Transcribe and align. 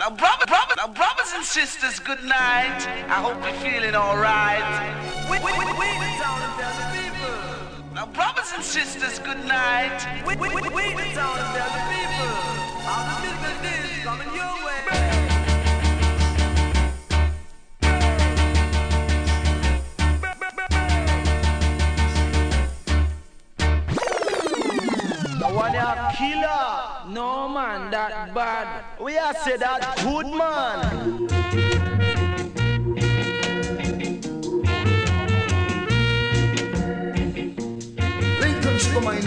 Now, 0.00 0.08
brother, 0.08 0.46
brother, 0.46 0.74
now, 0.78 0.86
brothers 0.94 1.30
and 1.34 1.44
sisters, 1.44 1.98
good 1.98 2.24
night. 2.24 2.80
I 3.12 3.20
hope 3.20 3.36
you're 3.44 3.52
feeling 3.60 3.94
alright. 3.94 4.64
We, 5.28 5.36
we, 5.44 5.52
we, 5.52 5.66
we 5.68 6.08
town 6.16 6.40
people. 6.96 7.92
Now, 7.94 8.06
brothers 8.06 8.50
and 8.54 8.64
sisters, 8.64 9.18
good 9.18 9.44
night. 9.44 10.24
We, 10.26 10.36
we, 10.36 10.48
we, 10.48 10.62
we 10.70 10.94
the 10.96 11.12
town 11.12 11.36
people. 11.92 12.32
All 12.88 13.04
the 13.12 13.28
business 13.44 13.92
is 13.92 14.02
coming 14.02 14.32
your 14.34 14.54
way. 14.64 14.80
killer. 26.16 26.89
No 27.10 27.48
man, 27.48 27.90
that 27.90 28.32
bad. 28.32 28.84
We 29.00 29.18
are 29.18 29.34
say 29.34 29.56
that 29.56 29.96
good 30.02 30.26
man. 30.26 31.26
Come 38.92 39.06
on, 39.06 39.16
in 39.16 39.24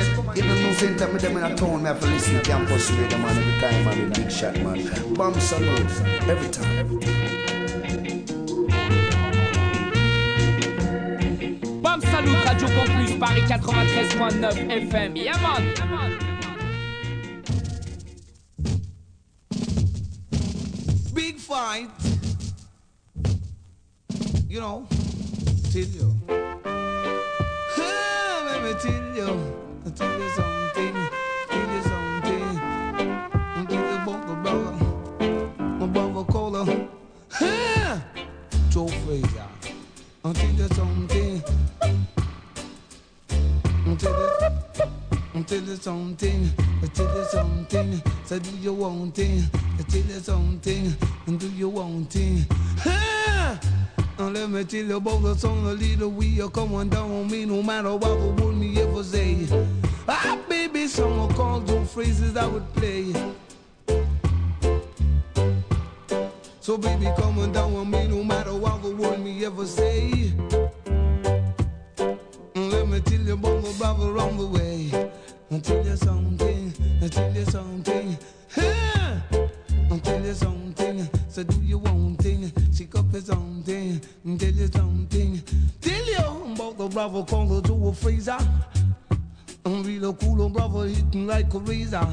the 0.47 0.55
news 0.55 0.77
center, 0.77 1.07
me 1.07 1.19
them 1.19 1.37
in 1.37 1.43
a 1.43 1.55
town, 1.55 1.83
me 1.83 1.87
have 1.87 1.99
to 1.99 2.07
listen 2.07 2.35
to 2.35 2.41
campus 2.41 2.91
radio, 2.91 3.17
man, 3.17 3.37
every 3.37 3.59
time, 3.59 3.85
man, 3.85 4.11
big 4.13 4.31
shot, 4.31 4.55
man. 4.61 5.13
Bomb 5.13 5.39
salute, 5.39 6.01
every 6.27 6.49
time. 6.49 6.79
Every 6.79 6.99
time. 6.99 7.23
Bam 11.81 12.01
Salut, 12.01 12.45
Radio 12.45 12.67
Campus, 12.67 13.11
Paris 13.19 13.43
93.9 13.49 14.89
FM. 14.89 15.15
Yeah, 15.15 15.37
man. 15.41 15.63
Yeah, 15.75 16.12
man. 21.73 21.89
You 24.47 24.59
know, 24.59 24.87
tell 25.71 25.81
you. 25.81 26.15
Ah, 27.77 28.43
let 28.45 28.63
me 28.63 28.71
tell 28.79 29.15
you. 29.15 29.29
Tell 29.95 30.19
you 30.19 30.29
something. 30.29 30.95
Tell 31.49 31.69
you 31.73 31.81
something. 31.91 32.45
Tell 33.67 33.79
you 33.79 33.95
about 34.01 34.21
the 34.27 34.35
brother. 34.43 34.75
My 35.79 35.87
brother 35.87 36.23
Cola. 36.31 36.61
Ah, 37.41 38.03
Joe 38.69 38.87
Frazier. 38.87 39.47
I'll 40.23 40.33
tell 40.33 40.51
you 40.51 40.67
something. 40.69 41.43
I'll 43.87 43.97
tell 43.97 44.13
you, 44.13 44.62
Tell 45.33 45.61
you 45.61 45.75
something. 45.75 46.49
Tell 46.93 47.17
you 47.17 47.25
something. 47.25 48.01
So 48.25 48.39
do 48.39 48.49
you 48.57 48.73
want 48.73 49.19
it? 49.19 49.43
I'll 49.77 49.83
tell 49.85 50.01
you 50.01 50.19
something. 50.19 50.95
And 51.27 51.39
do 51.39 51.47
you 51.49 51.69
want 51.69 52.15
it? 52.15 52.45
Ah! 52.85 53.59
And 54.19 54.33
let 54.33 54.49
me 54.49 54.63
tell 54.63 54.83
you 54.83 54.95
about 54.95 55.21
the 55.21 55.35
song, 55.35 55.65
a 55.65 55.73
little 55.73 56.09
we 56.09 56.41
are 56.41 56.49
coming 56.49 56.89
down 56.89 57.11
on 57.11 57.29
me, 57.29 57.45
no 57.45 57.61
matter 57.61 57.91
what 57.91 58.19
the 58.19 58.41
world 58.41 58.55
me 58.55 58.81
ever 58.81 59.03
say. 59.03 59.45
Ah, 60.07 60.39
baby, 60.47 60.87
some 60.87 61.31
called 61.33 61.67
those 61.67 61.91
phrases 61.91 62.37
I 62.37 62.47
would 62.47 62.73
play. 62.73 63.13
So 66.61 66.77
baby, 66.77 67.09
coming 67.17 67.51
down 67.51 67.75
on 67.75 67.91
me, 67.91 68.07
no 68.07 68.23
matter 68.23 68.53
what 68.55 68.81
the 68.81 68.95
world 68.95 69.19
me 69.19 69.45
ever 69.45 69.65
say. 69.65 70.31
And 72.55 72.71
Let 72.71 72.87
me 72.87 73.01
tell 73.01 73.19
you 73.19 73.33
about 73.33 73.61
my 73.61 73.71
brother 73.73 74.17
on 74.17 74.37
the 74.37 74.47
way. 74.47 75.11
I'll 75.53 75.61
tell 75.61 75.85
you 75.85 75.95
something, 75.95 76.73
I'll 76.99 77.09
tell 77.09 77.31
you 77.31 77.45
something. 77.45 78.17
Ah! 78.57 79.21
I'll 79.91 79.99
tell 79.99 80.25
you 80.25 80.33
something. 80.33 81.07
So 81.29 81.43
do 81.43 81.61
you 81.61 81.77
want 81.77 82.19
thing? 82.23 82.51
Shake 82.73 82.95
up 82.95 83.11
his 83.11 83.29
own 83.29 83.61
thing. 83.61 84.01
I'll 84.27 84.35
tell 84.35 84.49
you 84.49 84.65
something. 84.65 85.43
Tell 85.79 86.05
you 86.07 86.53
about 86.53 86.79
the 86.79 86.87
brother 86.87 87.23
called 87.23 87.65
to 87.65 87.87
a 87.87 87.93
freezer. 87.93 88.39
I'm 89.63 89.83
real 89.83 90.15
cool, 90.15 90.43
and 90.43 90.55
brother 90.55 90.87
hitting 90.87 91.27
like 91.27 91.53
a 91.53 91.59
razor. 91.59 92.07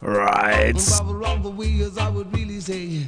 Right. 0.00 0.76
And 0.76 0.76
brother 0.76 1.26
on 1.26 1.42
the 1.42 1.50
way 1.50 1.80
as 1.80 1.98
I 1.98 2.08
would 2.08 2.32
really 2.32 2.60
say. 2.60 3.06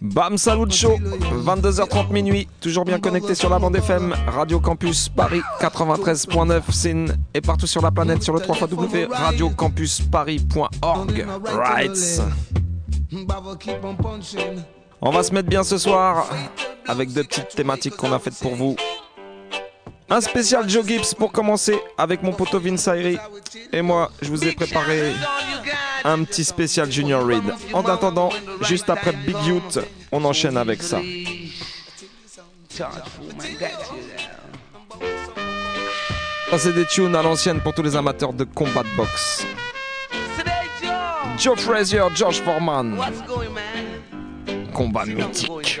Bam 0.00 0.38
Salut 0.38 0.70
Show, 0.70 0.98
22h30 1.44 2.12
minuit, 2.12 2.46
toujours 2.60 2.84
bien 2.84 3.00
connecté 3.00 3.34
sur 3.34 3.50
la 3.50 3.58
bande 3.58 3.74
FM, 3.76 4.14
Radio 4.26 4.60
Campus 4.60 5.08
Paris 5.08 5.40
93.9 5.60 6.62
SIN 6.70 7.06
et 7.34 7.40
partout 7.40 7.66
sur 7.66 7.82
la 7.82 7.90
planète 7.90 8.22
sur 8.22 8.34
le 8.34 8.40
3 8.40 8.56
radiocampusparis.org. 9.10 11.26
Right. 11.44 12.22
Brother 13.26 13.58
keep 13.58 13.84
on 13.84 13.94
punching. 13.94 14.62
On 15.00 15.10
va 15.10 15.22
se 15.22 15.32
mettre 15.32 15.48
bien 15.48 15.62
ce 15.62 15.78
soir 15.78 16.26
avec 16.86 17.12
deux 17.12 17.24
petites 17.24 17.54
thématiques 17.54 17.96
qu'on 17.96 18.12
a 18.12 18.18
faites 18.18 18.38
pour 18.40 18.54
vous. 18.54 18.76
Un 20.08 20.20
spécial 20.20 20.68
Joe 20.68 20.86
Gibbs 20.86 21.14
pour 21.18 21.32
commencer 21.32 21.76
avec 21.98 22.22
mon 22.22 22.32
poteau 22.32 22.60
Vince. 22.60 22.88
Et 23.72 23.82
moi, 23.82 24.10
je 24.22 24.28
vous 24.30 24.44
ai 24.44 24.52
préparé 24.52 25.12
un 26.04 26.22
petit 26.22 26.44
spécial 26.44 26.90
Junior 26.90 27.26
Reed. 27.26 27.42
En 27.72 27.82
attendant, 27.82 28.30
juste 28.62 28.88
après 28.88 29.12
Big 29.12 29.36
Youth, 29.44 29.80
on 30.12 30.24
enchaîne 30.24 30.56
avec 30.56 30.82
ça. 30.82 31.00
Ça, 32.68 32.90
c'est 36.58 36.72
des 36.72 36.86
tunes 36.86 37.16
à 37.16 37.22
l'ancienne 37.22 37.60
pour 37.60 37.74
tous 37.74 37.82
les 37.82 37.96
amateurs 37.96 38.32
de 38.32 38.44
combat 38.44 38.84
de 38.84 38.96
boxe. 38.96 39.44
Joe 41.38 41.58
Frazier, 41.58 42.02
George 42.14 42.40
Foreman. 42.40 42.96
Combat 44.72 45.04
mythique. 45.04 45.80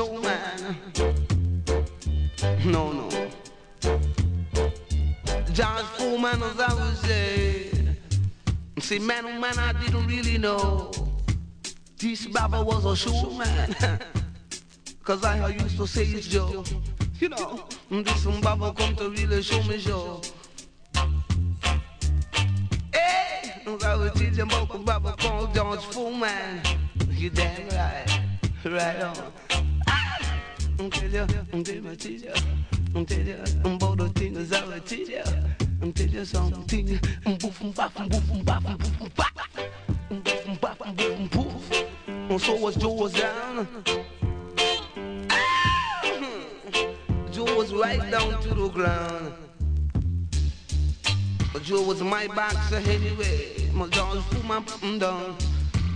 George 0.00 0.22
Snowman. 0.22 0.76
No, 2.64 2.92
no. 2.92 3.08
George 5.52 5.84
Foreman, 5.98 6.42
as 6.42 6.58
I 6.58 6.74
was 6.74 6.98
saying. 7.00 7.96
See, 8.78 8.98
man, 8.98 9.26
oh 9.26 9.38
man, 9.38 9.58
I 9.58 9.72
didn't 9.74 10.06
really 10.06 10.38
know. 10.38 10.90
This 11.98 12.26
Baba 12.26 12.62
was 12.62 12.86
a 12.86 12.96
showman. 12.96 13.76
Cause 15.04 15.22
I 15.22 15.48
used 15.48 15.76
to 15.76 15.86
say 15.86 16.04
it's 16.04 16.28
Joe. 16.28 16.64
You 17.18 17.28
know, 17.28 17.64
this 17.90 18.24
Baba 18.40 18.72
come 18.72 18.96
to 18.96 19.10
really 19.10 19.42
show 19.42 19.62
me 19.64 19.78
show. 19.78 20.22
Hey, 22.94 23.62
I 23.66 23.96
was 23.96 24.12
teaching 24.14 24.40
about 24.40 24.82
Baba 24.82 25.14
called 25.18 25.54
George 25.54 25.84
Foreman. 25.92 26.62
You 27.10 27.28
damn 27.28 27.68
right. 27.68 28.20
Right 28.64 29.02
on. 29.02 29.69
Ah, 30.80 30.82
I'm 30.82 30.90
tell 30.90 31.10
you, 31.10 31.26
I'm 31.52 31.62
tell 31.62 31.74
you, 31.74 31.96
teach 31.96 32.22
you. 32.22 32.32
I'm 32.94 33.04
tell 33.04 33.18
you, 33.18 33.36
I'm 33.64 33.74
about 33.74 33.98
the 33.98 34.08
things 34.08 34.50
I 34.50 34.64
will 34.64 34.80
teach 34.80 35.10
you. 35.10 35.22
I'm 35.82 35.92
tell 35.92 36.06
you 36.06 36.24
something. 36.24 36.98
I'm 37.26 37.36
boof, 37.36 37.60
I'm 37.60 37.70
bop, 37.72 37.92
I'm 37.96 38.08
boof, 38.08 38.30
I'm 38.32 38.42
bop, 38.42 38.62
I'm 38.66 38.76
boof, 38.78 39.00
I'm 39.02 39.08
bop. 39.08 39.26
I'm 40.10 40.20
boof, 40.20 40.48
I'm 40.48 40.54
bop, 40.56 40.80
I'm 40.82 40.94
boof, 40.94 41.18
I'm 41.18 41.28
poof. 41.28 41.84
And 42.06 42.40
so 42.40 42.56
was 42.56 42.76
Joe 42.76 42.94
was 42.94 43.12
down. 43.12 43.68
Ah, 45.30 46.02
Joe 47.30 47.56
was 47.56 47.74
right 47.74 48.10
down 48.10 48.40
to 48.42 48.54
the 48.54 48.68
ground. 48.70 49.34
Joe 51.62 51.82
was 51.82 52.00
my 52.02 52.26
boxer 52.28 52.76
anyway. 52.76 53.68
My 53.74 53.86
George 53.88 54.20
put 54.30 54.44
my 54.44 54.60
down. 54.98 55.36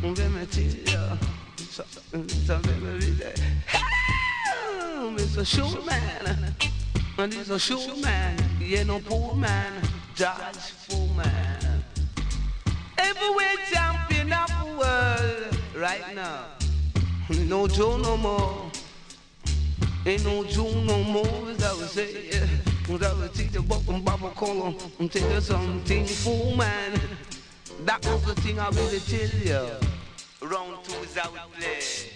And 0.02 0.18
let 0.18 0.30
me 0.30 0.44
tell 0.44 0.62
you, 0.62 1.18
so, 1.56 1.84
so 5.04 5.10
let 5.10 5.16
me 5.16 5.22
read 5.22 5.34
that. 5.34 5.40
Ah, 5.40 5.44
Showman, 5.44 6.54
and 7.18 7.34
he's 7.34 7.50
a 7.50 7.58
showman. 7.58 8.38
He 8.58 8.76
ain't 8.76 8.86
no 8.86 9.00
poor 9.00 9.34
man, 9.34 9.82
George 10.14 10.56
Foreman. 10.86 11.84
Everywhere 12.98 13.54
champion 13.70 14.32
of 14.32 14.48
the 14.48 14.64
world 14.78 15.58
right 15.76 16.14
now. 16.14 16.46
No 17.46 17.66
Joe 17.66 17.98
no 17.98 18.16
more. 18.16 18.70
Ain't 20.06 20.24
no 20.24 20.44
June 20.44 20.86
no 20.86 21.02
more, 21.02 21.50
as 21.50 21.62
I 21.62 21.72
would 21.74 21.88
say. 21.88 22.28
As 22.28 23.02
I 23.02 23.12
would 23.14 23.34
teach 23.34 23.54
you 23.54 23.60
about 23.60 23.84
them 23.86 24.02
Baba 24.02 24.32
and 24.98 25.10
tell 25.10 25.30
you 25.30 25.40
something, 25.40 26.06
fool 26.06 26.56
man. 26.56 27.00
That 27.84 28.04
was 28.06 28.22
the 28.24 28.34
thing 28.40 28.58
I 28.58 28.68
really 28.70 29.00
tell 29.00 29.40
you. 29.40 29.70
Round 30.42 30.84
two 30.84 30.94
is 31.02 31.14
we 31.14 31.58
play. 31.58 32.13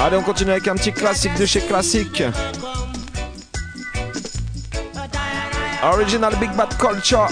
Allez, 0.00 0.16
on 0.16 0.22
continue 0.22 0.52
avec 0.52 0.66
un 0.68 0.74
petit 0.74 0.92
classique 0.92 1.34
de 1.34 1.44
chez 1.44 1.60
Classique. 1.60 2.22
Original 5.82 6.34
Big 6.36 6.50
Bad 6.52 6.76
Culture. 6.78 7.28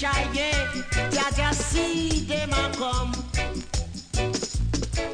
Yeah, 0.00 0.32
yeah, 0.32 1.30
just 1.36 1.60
see 1.72 2.24
them 2.24 2.50
a 2.54 2.72
come. 2.74 3.12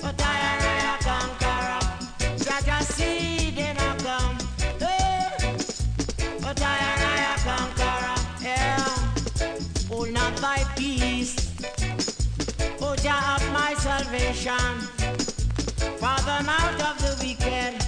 But 0.00 0.22
I 0.22 0.38
and 0.50 0.62
I 0.62 0.94
a 0.94 0.98
conqueror. 1.02 1.84
Yeah, 2.46 2.60
just 2.60 2.92
see 2.92 3.50
them 3.50 3.76
a 3.78 3.96
come. 4.04 4.38
But 6.40 6.62
I. 6.62 6.86
Yeah. 8.42 8.86
Oh, 9.90 10.04
not 10.04 10.40
by 10.40 10.62
peace. 10.76 11.34
Oh, 12.80 12.94
Jah 12.94 13.36
of 13.36 13.52
my 13.52 13.74
salvation. 13.74 14.80
Father, 15.98 16.48
out 16.48 16.80
of 16.80 16.98
the 17.02 17.16
wicked, 17.26 17.85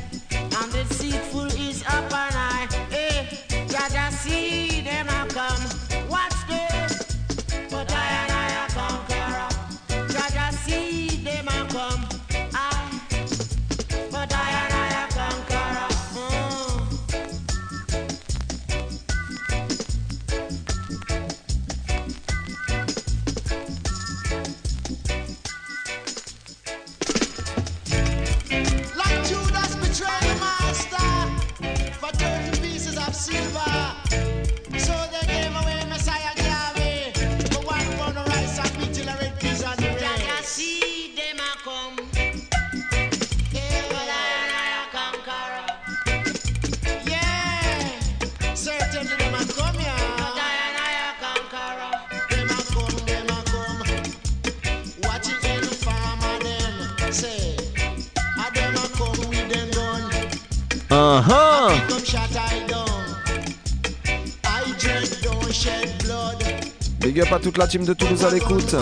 la 67.58 67.66
team 67.66 67.84
de 67.84 67.92
Toulouse 67.92 68.24
à 68.24 68.30
l'écoute. 68.30 68.76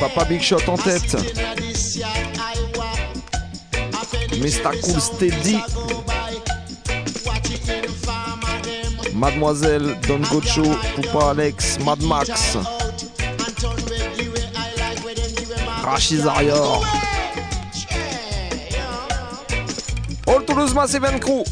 Papa 0.00 0.24
Big 0.26 0.42
Shot 0.42 0.58
en 0.66 0.76
tête. 0.76 1.16
Mr. 4.36 4.78
Cool 4.82 5.00
Steady. 5.00 5.58
Mademoiselle 9.14 9.96
Don 10.06 10.20
Gocho, 10.30 10.62
Poupa 10.94 11.30
Alex, 11.30 11.78
Mad 11.84 12.02
Max, 12.02 12.58
Rachid 15.82 16.20
Zarior. 16.20 16.84
All 20.26 20.44
Toulouse 20.44 20.74
Massive 20.74 21.18
Crew. 21.20 21.44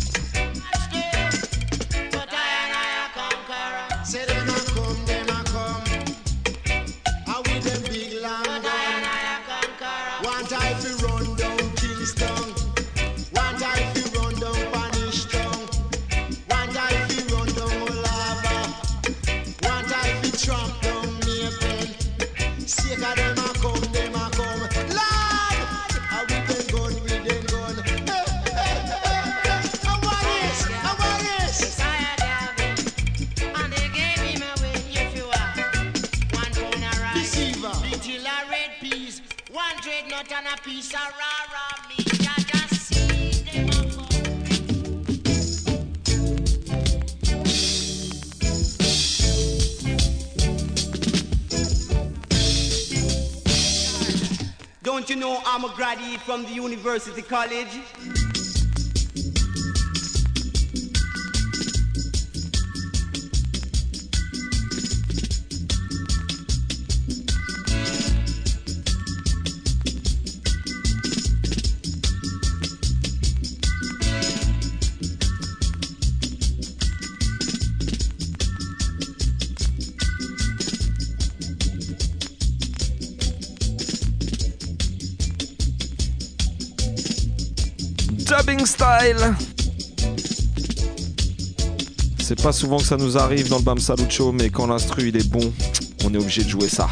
A 40.46 40.56
piece 40.62 40.94
of 40.94 41.00
raw 41.00 41.40
raw 41.52 41.88
meat. 41.88 42.06
Jah 42.06 42.40
just 42.46 42.94
see 42.94 43.31
them 43.43 43.69
a 43.69 43.70
come. 43.90 44.08
Don't 54.83 55.11
you 55.11 55.16
know 55.16 55.40
I'm 55.45 55.64
a 55.64 55.75
graduate 55.75 56.21
from 56.21 56.45
the 56.45 56.52
University 56.52 57.23
College? 57.23 57.80
C'est 92.21 92.43
pas 92.43 92.52
souvent 92.52 92.78
que 92.78 92.85
ça 92.85 92.97
nous 92.97 93.17
arrive 93.17 93.49
dans 93.49 93.59
le 93.59 93.62
Bam 93.62 93.78
Salut 93.78 94.11
Show, 94.11 94.33
mais 94.33 94.50
quand 94.50 94.67
l'instru 94.67 95.09
il 95.09 95.17
est 95.17 95.28
bon, 95.28 95.52
on 96.05 96.12
est 96.12 96.17
obligé 96.17 96.43
de 96.43 96.49
jouer 96.49 96.69
ça. 96.69 96.88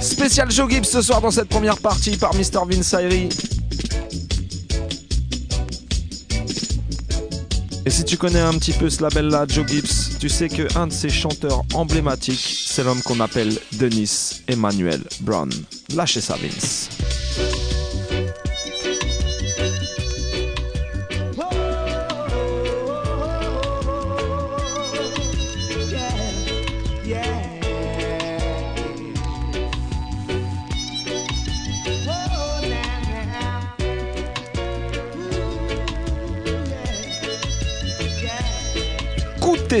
Spécial 0.00 0.50
Joe 0.50 0.68
Gibbs 0.68 0.84
ce 0.84 1.00
soir 1.00 1.20
dans 1.20 1.30
cette 1.30 1.48
première 1.48 1.78
partie 1.78 2.16
par 2.16 2.34
Mr. 2.34 2.66
Vince. 2.68 2.94
Et 7.86 7.90
si 7.90 8.04
tu 8.04 8.16
connais 8.18 8.40
un 8.40 8.52
petit 8.54 8.72
peu 8.72 8.90
ce 8.90 9.00
label-là, 9.00 9.46
Joe 9.48 9.66
Gibbs, 9.66 10.18
tu 10.18 10.28
sais 10.28 10.48
que 10.48 10.76
un 10.76 10.88
de 10.88 10.92
ses 10.92 11.08
chanteurs 11.08 11.62
emblématiques, 11.72 12.66
c'est 12.66 12.84
l'homme 12.84 13.00
qu'on 13.02 13.20
appelle 13.20 13.56
Denis 13.72 14.42
Emmanuel 14.48 15.02
Brown. 15.20 15.50
Lâchez 15.94 16.20
ça, 16.20 16.36
Vince. 16.36 16.89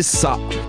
Justiça. 0.00 0.59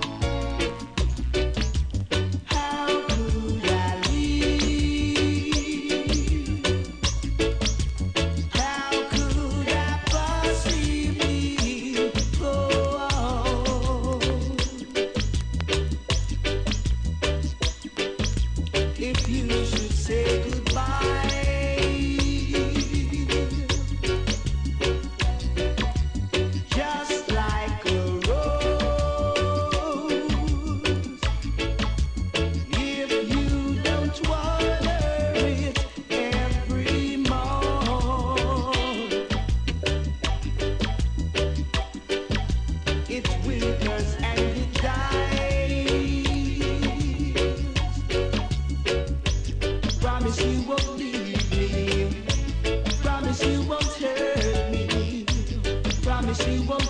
she 56.44 56.60
will 56.60 56.81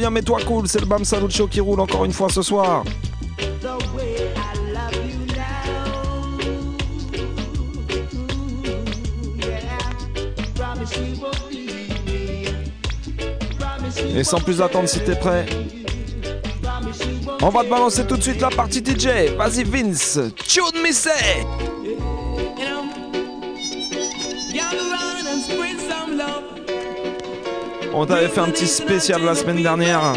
bien, 0.00 0.08
mets-toi 0.08 0.38
cool, 0.46 0.66
c'est 0.66 0.80
le 0.80 0.86
Bam 0.86 1.04
Salut 1.04 1.30
Show 1.30 1.46
qui 1.46 1.60
roule 1.60 1.78
encore 1.78 2.06
une 2.06 2.12
fois 2.12 2.30
ce 2.30 2.40
soir. 2.40 2.84
Et 14.16 14.24
sans 14.24 14.40
plus 14.40 14.62
attendre, 14.62 14.88
si 14.88 15.00
t'es 15.00 15.16
prêt, 15.16 15.44
on 17.42 17.50
va 17.50 17.62
te 17.62 17.68
balancer 17.68 18.06
tout 18.06 18.16
de 18.16 18.22
suite 18.22 18.40
la 18.40 18.48
partie 18.48 18.78
DJ. 18.78 19.36
Vas-y 19.36 19.64
Vince, 19.64 20.18
tune 20.46 20.82
me 20.82 20.92
say 20.92 21.44
On 27.92 28.06
t'avait 28.06 28.28
fait 28.28 28.40
un 28.40 28.50
petit 28.50 28.66
spécial 28.66 29.22
la 29.24 29.34
semaine 29.34 29.62
dernière. 29.62 30.14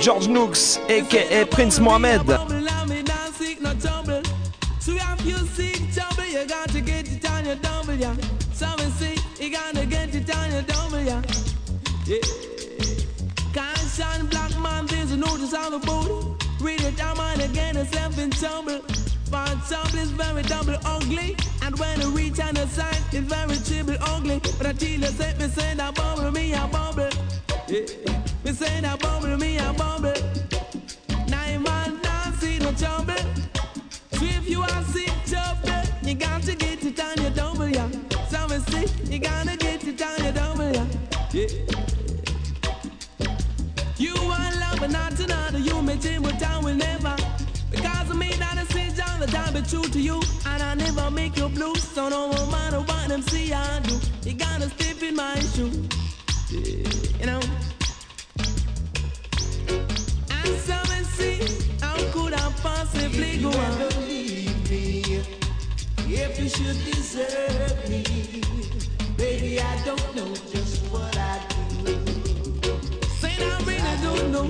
George 0.00 0.28
Nooks, 0.28 0.78
a.k.a. 0.88 1.46
Prince 1.46 1.80
Mohamed. 1.80 2.39
playground. 63.12 63.90
If 66.12 66.38
you 66.38 66.48
should 66.48 66.84
desert 66.84 67.88
me, 67.88 68.02
baby, 69.16 69.60
I 69.60 69.84
don't 69.84 70.16
know 70.16 70.34
just 70.52 70.82
what 70.92 71.16
I 71.16 71.40
do. 71.84 71.96
Saying 73.20 73.42
I 73.42 73.58
really 73.64 73.96
don't 74.02 74.32
know. 74.32 74.46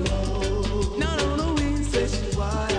No, 0.99 1.17
no, 1.17 1.37
no, 1.37 1.55
it's 1.59 1.91
just 1.93 2.37
what. 2.37 2.70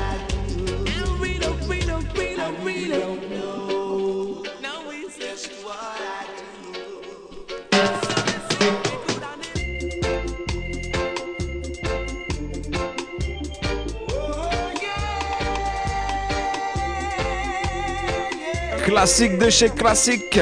Classique 18.91 19.37
de 19.37 19.49
chez 19.49 19.69
Classique. 19.69 20.37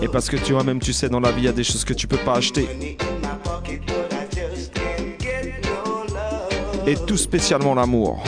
Et 0.00 0.08
parce 0.08 0.30
que 0.30 0.38
tu 0.38 0.54
vois, 0.54 0.62
même 0.62 0.80
tu 0.80 0.94
sais, 0.94 1.10
dans 1.10 1.20
la 1.20 1.32
vie, 1.32 1.42
il 1.42 1.44
y 1.44 1.48
a 1.48 1.52
des 1.52 1.64
choses 1.64 1.84
que 1.84 1.92
tu 1.92 2.06
peux 2.06 2.16
pas 2.16 2.36
acheter. 2.36 2.66
Et 6.86 6.94
tout 7.06 7.18
spécialement 7.18 7.74
l'amour. 7.74 8.22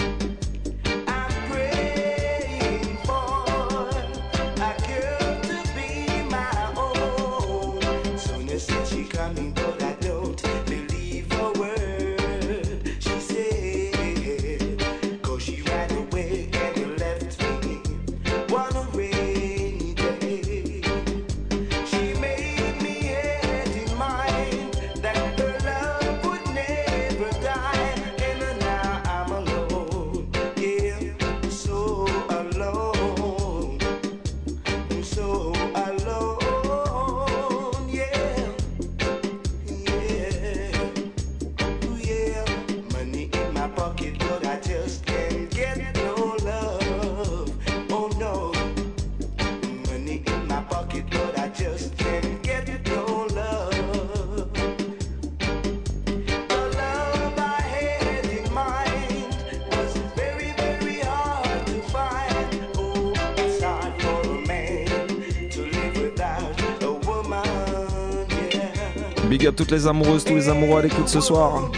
toutes 69.66 69.78
les 69.78 69.86
amoureuses, 69.88 70.24
tous 70.24 70.36
les 70.36 70.48
amoureux 70.48 70.78
à 70.78 70.82
l'écoute 70.82 71.08
ce 71.08 71.20
soir. 71.20 71.72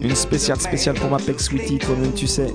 Une 0.00 0.16
spéciale 0.16 0.60
spéciale 0.60 0.96
pour 0.96 1.10
ma 1.10 1.18
Peck 1.18 1.38
Sweetie, 1.38 1.78
toi-même 1.78 2.12
tu 2.12 2.26
sais. 2.26 2.52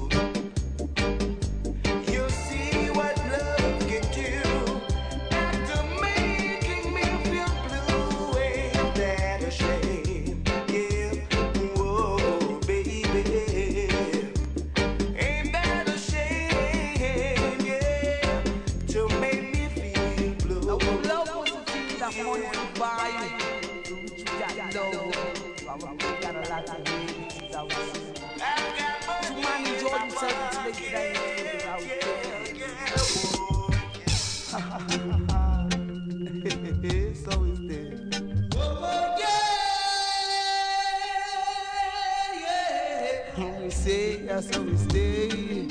we 43.70 43.76
say, 43.76 44.16
that's 44.26 44.56
how 44.56 44.64
we 44.64 44.76
stay. 44.76 45.68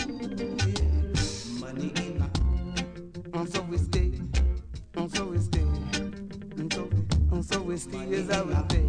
Money 1.58 1.92
in 1.96 2.30
and 3.34 3.52
so 3.52 3.60
we 3.62 3.76
stay, 3.76 4.12
and 4.94 5.12
so 5.12 5.24
we 5.24 5.38
stay, 5.40 5.66
and 6.58 6.72
so 6.72 6.84
we, 6.84 6.96
and 7.32 7.44
so 7.44 7.60
we 7.60 7.76
stay, 7.76 7.98
is 8.10 8.30
how 8.30 8.44
we 8.44 8.54
stay. 8.54 8.86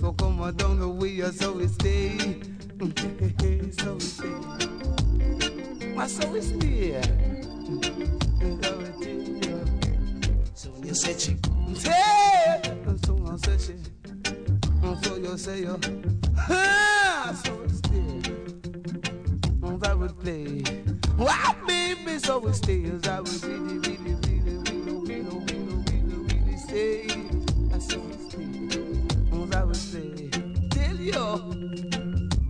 So 0.00 0.12
come 0.14 0.40
on 0.40 0.56
down 0.56 0.80
the 0.80 0.88
way, 0.88 1.20
so 1.30 1.52
we 1.52 1.68
stay, 1.68 2.18
so 2.80 2.86
we 2.86 2.90
stay, 2.90 3.70
so 3.70 3.94
we 3.94 4.00
stay, 4.00 4.32
so 6.08 6.28
we 6.32 6.40
stay. 6.42 7.02
So 10.54 10.70
when 10.70 10.88
you 10.88 10.94
search 10.94 11.28
it, 11.28 11.46
say, 11.76 12.60
so 13.04 13.14
I'm 13.28 13.38
searching, 13.38 13.86
and 14.82 15.04
so 15.04 15.14
you 15.14 15.38
say, 15.38 15.62
yo, 15.62 15.78
ha, 16.36 17.32
so 17.44 17.55
would 20.06 20.18
play. 20.20 20.62
Wow, 21.18 21.56
baby, 21.66 22.18
so 22.18 22.46
it 22.46 22.54
stays. 22.54 23.06
I 23.08 23.20
would 23.20 23.42
really, 23.42 23.78
really, 23.78 24.14
really, 24.14 24.58
really, 24.58 24.94
really, 25.00 25.22
really, 25.22 25.76
really, 25.88 26.16
really 26.28 26.56
stay. 26.56 27.06
I 27.72 27.78
so 27.78 28.00
it 28.10 28.20
stays. 28.30 29.54
I 29.54 29.64
would 29.64 29.76
say. 29.76 30.30
Tell 30.70 30.96
you. 30.96 31.12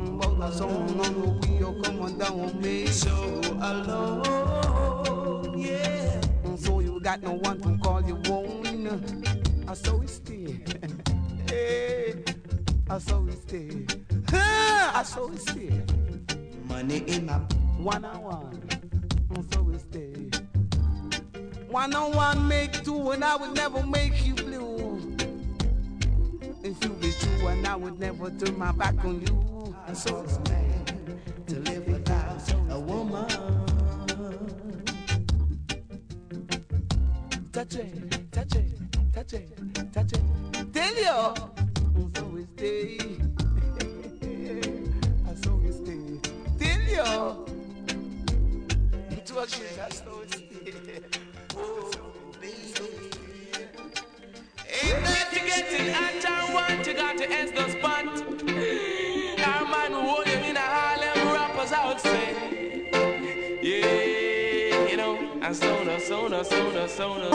About 0.01 0.39
that 0.41 0.53
song, 0.53 0.97
no, 0.97 1.03
no, 1.03 1.41
we 1.49 1.65
all 1.65 1.81
come 1.83 2.03
on 2.03 2.19
down 2.19 2.41
on 2.41 2.61
me. 2.61 2.87
So 2.89 3.15
alone, 3.61 5.59
yeah. 5.59 6.21
So 6.57 6.81
you 6.81 7.01
got 7.01 7.23
no 7.23 7.33
one 7.33 7.61
to 7.61 7.79
call 7.83 8.03
your 8.03 8.21
own. 8.29 9.65
I 9.69 9.75
saw 9.75 10.01
it 10.03 10.11
stay. 10.11 10.61
hey, 11.49 12.23
I 12.91 12.99
saw 12.99 13.25
it 13.27 13.43
stay. 13.43 13.87
I 14.33 15.03
saw 15.05 15.31
it 15.31 15.41
stay. 15.41 15.76
Neema. 16.87 17.41
One 17.79 18.05
on 18.05 18.23
one, 18.23 18.69
and 19.35 19.53
so 19.53 19.63
we 19.63 19.77
stay. 19.79 20.31
One 21.69 21.95
on 21.95 22.13
one 22.15 22.49
make 22.49 22.85
two, 22.85 23.11
and 23.11 23.25
I 23.25 23.37
would 23.37 23.55
never 23.55 23.85
make 23.85 24.25
you 24.25 24.35
blue. 24.35 25.17
If 26.63 26.83
you 26.83 26.91
be 26.91 27.13
true, 27.13 27.49
and 27.49 27.67
I 27.67 27.77
would 27.77 27.99
never 27.99 28.31
turn 28.31 28.59
my 28.59 28.73
back 28.73 29.05
on 29.05 29.21
you. 29.21 29.75
And 29.87 29.97
so 29.97 30.23
it's 30.23 30.39
man 30.49 31.21
to 31.49 31.61
live 31.61 31.87
without 31.87 32.53
a 32.71 32.79
woman. 32.79 33.27
Touch 37.53 37.75
it, 37.75 38.33
touch 38.33 38.55
it, 38.55 39.13
touch 39.13 39.33
it, 39.33 39.93
touch 39.93 40.13
it. 40.13 40.73
Tell 40.73 40.95
you, 40.95 42.11
so 42.15 42.25
we 42.27 42.47
stay. 42.57 43.26
what 49.37 49.51
she 49.51 49.65
has 49.79 50.03
Ain't 54.83 55.05
that 55.05 55.29
you 55.31 55.41
getting 55.41 55.89
at 55.89 56.25
our 56.25 56.55
want, 56.55 56.87
you 56.87 56.95
got 56.95 57.19
to 57.19 57.31
end 57.31 57.51
the 57.55 57.69
spot. 57.69 58.07
Our 59.47 59.65
man 59.69 59.93
hold 59.93 60.27
you 60.27 60.39
in 60.39 60.57
a 60.57 60.61
Harlem 60.61 61.35
rappers 61.35 61.73
outfit. 61.73 62.35
Yeah, 63.63 64.89
you 64.89 64.97
know, 64.97 65.19
and 65.43 65.55
so 65.55 65.85
no, 65.85 65.99
so 65.99 66.29
no, 66.29 66.43
so 66.43 66.71
no, 66.73 66.87
so 66.87 67.19
no. 67.19 67.31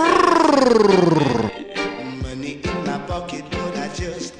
Money 2.23 2.61
in 2.63 2.83
my 2.83 2.97
pocket, 3.05 3.45
but 3.51 3.77
I 3.77 3.89
just 3.93 4.39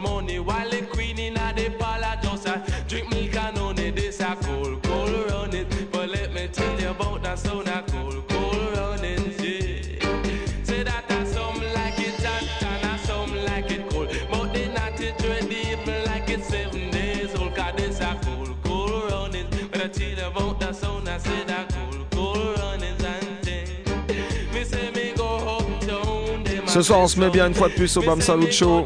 Ce 26.71 26.81
soir, 26.81 27.01
on 27.01 27.07
se 27.09 27.19
met 27.19 27.29
bien 27.29 27.47
une 27.47 27.53
fois 27.53 27.67
de 27.67 27.73
plus 27.73 27.97
au 27.97 28.01
Bam 28.01 28.21
Salut 28.21 28.49
Show. 28.49 28.85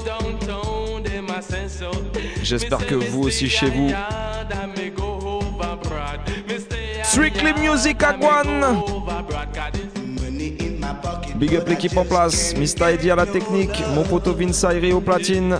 J'espère 2.41 2.83
que 2.87 2.95
vous 2.95 3.25
aussi 3.25 3.47
chez 3.47 3.69
vous. 3.69 3.91
Strictly 7.03 7.53
Music 7.53 8.01
Agwan. 8.01 8.81
Big 11.35 11.55
up 11.55 11.67
l'équipe 11.67 11.95
en 11.95 12.05
place. 12.05 12.55
Mista 12.57 12.91
Eddy 12.91 13.11
à 13.11 13.17
la 13.17 13.27
technique. 13.27 13.83
Mon 13.93 14.01
poteau 14.01 14.33
Vince 14.33 14.65
au 14.91 15.01
platine. 15.01 15.55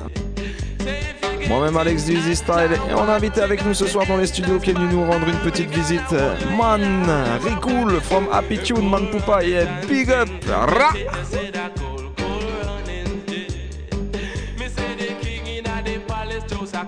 Moi-même 1.48 1.78
Alex 1.78 2.06
du 2.06 2.14
Easy 2.14 2.36
Style 2.36 2.72
et 2.90 2.94
on 2.96 3.08
a 3.08 3.14
invité 3.14 3.42
avec 3.42 3.64
nous 3.64 3.76
ce 3.76 3.86
soir 3.86 4.08
dans 4.08 4.18
les 4.18 4.26
studios 4.26 4.58
qui 4.58 4.72
est 4.72 4.74
venu 4.74 4.88
nous 4.88 5.06
rendre 5.06 5.28
une 5.28 5.38
petite 5.52 5.70
visite 5.70 6.16
Man 6.58 7.06
Ricool 7.44 8.02
from 8.02 8.28
Happy 8.32 8.58
Tune 8.58 8.90
Man 8.90 9.12
Poupa 9.12 9.44
et 9.44 9.68
Big 9.88 10.10
Up 10.10 10.28
Ra 10.50 10.90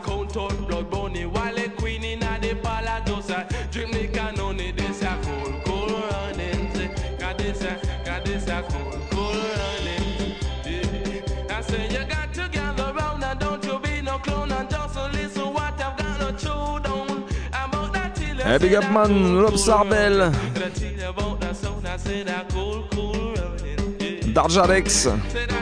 count 0.03 0.33
blood 0.67 0.89
bunny 0.89 1.25
While 1.25 1.57
a 1.57 1.69
queen 1.69 2.03
in 2.03 2.23
a 2.23 2.39
the 2.39 2.55
palados 2.55 3.29
I 3.31 3.43
drink 3.71 3.93
the 3.93 4.07
canon 4.07 4.57
This 4.57 5.01
a 5.01 5.17
cool, 5.23 5.61
cool 5.65 5.99
running 6.09 6.71
Cause 7.19 7.37
this 7.37 7.63
uh, 7.63 7.79
a, 8.05 8.21
this 8.23 8.47
uh, 8.47 8.63
a 8.67 8.71
cool, 8.71 8.99
cool 9.11 9.33
running 9.33 10.35
yeah. 10.65 11.57
I 11.57 11.61
say 11.61 11.87
you 11.89 12.05
got 12.05 12.33
to 12.33 12.49
gather 12.51 12.93
round 12.93 13.23
And 13.23 13.39
don't 13.39 13.63
you 13.65 13.79
be 13.79 14.01
no 14.01 14.17
clown 14.19 14.51
And 14.51 14.69
just 14.69 14.95
listen 15.13 15.53
what 15.53 15.79
I've 15.81 15.97
got 15.97 16.19
to 16.19 16.45
chew 16.45 16.79
down. 16.83 17.25
About 17.49 17.93
that 17.93 18.15
till 18.15 18.37
Hey 18.37 18.57
big 18.57 18.73
up 18.75 18.91
man, 18.91 19.37
Rob 19.37 19.53
Sarbel. 19.53 20.33
Darjarex 24.37 25.56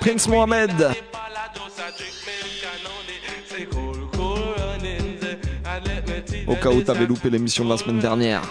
Prince 0.00 0.28
Mohamed. 0.28 0.90
Au 6.46 6.54
cas 6.54 6.70
où 6.70 6.80
t'avais 6.82 7.06
loupé 7.06 7.30
l'émission 7.30 7.64
de 7.64 7.70
la 7.70 7.76
semaine 7.76 7.98
dernière. 7.98 8.42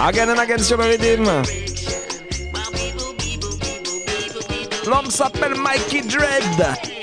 Again 0.00 0.28
and 0.28 0.38
again 0.38 0.58
sur 0.58 0.76
le 0.76 0.84
rythme. 0.84 1.63
L'OMSA 4.86 5.30
per 5.30 5.56
Mikey 5.56 6.02
Dread. 6.02 6.93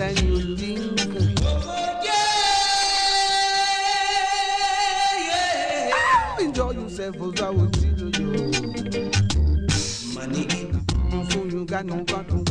and 0.00 0.20
you 0.22 0.34
link. 0.34 1.00
Yeah, 2.02 2.12
yeah. 5.28 6.40
Enjoy 6.40 6.70
yourself, 6.72 7.18
cause 7.18 7.40
I 7.42 7.50
will 7.50 7.70
see 7.74 7.88
you. 7.88 8.10
Money. 10.14 10.46
Fún 11.30 11.50
yóò 11.50 11.64
gánà. 11.66 12.49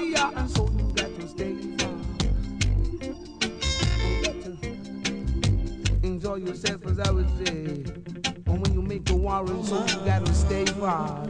we 0.00 0.14
and 0.14 0.50
so 0.50 0.68
you 0.76 0.92
got 0.94 1.20
to 1.20 1.28
stay 1.28 1.54
far. 1.76 1.88
Enjoy 6.02 6.36
yourself 6.36 6.86
as 6.86 7.00
I 7.00 7.10
would 7.10 7.28
say. 7.46 7.84
And 8.46 8.62
when 8.62 8.72
you 8.72 8.82
make 8.82 9.04
the 9.04 9.16
warrant, 9.16 9.64
so 9.66 9.84
you 9.86 10.04
gotta 10.04 10.32
stay 10.32 10.66
far. 10.66 11.26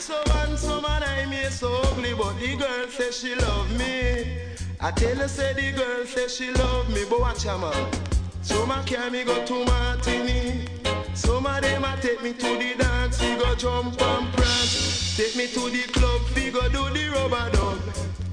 So 0.00 0.22
handsome 0.32 0.84
and 0.84 1.04
I'm 1.04 1.30
here 1.30 1.50
so 1.50 1.70
ugly, 1.84 2.14
but 2.14 2.38
the 2.38 2.56
girl 2.56 2.88
say 2.88 3.10
she 3.10 3.34
love 3.34 3.70
me. 3.78 4.38
I 4.80 4.90
tell 4.92 5.16
her 5.16 5.28
say 5.28 5.52
the 5.52 5.72
girl 5.72 6.06
say 6.06 6.26
she 6.28 6.50
love 6.52 6.88
me, 6.88 7.04
but 7.08 7.20
watch 7.20 7.42
her 7.42 7.58
man. 7.58 7.92
Some 8.40 8.70
a 8.70 8.82
carry 8.84 9.10
me 9.10 9.24
go 9.24 9.44
to 9.44 9.64
Martini. 9.66 10.66
Some 11.14 11.46
of 11.46 11.60
them 11.60 11.84
a 11.84 11.98
take 12.00 12.22
me 12.22 12.32
to 12.32 12.58
the 12.58 12.74
dance, 12.78 13.20
we 13.20 13.36
go 13.36 13.54
jump 13.54 14.00
and 14.00 14.32
prance. 14.32 15.16
Take 15.16 15.36
me 15.36 15.46
to 15.48 15.68
the 15.68 15.82
club, 15.92 16.22
we 16.34 16.50
go 16.50 16.62
do 16.70 16.88
the 16.94 17.10
rubber 17.10 17.50
dub. 17.50 17.78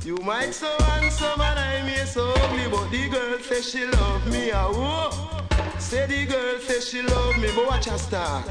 You 0.05 0.15
might 0.23 0.53
so 0.53 0.73
handsome 0.83 1.41
and 1.41 1.59
I'm 1.59 2.07
so 2.07 2.31
ugly, 2.31 2.69
but 2.69 2.89
the 2.91 3.09
girl 3.09 3.39
say 3.39 3.61
she 3.61 3.85
love 3.85 4.25
me. 4.31 4.51
Ah. 4.53 5.43
Say 5.79 6.05
the 6.05 6.25
girl 6.25 6.59
say 6.59 6.79
she 6.79 7.01
love 7.01 7.37
me, 7.39 7.49
but 7.53 7.67
watch 7.67 7.85
her 7.85 7.97
start. 7.97 8.45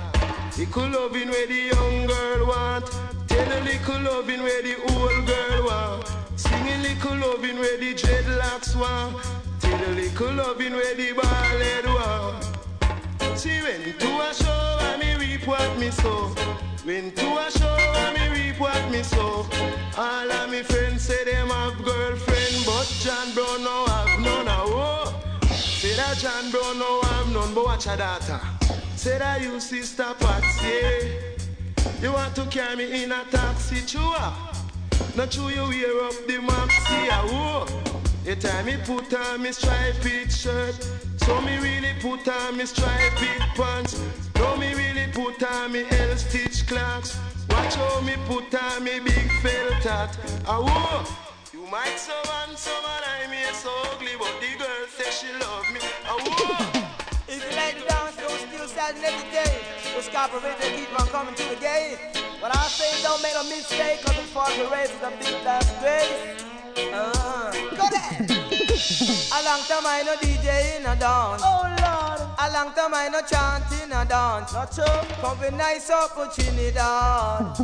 Little 0.59 0.89
loving 0.89 1.29
where 1.29 1.47
the 1.47 1.71
young 1.75 2.07
girl 2.07 2.47
want. 2.47 3.06
A 3.57 3.61
little 3.61 4.01
loving 4.03 4.42
where 4.42 4.62
the 4.62 4.77
old 4.92 5.27
girl 5.27 5.64
want. 5.64 6.12
Sing 6.37 6.69
a 6.69 6.77
little 6.83 7.16
loving 7.16 7.59
where 7.59 7.79
the 7.79 7.95
dreadlocks 7.95 8.77
want. 8.77 9.16
Tell 9.61 9.83
a 9.83 9.92
little 9.95 10.33
loving 10.35 10.75
where 10.75 10.95
the 10.95 11.12
bald 11.12 11.62
head 11.62 11.87
want. 11.87 12.45
She 13.40 13.62
went 13.62 13.99
to 13.99 14.09
a 14.21 14.35
show 14.35 14.79
and 14.83 15.01
me 15.01 15.14
reap 15.14 15.47
what 15.47 15.79
me 15.79 15.90
sow. 15.90 16.35
Went 16.85 17.16
to 17.16 17.27
a 17.38 17.51
show 17.51 17.77
and 18.05 18.19
me 18.19 18.29
reap 18.29 18.61
what 18.61 18.90
me 18.90 19.03
sow. 19.03 19.47
All 19.97 20.31
of 20.31 20.51
me 20.51 20.62
friends 20.62 21.05
say 21.05 21.25
them 21.25 21.49
have 21.49 21.83
girlfriend, 21.83 22.62
but 22.66 22.87
John 23.01 23.33
Brown 23.33 23.64
no 23.64 23.87
have 23.87 24.21
none. 24.21 24.47
Whoa. 24.47 25.14
Say 25.49 25.97
that 25.97 26.19
John 26.19 26.51
Brown 26.51 26.79
no 26.79 27.01
have 27.01 27.33
none, 27.33 27.55
but 27.55 27.64
watch 27.64 27.85
her 27.85 27.97
daughter. 27.97 28.38
Say 28.97 29.16
that 29.19 29.40
you 29.40 29.59
sister 29.61 30.14
Patsy. 30.21 31.36
You 32.03 32.12
want 32.12 32.35
to 32.37 32.44
carry 32.46 32.77
me 32.77 33.05
in 33.05 33.12
a 33.12 33.25
taxi, 33.31 33.77
chua? 33.77 34.33
Not 35.16 35.31
true 35.31 35.49
you 35.49 35.62
wear 35.62 36.05
up 36.05 36.14
the 36.27 36.38
maxi, 36.38 37.09
ah, 37.11 37.27
whoa. 37.31 37.92
You 38.25 38.35
time 38.35 38.66
me 38.66 38.77
put 38.85 39.14
on 39.14 39.42
me 39.42 39.53
striped 39.53 40.33
shirt. 40.33 40.75
So 41.18 41.40
me 41.40 41.59
really 41.59 41.94
put 42.01 42.27
on 42.29 42.57
me 42.57 42.66
striped 42.66 43.22
pants. 43.55 44.03
No 44.37 44.57
me 44.57 44.75
really 44.75 45.07
put 45.12 45.42
on 45.42 45.72
me 45.72 45.85
L 45.90 46.16
stitch 46.16 46.66
clocks. 46.66 47.18
Watch 47.51 47.77
how 47.77 48.01
me 48.01 48.14
put 48.27 48.55
on 48.55 48.85
me 48.85 48.99
big 49.01 49.31
felt 49.42 49.83
hat. 49.85 50.18
Ah, 50.46 50.61
whoa. 50.61 51.05
You 51.53 51.66
might 51.70 51.99
so 51.99 52.14
handsome 52.31 52.85
and 52.94 53.05
I'm 53.14 53.33
here 53.33 53.55
so 53.55 53.70
ugly, 53.92 54.12
but 54.18 54.35
the 54.40 54.59
girl 54.59 54.87
says 54.88 55.18
she 55.18 55.33
love 55.40 55.66
me. 55.72 55.81
Ah, 56.05 56.18
whoa. 56.18 56.83
If 57.29 57.42
you 57.49 57.57
like 57.57 57.79
the 57.79 57.87
dance, 57.87 58.16
don't 58.16 58.38
still 58.53 58.68
standing 58.68 59.05
every 59.05 59.76
Just 59.97 60.13
cooperate 60.13 60.61
and 60.61 60.77
keep 60.77 61.01
on 61.01 61.09
coming 61.09 61.35
to 61.37 61.43
the 61.49 61.57
gate. 61.57 61.97
What 62.41 62.55
I 62.55 62.69
say, 62.69 63.03
don't 63.03 63.23
make 63.23 63.33
no 63.33 63.45
mistake, 63.45 64.03
cause 64.03 64.15
the 64.15 64.25
far 64.25 64.47
the 64.51 64.69
race 64.69 64.93
a 65.03 65.09
big 65.09 65.43
last 65.43 65.73
grace. 65.81 66.45
Uh, 66.93 67.51
go 67.73 67.89
there. 67.89 68.21
a 69.33 69.41
long 69.49 69.65
time 69.65 69.89
I 69.89 70.03
no 70.05 70.15
DJ 70.17 70.77
in 70.77 70.85
a 70.85 70.95
dance. 70.97 71.41
Oh 71.43 71.65
Lord. 71.81 72.21
A 72.39 72.53
long 72.53 72.75
time 72.75 72.93
I 72.93 73.09
no 73.09 73.23
chant 73.23 73.65
in 73.83 73.91
a 73.91 74.05
dance. 74.05 74.53
Not 74.53 74.75
so. 74.75 74.85
Come 75.23 75.41
be 75.41 75.57
nice 75.57 75.89
up 75.89 76.11
for 76.11 76.27
Trinidad. 76.27 77.57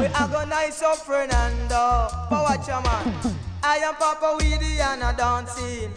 we 0.00 0.06
are 0.06 0.28
go 0.28 0.44
nice 0.46 0.82
up 0.82 0.96
Fernando. 0.96 2.08
But 2.28 2.42
watch 2.42 2.66
your 2.66 2.82
man. 2.82 3.36
I 3.62 3.76
am 3.86 3.94
Papa 3.94 4.36
Weedy 4.40 4.80
and 4.80 5.04
a 5.04 5.14
dancing. 5.16 5.92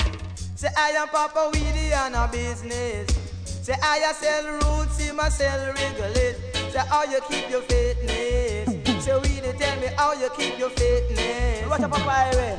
Say 0.56 0.70
I 0.78 0.92
am 0.92 1.08
Papa 1.08 1.50
Weedy 1.52 1.92
and 1.92 2.14
a 2.16 2.28
business. 2.32 3.32
Say 3.62 3.76
I 3.80 4.10
a 4.10 4.14
sell 4.16 4.46
roots, 4.54 4.98
him 4.98 5.20
a 5.20 5.30
sell 5.30 5.68
regulate. 5.74 6.36
Say 6.72 6.80
how 6.90 7.04
you 7.04 7.20
keep 7.30 7.48
your 7.48 7.62
fitness. 7.62 9.06
Say 9.06 9.14
Weedy 9.20 9.56
tell 9.60 9.80
me 9.80 9.88
how 9.96 10.14
you 10.14 10.30
keep 10.36 10.58
your 10.58 10.72
fitness. 10.72 11.70
What 11.70 11.84
up, 11.84 11.92
Papa? 11.92 12.58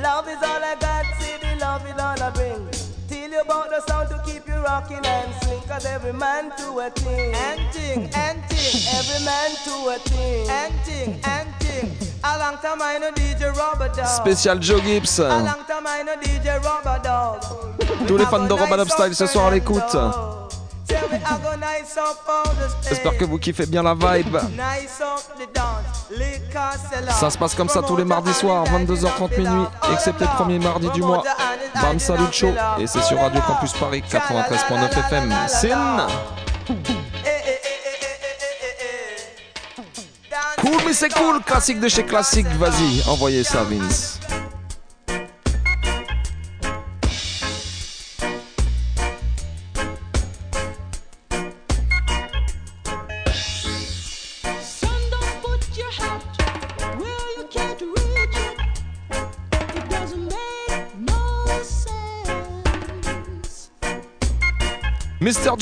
Love 0.00 0.28
is 0.28 0.36
all 0.36 0.62
I 0.62 0.76
got, 0.78 1.06
see 1.18 1.36
the 1.42 1.58
love 1.60 1.84
is 1.86 2.00
all 2.00 2.22
I 2.22 2.30
bring. 2.30 2.70
Tell 3.08 3.30
you 3.30 3.40
about 3.40 3.70
the 3.70 3.80
sound 3.88 4.10
to 4.10 4.22
keep 4.24 4.46
you 4.46 4.54
rocking 4.54 5.04
and 5.04 5.34
swing. 5.42 5.60
Cause 5.62 5.86
every 5.86 6.12
man 6.12 6.52
to 6.56 6.78
a 6.78 6.90
thing. 6.90 7.34
And 7.34 7.72
thing, 7.72 8.10
and 8.14 8.40
thing. 8.48 8.82
Every 8.94 9.24
man 9.24 9.50
to 9.64 9.74
a 9.90 9.98
thing. 9.98 10.48
And 10.50 10.74
thing, 10.84 11.20
and 11.24 11.48
thing. 11.58 11.90
A 12.22 12.38
long 12.38 12.58
time 12.58 12.80
I 12.80 12.98
know 12.98 13.10
DJ 13.10 13.52
Robert 13.56 13.96
Dog. 13.96 14.06
Spécial 14.06 14.60
Joe 14.60 14.80
Gibbs. 14.80 15.18
A 15.18 15.28
long 15.28 15.64
time 15.66 15.84
I 15.86 16.04
know 16.04 16.14
DJ 16.14 16.62
Robert 16.62 17.02
Dog. 17.02 17.42
Tous 18.06 18.16
les 18.16 18.26
fans 18.26 18.46
de 18.46 18.52
Robot 18.52 18.84
Style 18.88 19.14
ce 19.14 19.26
soir 19.26 19.46
à 19.46 19.50
l'écoute. 19.50 19.96
J'espère 22.88 23.16
que 23.16 23.24
vous 23.24 23.38
kiffez 23.38 23.66
bien 23.66 23.82
la 23.82 23.94
vibe. 23.94 24.36
Ça 27.10 27.30
se 27.30 27.38
passe 27.38 27.54
comme 27.54 27.68
ça 27.68 27.82
tous 27.82 27.96
les 27.96 28.04
mardis 28.04 28.34
soirs, 28.34 28.64
22h30 28.66 29.38
minuit, 29.38 29.66
excepté 29.92 30.24
le 30.24 30.36
premier 30.36 30.58
mardi 30.58 30.88
du 30.90 31.02
mois. 31.02 31.22
Bam 31.80 31.98
Salut 31.98 32.32
Show, 32.32 32.52
et 32.78 32.86
c'est 32.86 33.02
sur 33.02 33.18
Radio 33.18 33.40
Campus 33.46 33.72
Paris 33.72 34.02
93.9 34.08 34.98
FM. 34.98 35.34
Sin 35.48 36.06
Cool 40.60 40.80
mais 40.86 40.92
c'est 40.92 41.12
cool, 41.12 41.42
classique 41.42 41.80
de 41.80 41.88
chez 41.88 42.04
classique, 42.04 42.46
vas-y, 42.58 43.02
envoyez 43.08 43.44
ça 43.44 43.64
Vince. 43.64 44.18
I 65.54 65.56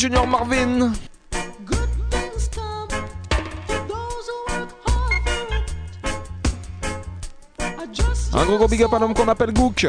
just 7.93 8.35
Un 8.35 8.47
gros 8.47 8.57
gros 8.57 8.69
big 8.69 8.83
up 8.83 8.95
à 8.95 8.97
un 8.97 9.03
homme 9.03 9.13
qu'on 9.15 9.29
appelle 9.29 9.53
Gook. 9.53 9.87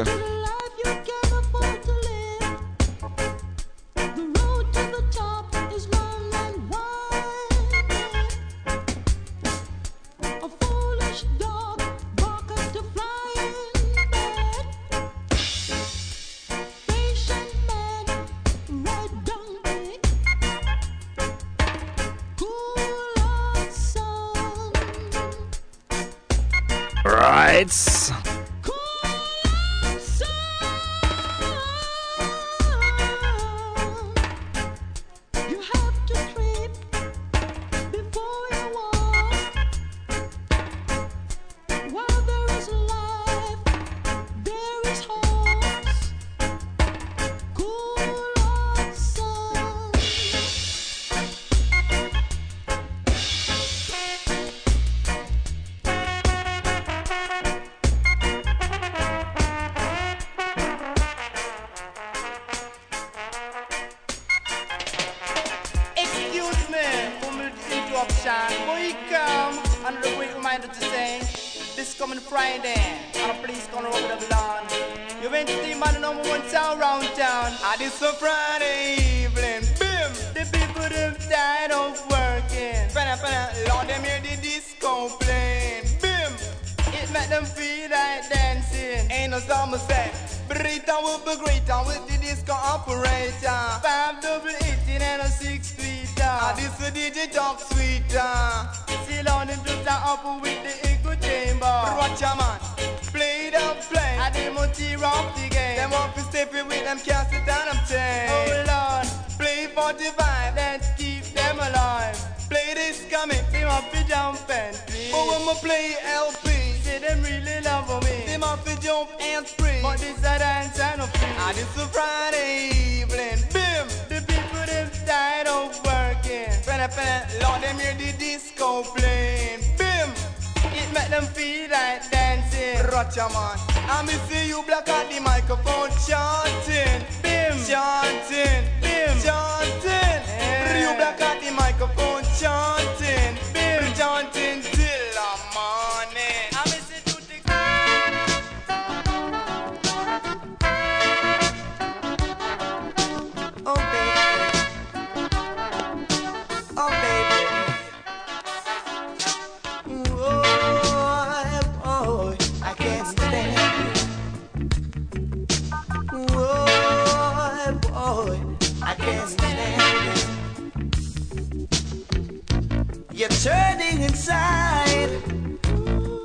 Inside. 174.01 175.09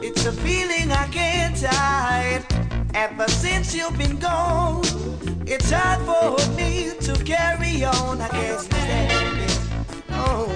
It's 0.03 0.25
a 0.27 0.33
feeling 0.33 0.91
I 0.93 1.07
can't 1.09 1.61
hide. 1.61 2.45
Ever 2.95 3.29
since 3.29 3.75
you've 3.75 3.97
been 3.99 4.19
gone, 4.19 4.83
it's 5.47 5.71
hard 5.71 6.01
for 6.09 6.39
me 6.57 6.93
to 7.01 7.15
carry 7.25 7.85
on. 7.85 8.21
I 8.21 8.29
can't 8.29 8.61
stand 8.61 9.39
it. 9.41 9.59
Oh, 10.11 10.51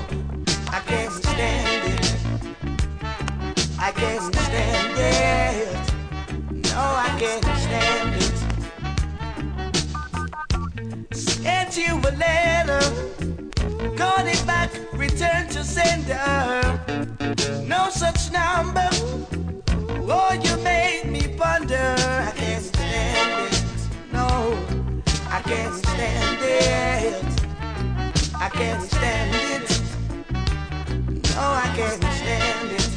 I 0.68 0.80
can't 0.80 1.12
stand 1.12 1.92
it. 1.92 2.16
I 3.78 3.92
can't 3.92 4.34
stand 4.34 4.98
it. 4.98 5.78
No, 6.70 6.80
I 6.80 7.10
can't 7.18 7.44
stand 7.66 8.14
it. 8.22 8.36
Sent 11.14 11.76
you 11.76 11.94
a 11.96 12.12
letter, 12.16 12.82
got 13.96 14.26
it 14.26 14.42
back, 14.46 14.70
return 15.22 15.46
to 15.48 15.64
sender. 15.64 16.80
No 17.66 17.88
such 17.90 18.32
number. 18.32 18.88
Oh, 20.10 20.32
you 20.42 20.56
made 20.62 21.04
me 21.06 21.34
ponder. 21.36 21.94
I 22.28 22.32
can't 22.34 22.64
stand 22.64 23.52
it. 23.52 23.64
No, 24.12 24.26
I 25.28 25.40
can't 25.42 25.74
stand 25.74 26.38
it. 26.42 27.24
I 28.34 28.48
can't 28.48 28.82
stand 28.82 29.34
it. 29.34 29.82
No, 31.34 31.40
I 31.40 31.72
can't 31.76 32.02
stand 32.20 32.72
it. 32.72 32.88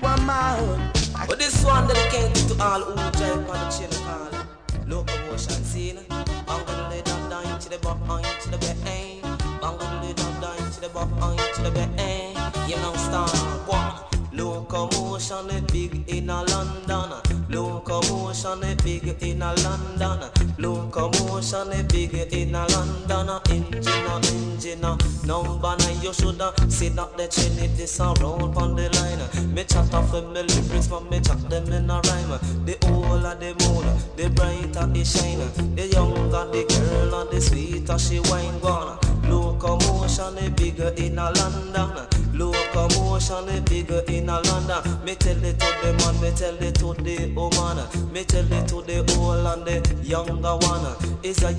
One 0.00 0.22
more. 0.26 0.78
But 1.26 1.38
this 1.38 1.64
one 1.64 1.86
dedicated 1.86 2.48
to 2.48 2.62
all 2.62 2.80
who 2.80 2.94
drive 2.94 3.50
on 3.50 3.58
the 3.60 3.68
chain 3.76 3.90
call 4.04 4.30
locomotion 4.86 5.64
scene. 5.64 5.98
Bang 6.08 6.64
with 6.66 6.76
the 6.76 6.88
lid 6.90 7.08
up 7.08 7.30
down 7.30 7.44
down 7.44 7.58
to 7.60 7.68
the 7.68 7.78
butt, 7.78 7.98
Locomotion 14.74 15.50
is 15.50 15.62
big 15.70 16.08
in 16.08 16.28
a 16.28 16.42
London. 16.42 17.12
Locomotion 17.48 18.64
is 18.64 18.74
big 18.82 19.22
in 19.22 19.40
a 19.40 19.54
London. 19.54 20.28
Locomotion 20.58 21.70
is 21.70 21.84
big 21.84 22.12
in 22.32 22.56
a 22.56 22.66
London. 22.66 23.40
Engine, 23.50 24.24
engine, 24.34 24.80
number 24.80 25.76
nine. 25.78 26.02
You 26.02 26.12
shoulda 26.12 26.52
seen 26.68 26.96
that 26.96 27.16
the 27.16 27.28
Trinity 27.28 27.86
surround 27.86 28.56
on 28.56 28.74
the 28.74 28.90
line. 28.98 29.54
Me 29.54 29.62
chat 29.62 29.94
off 29.94 30.12
with 30.12 30.24
me 30.30 30.42
lyrics, 30.42 30.88
but 30.88 31.08
me 31.08 31.20
chat 31.20 31.48
them 31.48 31.72
in 31.72 31.88
a 31.88 32.00
rhyme. 32.06 32.40
The 32.66 32.76
whole 32.82 33.24
of 33.24 33.38
the 33.38 33.54
moon, 33.62 33.86
the 34.16 34.28
brighter 34.30 34.90
it 34.92 35.06
shine. 35.06 35.38
The 35.76 35.86
younger 35.86 36.50
the 36.50 36.64
girl 36.66 37.20
and 37.20 37.30
the 37.30 37.40
sweeter 37.40 37.96
she 37.96 38.18
wine 38.28 38.58
gone. 38.58 38.98
Locomotion 39.30 40.36
is 40.38 40.50
bigger 40.50 40.92
in 40.96 41.16
a 41.16 41.30
London. 41.30 42.13
Locomotion 42.34 43.48
is 43.48 43.60
bigger 43.60 44.02
in 44.08 44.28
a 44.28 44.40
London. 44.40 45.04
Me 45.04 45.14
tell 45.14 45.44
it 45.44 45.60
to 45.60 45.66
the 45.82 45.92
man, 45.98 46.20
me 46.20 46.30
tell 46.34 46.60
it 46.60 46.74
to 46.74 46.92
the 47.00 47.32
woman. 47.32 48.12
Me 48.12 48.24
tell 48.24 48.52
it 48.52 48.66
to 48.68 48.82
the 48.82 48.98
old 49.16 49.46
and 49.46 49.64
the 49.64 50.04
younger 50.04 50.56
one. 50.66 51.14
It's 51.22 51.42
a 51.42 51.54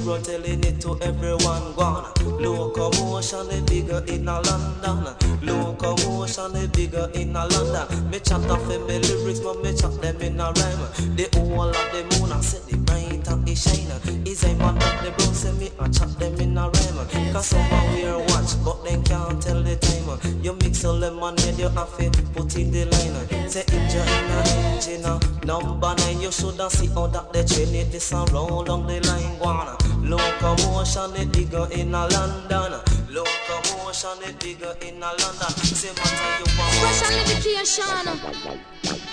bro 0.00 0.22
telling 0.22 0.62
it 0.62 0.80
to 0.82 0.96
everyone 1.02 1.74
gone. 1.74 2.12
Locomotion 2.40 3.50
is 3.50 3.62
bigger 3.62 4.04
in 4.06 4.28
a 4.28 4.40
London. 4.40 5.14
Locomotion 5.42 6.54
is 6.54 6.68
bigger 6.68 7.10
in 7.14 7.34
a 7.34 7.44
London. 7.46 8.08
Me 8.08 8.20
chat 8.20 8.48
off 8.48 8.64
me 8.68 8.78
lyrics, 8.78 9.40
but 9.40 9.60
me 9.60 9.74
chat 9.74 10.00
them 10.00 10.20
in 10.20 10.38
a 10.38 10.44
rhyme. 10.44 11.16
The 11.16 11.28
whole 11.34 11.68
of 11.68 11.74
the 11.74 12.18
moon, 12.20 12.30
I 12.30 12.40
said 12.42 12.62
the 12.70 12.78
bright 12.78 13.26
and 13.26 13.48
it 13.48 13.58
shine. 13.58 13.90
Is 14.24 14.44
a 14.44 14.54
man 14.54 14.78
that 14.78 15.04
the 15.04 15.10
bro 15.10 15.32
say 15.32 15.52
me, 15.52 15.70
I 15.80 15.88
chat 15.88 16.16
them 16.20 16.40
in 16.40 16.56
a 16.56 16.70
rhyme. 16.70 17.32
Cause 17.32 17.46
someone 17.46 17.92
wear 17.92 18.18
watch, 18.18 18.54
but 18.64 18.84
they 18.84 19.02
can't 19.02 19.42
tell 19.42 19.62
the 19.62 19.74
time. 19.76 19.95
You 20.42 20.52
mix 20.62 20.84
a 20.84 20.92
lemonade, 20.92 21.58
you 21.58 21.68
have 21.68 21.96
to 21.98 22.22
put 22.32 22.56
in 22.56 22.70
the 22.70 22.84
line. 22.84 23.48
Say 23.48 23.64
engine 23.72 24.06
in 24.06 24.30
a 24.30 24.42
engine, 24.70 25.46
number 25.46 25.94
nine. 25.98 26.20
You 26.20 26.30
shoulda 26.30 26.70
see 26.70 26.86
how 26.86 27.08
that 27.08 27.32
the 27.32 27.42
train 27.44 27.74
it 27.74 27.90
this 27.90 28.12
and 28.12 28.30
roll 28.32 28.62
down 28.62 28.86
the 28.86 29.00
line. 29.00 29.38
One 29.40 29.76
locomotion 30.08 31.16
is 31.16 31.26
bigger 31.26 31.66
in 31.72 31.94
a 31.94 32.06
London. 32.06 32.80
Locomotion 33.10 34.22
is 34.22 34.32
bigger 34.38 34.76
in 34.82 35.02
a 35.02 35.10
London. 35.10 35.50
Say 35.74 35.90
matter 35.90 36.30
you 36.38 36.46
want. 36.56 36.72
Special 36.74 37.10
dedication 37.26 38.06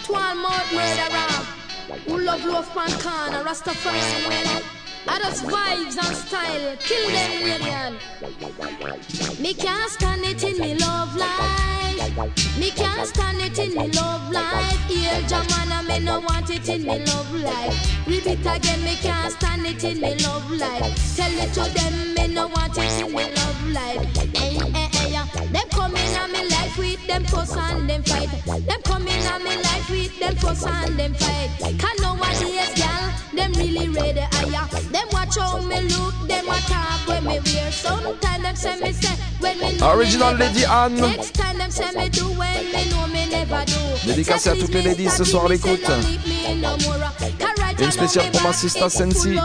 to 0.06 0.14
all 0.14 0.36
murderer 0.36 1.64
who 2.06 2.20
love 2.20 2.46
love 2.46 2.70
pan 2.74 2.92
corner, 3.00 3.44
Rastafari 3.44 4.83
others 5.08 5.42
vibes 5.42 5.98
and 5.98 6.16
style, 6.16 6.76
kill 6.80 7.08
them 7.10 7.32
alien. 7.54 7.94
Me 9.42 9.54
can't 9.54 9.92
stand 9.92 10.24
it 10.26 10.44
in 10.44 10.58
me 10.60 10.76
love 10.76 11.16
life. 11.16 12.58
Me 12.58 12.70
can't 12.72 13.08
stand 13.08 13.42
it 13.42 13.58
in 13.60 13.74
me 13.76 13.88
love 13.90 14.32
life. 14.32 14.80
Here, 14.88 15.22
Jamana, 15.28 15.86
me 15.88 16.00
no 16.00 16.20
want 16.20 16.50
it 16.50 16.68
in 16.70 16.84
me 16.84 17.00
love 17.06 17.34
life. 17.36 18.08
Repeat 18.08 18.40
again, 18.40 18.84
me 18.84 18.96
can't 18.96 19.32
stand 19.34 19.66
it 19.66 19.84
in 19.84 20.00
me 20.00 20.16
love 20.24 20.50
life. 20.52 21.16
Tell 21.16 21.32
it 21.32 21.54
to 21.54 21.64
them, 21.74 22.14
me 22.16 22.34
no 22.34 22.48
want 22.48 22.78
it 22.78 23.02
in 23.02 23.14
me 23.14 23.34
love 23.34 23.68
life. 23.72 24.53
Them 25.54 25.70
come 25.70 25.96
in 25.96 26.18
on 26.18 26.32
me 26.32 26.50
life 26.50 26.78
with 26.80 27.06
them 27.06 27.24
fuss 27.26 27.56
and 27.56 27.88
them 27.88 28.02
fight. 28.04 28.30
Them 28.46 28.82
come 28.84 29.08
in 29.08 29.28
on 29.28 29.44
me 29.44 29.56
life 29.58 29.90
with 29.90 30.20
them 30.20 30.36
fuss 30.36 30.66
and 30.66 30.98
them 30.98 31.14
fight. 31.14 31.50
Can 31.60 31.96
nowadays, 32.02 32.74
gal, 32.76 33.14
them 33.36 33.54
really 33.54 33.88
ready 33.90 34.22
higher. 34.32 34.68
Them 34.92 35.08
watch 35.12 35.38
how 35.38 35.62
me 35.62 35.82
look, 35.82 36.16
them 36.28 36.50
a 36.50 36.58
talk 36.62 37.08
when 37.08 37.26
me 37.26 37.40
wear. 37.46 37.72
Sometimes 37.72 38.44
them 38.44 38.56
say 38.56 38.80
me 38.80 38.94
say 38.94 39.23
Original 39.82 40.38
Lady 40.38 40.66
Anne. 40.66 41.02
Dédicacé 44.06 44.50
à 44.50 44.56
toutes 44.56 44.74
les 44.74 44.82
ladies 44.82 45.10
ce 45.10 45.24
soir 45.24 45.46
à 45.46 45.50
l'écoute. 45.50 45.90
Une 47.80 47.92
spéciale 47.92 48.32
pour 48.32 48.42
ma 48.44 48.54
sister 48.54 48.90
Sensi. 48.90 49.36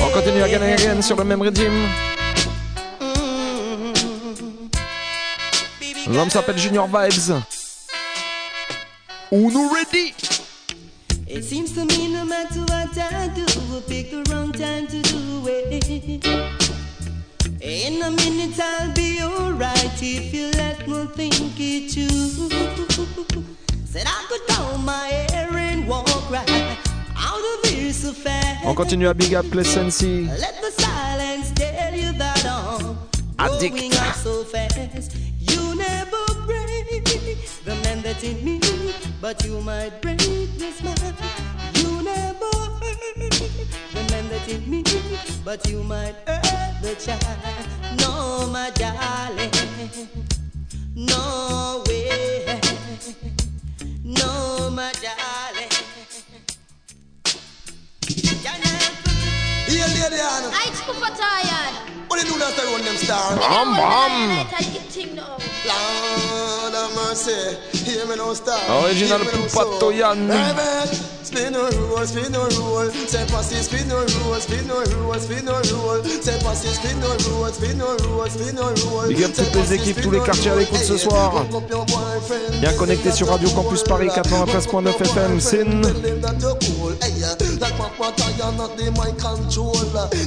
On 0.00 0.08
continue 0.10 0.42
à 0.42 0.48
gagner 0.48 0.72
again 0.72 1.02
sur 1.02 1.16
le 1.16 1.24
même 1.24 1.42
rythme. 1.42 2.23
L'homme 6.08 6.30
s'appelle 6.30 6.58
Junior 6.58 6.86
Vibes. 6.86 7.32
Uno 9.32 9.70
ready. 9.72 10.14
It 11.26 11.42
seems 11.44 11.72
to 11.72 11.84
me 11.86 12.12
no 12.12 12.24
matter 12.24 12.60
what 12.60 12.96
I 12.96 13.28
do, 13.34 13.44
we'll 13.70 13.80
pick 13.80 14.10
the 14.10 14.22
wrong 14.30 14.52
time 14.52 14.86
to 14.86 15.00
do 15.02 15.48
it. 15.48 16.24
In 17.60 18.02
a 18.02 18.10
minute 18.10 18.60
I'll 18.60 18.92
be 18.92 19.20
alright 19.22 20.02
if 20.02 20.34
you 20.34 20.50
let 20.52 20.86
me 20.86 21.06
think 21.16 21.58
it 21.58 21.90
too. 21.90 22.08
Said 23.86 24.06
I 24.06 24.26
could 24.28 24.46
comb 24.54 24.84
my 24.84 25.08
hair 25.30 25.48
and 25.56 25.88
walk 25.88 26.30
right 26.30 26.76
out 27.16 27.40
of 27.64 27.70
here 27.70 27.92
so 27.92 28.12
fast. 28.12 28.64
On 28.66 28.74
continue 28.74 29.08
à 29.08 29.14
big 29.14 29.34
up 29.34 29.52
les 29.54 29.64
Sensi. 29.64 30.26
Let 30.38 30.60
the 30.60 30.70
silence 30.82 31.50
tell 31.54 31.94
you 31.94 32.12
that 32.18 32.44
I'm 32.44 32.98
Addict. 33.38 33.74
going 33.74 33.92
up 33.94 34.14
so 34.14 34.44
fast. 34.44 35.16
You 35.74 35.80
never 35.80 36.24
break 36.46 37.04
the 37.64 37.74
man 37.82 38.00
that's 38.00 38.22
in 38.22 38.44
me, 38.44 38.60
but 39.20 39.44
you 39.44 39.60
might 39.60 40.00
break 40.00 40.18
this 40.56 40.80
man. 40.84 40.94
You 41.74 42.00
never 42.00 42.44
hurt 42.44 43.10
the 43.10 44.06
man 44.12 44.28
that's 44.28 44.48
in 44.52 44.70
me, 44.70 44.84
but 45.44 45.68
you 45.68 45.82
might 45.82 46.14
hurt 46.28 46.80
the 46.80 46.94
child. 46.94 47.98
No, 47.98 48.46
my 48.52 48.70
darling, 48.70 49.50
no 50.94 51.82
way, 51.88 52.60
no, 54.04 54.70
my 54.70 54.92
darling. 55.02 55.70
Here, 59.66 59.86
lady 59.88 60.20
Anna. 60.22 60.50
I 60.54 60.70
super 60.86 61.10
tired. 62.14 62.22
What 62.22 62.22
you 62.22 62.32
do 62.32 62.38
that 62.38 62.54
to 62.54 62.62
run 62.66 62.84
them 62.84 62.96
star? 62.96 63.36
Bam, 63.36 63.74
bam. 63.76 64.46
Lord 65.66 66.74
have 66.74 66.94
mercy. 66.94 67.56
Hear 67.84 68.06
me 68.06 68.16
now, 68.16 68.32
star. 68.34 68.58
Original 68.84 69.18
Hear 69.18 69.32
me 69.32 69.38
now, 69.38 69.46
Pupato 69.46 69.80
soul. 69.80 69.92
Yan. 69.92 70.28
Right 70.28 70.56
back. 70.56 70.88
Spin 71.24 71.52
no 71.52 71.68
roll, 71.70 72.06
spin 72.06 72.30
no 72.32 72.46
roll. 72.60 72.90
Say 72.90 73.26
passy, 73.26 73.56
spin 73.56 73.88
no 73.88 73.96
roll, 73.96 74.38
spin 74.38 74.66
no 74.68 74.84
roll, 74.84 75.18
spin 75.18 75.44
no 75.44 75.60
roll. 75.72 76.04
Say 76.04 76.38
passy, 76.40 76.68
spin 76.68 77.00
no 77.00 77.08
roll, 77.30 77.48
spin 77.48 77.78
no 77.78 77.96
roll, 78.06 78.28
spin 78.28 78.54
no 78.54 78.72
roll. 78.86 79.08
Big 79.08 79.24
up 79.24 79.32
toutes 79.32 79.54
les 79.54 79.74
équipes, 79.74 80.00
tous 80.00 80.10
les 80.10 80.20
quartiers 80.20 80.50
à 80.50 80.56
l'écoute 80.56 80.78
ce 80.78 80.96
soir. 80.96 81.44
Bien 82.60 82.72
connecté 82.74 83.10
sur 83.10 83.28
Radio 83.28 83.48
Campus 83.50 83.82
Paris 83.82 84.08
93.9 84.08 85.02
FM. 85.02 85.40
Sin. 85.40 85.80
Not 85.80 86.38
the. 86.38 86.74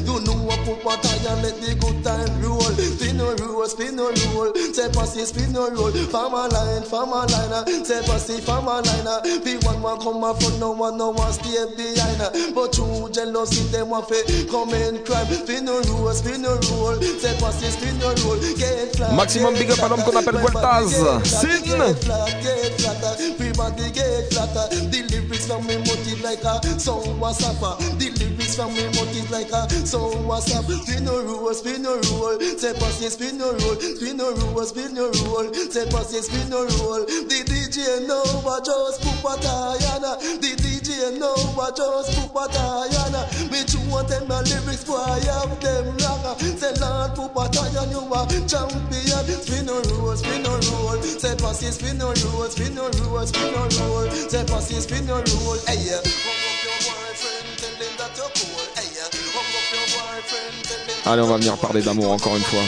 You 0.08 0.20
know 0.24 0.34
what 0.34 0.60
papa 0.66 0.98
tire 1.02 1.36
let 1.44 1.62
the 1.62 1.77
good 1.80 2.04
time 2.04 2.42
roll. 2.42 2.60
Spin 2.62 3.18
no 3.18 3.36
roll, 3.36 3.66
spin 3.68 3.96
no 3.96 4.12
roll. 4.34 4.54
Say 4.74 4.90
passy, 4.92 5.26
spin 5.26 5.52
no 5.52 5.70
roll. 5.72 5.92
Farmer 5.92 6.48
line, 6.50 6.84
farmer 6.84 7.26
line. 7.28 7.86
Say 7.86 8.02
passy, 8.06 8.40
farmer 8.42 8.82
line. 8.82 9.44
Be 9.44 9.58
one 9.66 9.82
man 9.82 9.98
come 10.00 10.24
up 10.24 10.42
front, 10.42 10.60
no 10.60 10.72
one 10.72 10.98
no 10.98 11.10
one 11.10 11.34
stay 11.34 11.66
behind. 11.76 12.22
But 12.54 12.76
through 12.76 13.12
jealousy, 13.12 13.64
them 13.72 13.90
want 13.90 14.08
to 14.10 14.48
come 14.50 14.74
and 14.74 15.04
crime. 15.06 15.26
Spin 15.28 15.66
no 15.66 15.82
roll, 15.82 16.12
spin 16.14 16.42
no 16.42 16.60
roll. 16.72 17.02
Say 17.02 17.36
passy, 17.40 17.68
spin 17.72 17.98
no 18.00 18.14
roll. 18.24 18.40
Get 18.58 18.96
flat. 18.96 19.14
Maximum 19.16 19.54
big 19.56 19.72
up 19.72 19.80
à 19.84 19.88
l'homme 19.90 20.04
qu'on 20.04 20.16
appelle 20.16 20.38
Vueltaz. 20.38 20.92
Sin. 21.24 21.64
Get 21.64 22.04
flat, 22.04 22.30
get 22.42 22.82
flatter. 22.82 23.16
Everybody 23.20 23.92
get 23.92 24.32
flatter. 24.32 24.68
The 24.92 25.04
lyrics 25.10 25.46
from 25.48 25.66
me 25.68 25.78
motive 25.78 26.22
like 26.22 26.44
a 26.44 26.62
sound 26.80 27.20
was. 27.20 27.38
The 27.38 28.10
lyrics 28.20 28.56
from 28.56 28.74
me 28.74 28.84
motive 28.96 29.30
like 29.32 29.52
a 29.52 29.68
sound 29.86 30.26
was 30.28 30.46
suffer. 30.46 30.74
Spin 30.84 31.04
no 31.04 31.22
roll, 31.24 31.54
spin 31.54 31.67
no 31.76 32.00
roll. 32.16 32.40
Say 32.40 32.74
passy, 32.80 33.10
spin 33.10 33.38
no 33.38 33.52
roll. 33.52 33.76
Spin 33.76 34.18
no 34.18 34.32
roll, 34.32 34.64
spin 34.64 34.94
no 34.94 35.12
roll. 35.28 35.54
Say 35.54 35.86
passy, 35.92 36.22
spin 36.22 36.50
no 36.50 36.64
roll. 36.80 37.04
The 37.04 37.44
DJ 37.44 38.08
know 38.08 38.24
what 38.42 38.64
just 38.64 39.04
Diana. 39.04 40.16
The 40.40 40.52
DJ 40.56 41.20
know 41.20 41.36
what 41.56 41.76
just 41.76 42.16
Diana. 42.34 43.28
Me 43.52 43.60
want 43.90 44.08
them 44.08 44.28
my 44.28 44.42
lyrics, 44.42 44.84
boy, 44.84 44.98
have 44.98 45.60
them 45.60 45.86
wrong. 45.98 46.40
Say 46.40 46.74
Lord, 46.80 47.16
Diana, 47.52 47.92
you 47.92 48.14
are 48.14 48.28
champion. 48.48 49.24
Spin 49.42 49.66
no 49.66 49.82
roll, 49.92 50.16
spin 50.16 50.44
no 50.44 50.60
roll. 50.72 51.02
Say 51.02 51.36
passy, 51.36 51.72
spin 51.72 51.98
no 51.98 52.08
roll, 52.08 52.48
spin 52.50 52.76
no 52.76 52.90
roll, 53.04 53.26
spin 53.26 53.52
no 53.52 53.68
roll. 53.80 54.10
Say 54.12 54.44
passy, 54.46 54.80
spin 54.80 55.06
no 55.06 55.16
roll. 55.16 55.58
Hey, 55.66 55.80
yeah. 55.84 56.02
Hung 56.04 56.44
up 56.48 56.64
your 56.64 56.78
boyfriend, 56.86 57.48
tell 57.58 57.76
him 57.82 57.94
that 57.98 58.14
you're 58.16 58.32
cool. 58.36 58.64
Hey, 58.76 58.88
yeah. 58.96 59.10
Hung 59.34 59.52
up 59.58 59.68
your 59.74 59.88
boyfriend, 59.96 60.56
tell 60.64 60.84
him 60.86 60.97
Allez, 61.10 61.22
on 61.22 61.28
va 61.28 61.38
venir 61.38 61.56
parler 61.56 61.82
d'amour 61.82 62.12
encore 62.12 62.36
une 62.36 62.44
fois. 62.44 62.64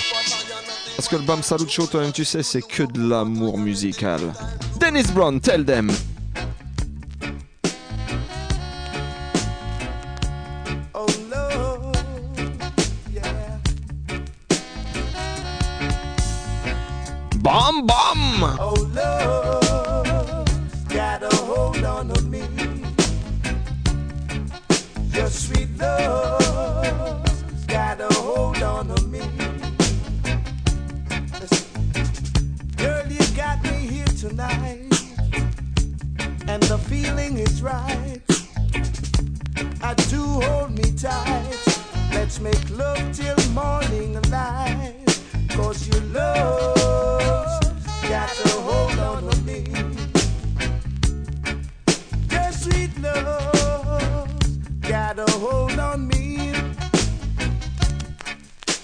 Parce 0.96 1.10
que 1.10 1.18
le 1.18 1.24
Bam 1.24 1.44
Salut 1.44 1.68
Show, 1.68 1.88
toi-même, 1.88 2.14
tu 2.14 2.24
sais, 2.24 2.42
c'est 2.42 2.62
que 2.62 2.84
de 2.84 3.10
l'amour 3.10 3.58
musical. 3.58 4.22
Dennis 4.80 5.12
Brown, 5.14 5.42
tell 5.42 5.66
them. 5.66 5.92
Oh. 10.94 11.06
Bam, 17.42 17.86
bam. 17.86 18.58
Oh 18.58 18.74
Lord, 18.96 20.50
got 20.88 21.24
a 21.24 21.36
hold 21.36 21.84
on 21.84 22.08
to 22.08 22.22
me. 22.22 22.42
Your 25.14 25.28
sweet 25.28 25.68
love 25.78 26.29
tonight, 34.20 34.92
and 36.50 36.62
the 36.64 36.78
feeling 36.90 37.38
is 37.38 37.62
right. 37.62 38.20
I 39.82 39.94
do 40.10 40.22
hold 40.42 40.72
me 40.72 40.92
tight. 40.92 41.56
Let's 42.12 42.42
make 42.42 42.70
love 42.72 43.00
till 43.14 43.38
morning 43.52 44.22
light. 44.30 45.06
Cause 45.52 45.88
your 45.88 46.02
love 46.12 47.62
got 48.10 48.46
a 48.46 48.50
hold 48.68 49.00
on 49.00 49.46
me. 49.46 49.64
Your 52.30 52.52
sweet 52.52 52.92
love 53.00 54.28
got 54.82 55.18
a 55.18 55.32
hold 55.32 55.80
on 55.80 56.10
me. 56.10 56.52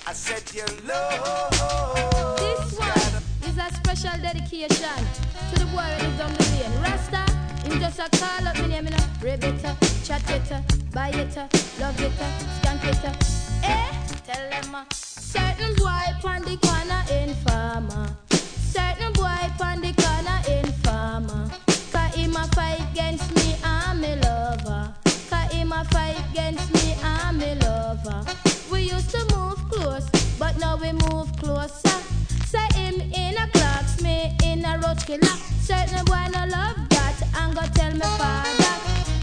I 0.07 0.13
said 0.13 0.43
your 0.53 0.71
love. 0.87 2.37
This 2.39 2.79
one 2.79 3.49
is 3.49 3.57
a 3.57 3.69
special 3.75 4.21
dedication 4.21 5.24
to 5.55 5.65
the 5.65 5.71
boy 5.71 5.81
on 6.23 6.33
the 6.33 6.43
lane. 6.51 6.81
Rasta, 6.81 7.23
him 7.63 7.79
just 7.79 7.99
a 7.99 8.09
call 8.17 8.47
up 8.47 8.57
me 8.61 8.67
name, 8.67 8.85
you 8.85 8.91
know. 8.91 9.75
Chat 10.03 10.29
it, 10.29 10.51
buy 10.93 11.09
it, 11.09 11.35
love 11.79 11.99
it, 11.99 12.11
skank 12.57 12.83
it. 12.85 13.05
Eh, 13.63 13.91
tell 14.25 14.49
them 14.49 14.75
uh, 14.75 14.83
certain 14.91 15.73
boy 15.75 16.29
on 16.29 16.41
the 16.43 16.57
corner 16.57 17.03
in 17.11 17.33
farmer. 17.43 18.07
Certain 18.29 19.11
boy 19.13 19.49
on 19.61 19.81
the 19.81 19.93
corner. 19.93 20.05
Cause 21.91 22.15
him 22.15 22.35
a 22.35 22.47
fight 22.47 22.81
against 22.91 23.35
me, 23.35 23.55
I'm 23.63 24.03
a 24.03 24.15
lover. 24.17 24.93
Cause 25.29 25.53
him 25.53 25.71
a 25.71 25.83
fight 25.85 26.17
against 26.31 26.73
me, 26.73 26.74
killer. 35.05 35.37
Certain 35.61 36.03
boy 36.05 36.25
no 36.33 36.45
love 36.49 36.77
that, 36.89 37.17
and 37.37 37.55
go 37.55 37.61
tell 37.73 37.91
me 37.93 38.07
father. 38.17 38.75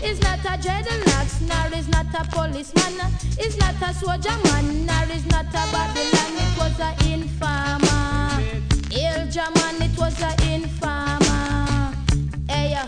It's 0.02 0.20
not 0.20 0.38
a 0.40 0.56
dreadlocks, 0.62 1.40
nor 1.42 1.78
is 1.78 1.88
not 1.88 2.06
a 2.14 2.24
policeman. 2.30 2.94
It's 3.38 3.56
not 3.58 3.74
a 3.82 3.92
soldier 3.94 4.36
man, 4.44 4.86
nor 4.86 5.04
is 5.16 5.26
not 5.26 5.46
a 5.46 5.64
Babylon. 5.72 6.32
It 6.44 6.52
was 6.58 6.78
a 6.78 6.90
informer. 7.12 8.42
Il 8.90 9.30
German, 9.30 9.82
it 9.82 9.96
was 9.98 10.20
a 10.22 10.32
informer. 10.52 11.94
Hey, 12.48 12.74
uh, 12.74 12.86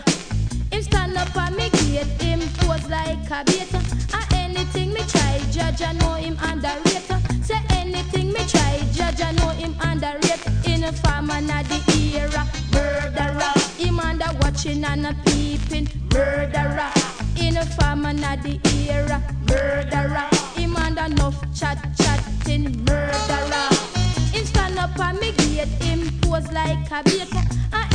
him 0.71 0.81
stand 0.81 1.17
up 1.17 1.35
on 1.35 1.55
me 1.55 1.74
gate, 1.95 2.21
him 2.21 2.39
pose 2.59 2.87
like 2.89 3.29
a 3.31 3.43
bait. 3.45 3.73
And 4.13 4.33
anything 4.33 4.93
me 4.93 5.01
try, 5.07 5.39
judge 5.51 5.81
I 5.81 5.93
know 5.93 6.13
him 6.13 6.37
underrate. 6.41 7.09
Say 7.43 7.61
anything 7.69 8.31
me 8.33 8.41
try, 8.47 8.81
judge 8.91 9.21
I 9.21 9.31
know 9.31 9.49
him 9.49 9.75
underrate. 9.79 10.43
In 10.65 10.83
a 10.83 10.91
farm 10.91 11.29
and 11.29 11.49
the 11.49 11.79
era, 12.13 12.43
murderer. 12.73 13.53
Him 13.77 13.99
under 13.99 14.31
watching 14.41 14.83
and 14.83 15.07
a 15.07 15.13
peeping, 15.25 15.87
murderer. 16.13 16.91
In 17.39 17.57
a 17.57 17.65
farm 17.65 18.05
and 18.05 18.19
the 18.19 18.59
era, 18.87 19.21
murderer. 19.47 20.29
him 20.55 20.75
and 20.77 20.97
enough 20.97 21.39
chat 21.57 21.79
chatting 21.97 22.83
murderer. 22.85 23.69
Him 24.33 24.45
stand 24.45 24.77
up 24.79 24.99
and 24.99 25.19
me 25.19 25.31
gate, 25.33 25.67
him 25.83 26.01
pose 26.21 26.51
like 26.51 26.91
a 26.91 27.03
bait. 27.03 27.33
And 27.73 27.94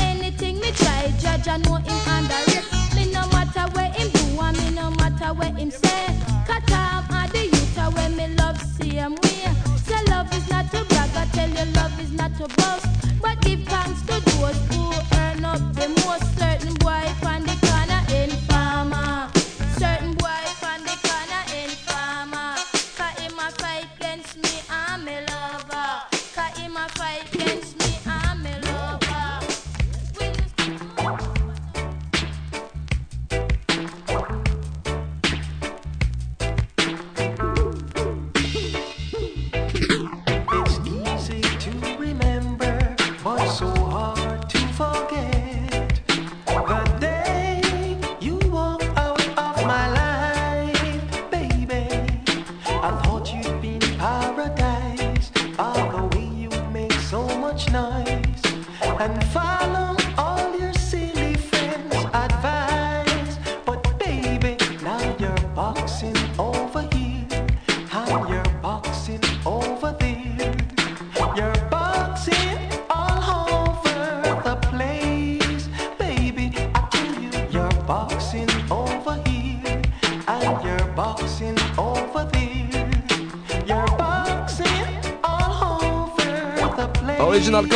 me 0.70 0.76
try, 0.76 1.12
judge 1.18 1.48
I 1.48 1.56
know 1.58 1.76
him 1.76 2.00
underrate. 2.06 2.64
Me 2.94 3.12
no 3.12 3.26
matter 3.28 3.66
where 3.74 3.90
him 3.92 4.08
do, 4.10 4.40
and 4.40 4.56
me 4.58 4.70
no 4.70 4.90
matter 4.90 5.34
where 5.34 5.52
him 5.52 5.70
say. 5.70 6.06
Cut 6.46 6.70
off 6.72 7.10
and 7.10 7.30
the 7.32 7.44
youth 7.44 7.78
uh, 7.78 7.90
where 7.90 8.10
me 8.10 8.28
love 8.36 8.60
same 8.60 9.14
way. 9.16 9.42
Say 9.86 10.02
love 10.08 10.32
is 10.32 10.48
not 10.48 10.70
to 10.72 10.84
brag, 10.84 11.10
I 11.16 11.26
tell 11.32 11.48
you 11.48 11.72
love 11.72 12.00
is 12.00 12.12
not 12.12 12.36
to 12.36 12.46
boast. 12.56 12.86
But 13.20 13.40
give 13.42 13.64
thanks 13.64 14.02
to 14.02 14.20
those 14.20 14.58
who 14.70 14.92
earn 15.18 15.44
up 15.44 15.74
the 15.74 15.88
most. 15.88 15.99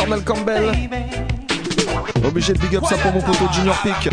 Cornel 0.05 0.23
Campbell. 0.23 0.71
Obligé 2.23 2.53
de 2.53 2.59
big 2.59 2.75
up 2.75 2.83
ça 2.87 2.95
pour 2.97 3.11
mon 3.11 3.21
poteau 3.21 3.45
Junior 3.51 3.75
Peak. 3.81 4.09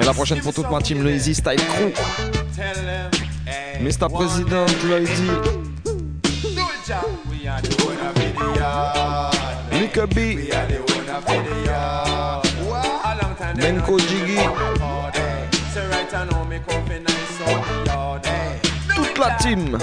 Et 0.00 0.04
la 0.04 0.12
prochaine 0.12 0.40
pour 0.40 0.52
toute 0.52 0.68
ma 0.68 0.80
team, 0.80 1.04
le 1.04 1.12
Easy 1.12 1.34
Style 1.34 1.56
Crew. 1.56 1.92
Mr. 3.80 4.08
President, 4.12 4.66
dit. 4.66 5.30
Nika 9.80 10.06
B. 10.06 10.16
Benko 13.54 13.98
Jiggy. 13.98 14.38
Toute 18.96 19.18
la 19.18 19.30
team. 19.36 19.78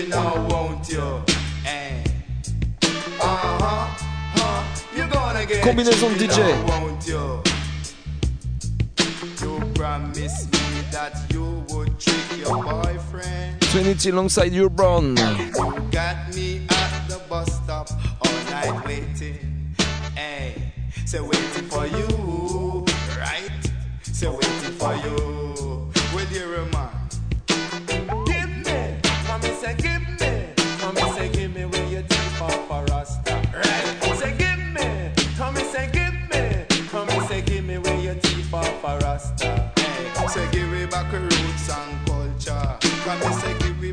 Get 0.00 0.06
chicken 0.06 0.10
now, 0.10 0.48
won't 0.48 0.88
you? 0.88 1.22
Eh. 1.66 2.04
Uh-huh, 3.20 3.86
huh. 4.34 4.96
You're 4.96 5.08
gonna 5.08 5.46
get 5.46 5.64
Combinaison 5.64 6.16
de 6.18 6.26
DJ. 6.26 6.38
now, 6.38 6.80
won't 6.80 7.06
you? 7.06 7.42
You 9.40 9.72
promised 9.74 10.52
me 10.52 10.58
that 10.92 11.12
you 11.32 11.64
would 11.70 11.98
trick 11.98 12.38
your 12.38 12.62
boyfriend. 12.62 13.60
Trinity 13.60 14.10
alongside 14.10 14.52
you, 14.52 14.68
Brown. 14.70 15.16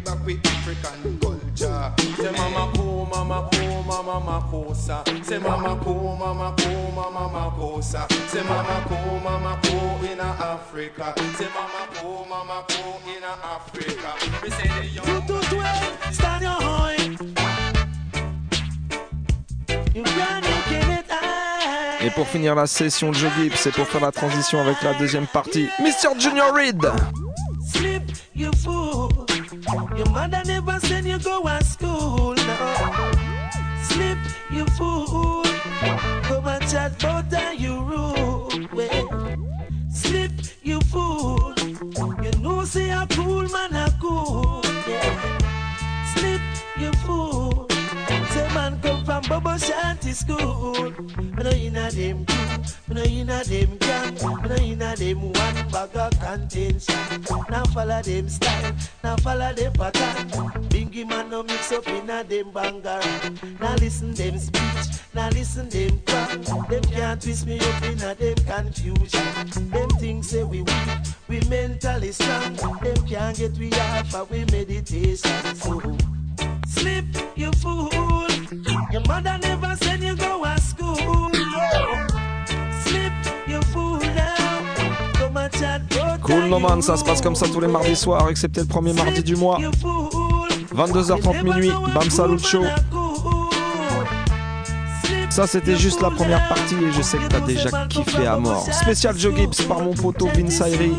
Back 0.08 0.26
with 0.26 0.46
African 0.46 1.20
culture. 1.20 1.94
Say 2.16 2.32
mama 2.32 2.72
cool, 2.76 3.06
mama 3.06 3.50
cool, 3.52 3.84
mama 3.84 4.22
makosa. 4.26 5.04
Say 5.26 5.40
mama 5.40 5.80
cool, 5.84 6.16
mama 6.16 6.56
cool, 6.58 6.92
mama 6.96 7.30
makosa. 7.30 8.10
Say 8.30 8.44
mama 8.44 8.86
cool, 8.88 9.20
mama 9.20 9.60
cool 9.64 10.10
in 10.10 10.20
a 10.20 10.24
Africa. 10.24 11.14
Say 11.38 11.48
mama 11.54 11.88
cool, 11.96 12.26
mama 12.30 12.64
cool 12.70 13.02
in 13.14 13.24
a 13.24 13.34
Africa. 13.56 14.14
We 14.42 14.50
say 14.50 14.68
the 14.68 14.88
young. 14.88 15.06
Two 15.06 15.40
to 15.40 15.50
twelve, 15.50 16.14
stand 16.14 16.44
your 16.44 16.52
horn. 16.52 17.12
You 19.94 20.04
can't 20.04 20.46
get 20.70 21.00
it 21.00 21.06
high. 21.10 22.06
Et 22.06 22.12
pour 22.12 22.28
finir 22.28 22.56
la 22.56 22.68
session 22.68 23.12
de 23.12 23.16
Joe 23.16 23.32
c'est 23.56 23.74
pour 23.74 23.88
faire 23.88 24.02
la 24.02 24.12
transition 24.12 24.62
avec 24.62 24.82
la 24.84 24.94
deuxième 24.94 25.28
partie. 25.28 25.68
Mr. 25.80 26.18
Junior 26.18 26.54
Reed. 26.54 26.90
Slip, 27.74 28.04
you 28.36 28.52
fool. 28.64 29.17
Your 29.74 30.10
mother 30.12 30.42
never 30.46 30.80
said 30.80 31.04
you 31.06 31.20
go 31.20 31.44
to 31.44 31.64
school. 31.64 32.36
No. 32.36 33.12
Slip, 33.84 34.18
you 34.50 34.66
fool. 34.78 35.44
Come 36.24 36.48
and 36.48 36.70
chat 36.70 37.04
about 37.04 37.60
you 37.60 37.82
rule. 37.82 38.50
Eh. 38.54 38.68
Well, 38.74 39.36
slip, 39.92 40.32
you 40.64 40.80
fool. 40.82 41.54
You 42.24 42.32
know, 42.42 42.64
say 42.64 42.90
a 42.92 43.06
cool 43.12 43.44
man, 43.50 43.74
a 43.74 43.94
cool. 44.02 44.62
Yeah. 44.88 45.38
Slip, 46.14 46.42
you 46.80 46.94
fool. 47.06 47.37
From 49.08 49.24
Bobo 49.24 49.52
Shanti 49.52 50.14
school. 50.14 50.92
Me 51.18 51.42
no 51.42 51.50
inna 51.52 51.90
them 51.90 52.26
crew, 52.26 52.58
me 52.90 52.96
no 52.96 53.04
inna 53.04 53.42
them 53.46 53.78
gang, 53.78 54.14
me 54.42 54.50
no 54.50 54.56
inna 54.56 54.96
them 54.98 55.22
one 55.22 55.70
bag 55.72 55.96
of 55.96 56.20
contention. 56.20 57.24
Now 57.50 57.64
follow 57.74 58.02
them 58.02 58.28
style, 58.28 58.76
now 59.06 59.16
follow 59.16 59.54
them 59.54 59.72
pattern. 59.72 60.28
Bingy 60.68 61.08
man 61.08 61.30
no 61.30 61.42
mix 61.44 61.72
up 61.72 61.88
inna 61.88 62.26
them 62.26 62.52
banger. 62.52 63.00
Now 63.62 63.76
listen 63.76 64.14
them 64.14 64.38
speech, 64.40 65.00
now 65.14 65.30
listen 65.30 65.70
them 65.70 66.02
crack. 66.06 66.42
Them 66.68 66.84
can't 66.84 67.22
twist 67.22 67.48
me 67.48 67.60
up 67.62 67.84
inna 67.84 68.14
them 68.14 68.36
confusion. 68.46 69.70
Them 69.72 69.90
things 70.02 70.32
say 70.32 70.44
we 70.44 70.64
weak, 70.64 70.90
we 71.30 71.40
mentally 71.48 72.12
strong. 72.12 72.56
Them 72.84 73.08
can't 73.08 73.38
get 73.38 73.58
we 73.58 73.72
off 73.72 74.14
of 74.14 74.30
we 74.30 74.44
meditation. 74.52 75.56
So 75.56 75.98
Slip, 76.78 77.06
you 77.36 77.52
fool. 77.62 77.90
Your 78.92 79.02
mother 79.08 79.38
never 79.42 79.76
said 79.82 80.02
you 80.02 80.16
go 80.16 80.44
to 80.44 80.62
school. 80.62 81.32
Slip, 82.84 83.14
you 83.48 83.62
fool 83.74 84.00
now. 84.00 84.62
Come 85.14 85.38
and 85.38 85.54
chat 85.54 85.82
Cool 86.24 86.50
No 86.50 86.60
Man, 86.60 86.82
ça 86.82 86.98
se 86.98 87.04
passe 87.04 87.22
comme 87.22 87.36
ça 87.36 87.48
tous 87.48 87.60
les 87.62 87.68
mardis 87.68 87.96
soirs, 87.96 88.30
excepté 88.30 88.62
le 88.62 88.68
premier 88.68 88.94
mardi 88.94 89.24
du 89.24 89.36
mois. 89.36 89.60
22h30 90.76 91.44
minuit, 91.44 91.72
Bam 91.94 92.10
Salut 92.10 92.40
Show. 92.40 92.64
Ça 95.30 95.46
c'était 95.46 95.76
juste 95.76 96.02
la 96.02 96.10
première 96.10 96.48
partie 96.48 96.76
et 96.76 96.92
je 96.92 97.02
sais 97.02 97.18
que 97.18 97.28
t'as 97.28 97.42
déjà 97.42 97.70
kiffé 97.88 98.26
à 98.26 98.38
mort. 98.38 98.66
Spécial 98.72 99.16
Joe 99.18 99.36
Gibbs 99.36 99.68
par 99.68 99.82
mon 99.82 99.94
poteau 99.94 100.28
Vince 100.36 100.62
Ayri. 100.62 100.92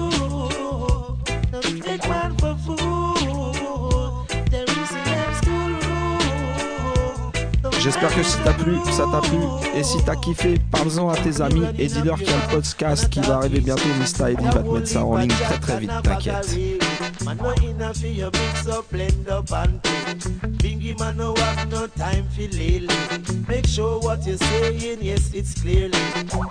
J'espère 7.89 8.14
que 8.14 8.22
si 8.22 8.36
t'as 8.45 8.53
plu, 8.53 8.76
ça 8.93 9.07
t'a 9.11 9.26
plu. 9.26 9.39
Et 9.74 9.82
si 9.82 9.97
t'as 10.05 10.14
kiffé, 10.14 10.61
parle-en 10.70 11.09
à 11.09 11.16
tes 11.16 11.41
amis 11.41 11.62
et 11.78 11.86
dis-leur 11.86 12.18
qu'il 12.18 12.26
y 12.26 12.32
a 12.32 12.36
le 12.36 12.55
podcast 12.55 13.09
qui 13.09 13.18
va 13.20 13.36
arriver 13.36 13.61
bientôt. 13.61 13.89
Mr. 13.99 14.32
Eddie 14.32 14.45
va 14.45 14.62
te 14.62 14.68
mettre 14.68 14.89
ça 14.89 15.07
en 15.07 15.16
ligne 15.16 15.30
très 15.30 15.59
très 15.59 15.80
vite, 15.80 15.91
t'inquiète. 16.03 16.55
Man 17.24 17.39
no 17.39 17.51
inna 17.62 17.95
fi 17.95 18.09
your 18.09 18.30
mix 18.30 18.66
up, 18.68 18.84
blend 18.93 19.28
up 19.30 19.51
and 19.53 19.80
play. 19.82 20.49
Bingy 20.59 20.95
man 20.99 21.16
no 21.16 21.34
have 21.34 21.66
no 21.70 21.86
time 21.86 22.26
for 22.30 22.47
lily. 22.53 22.89
Make 23.49 23.66
sure 23.66 23.99
what 24.01 24.18
you're 24.26 24.36
saying, 24.36 24.99
yes, 25.01 25.32
it's 25.32 25.55
clearly. 25.55 25.99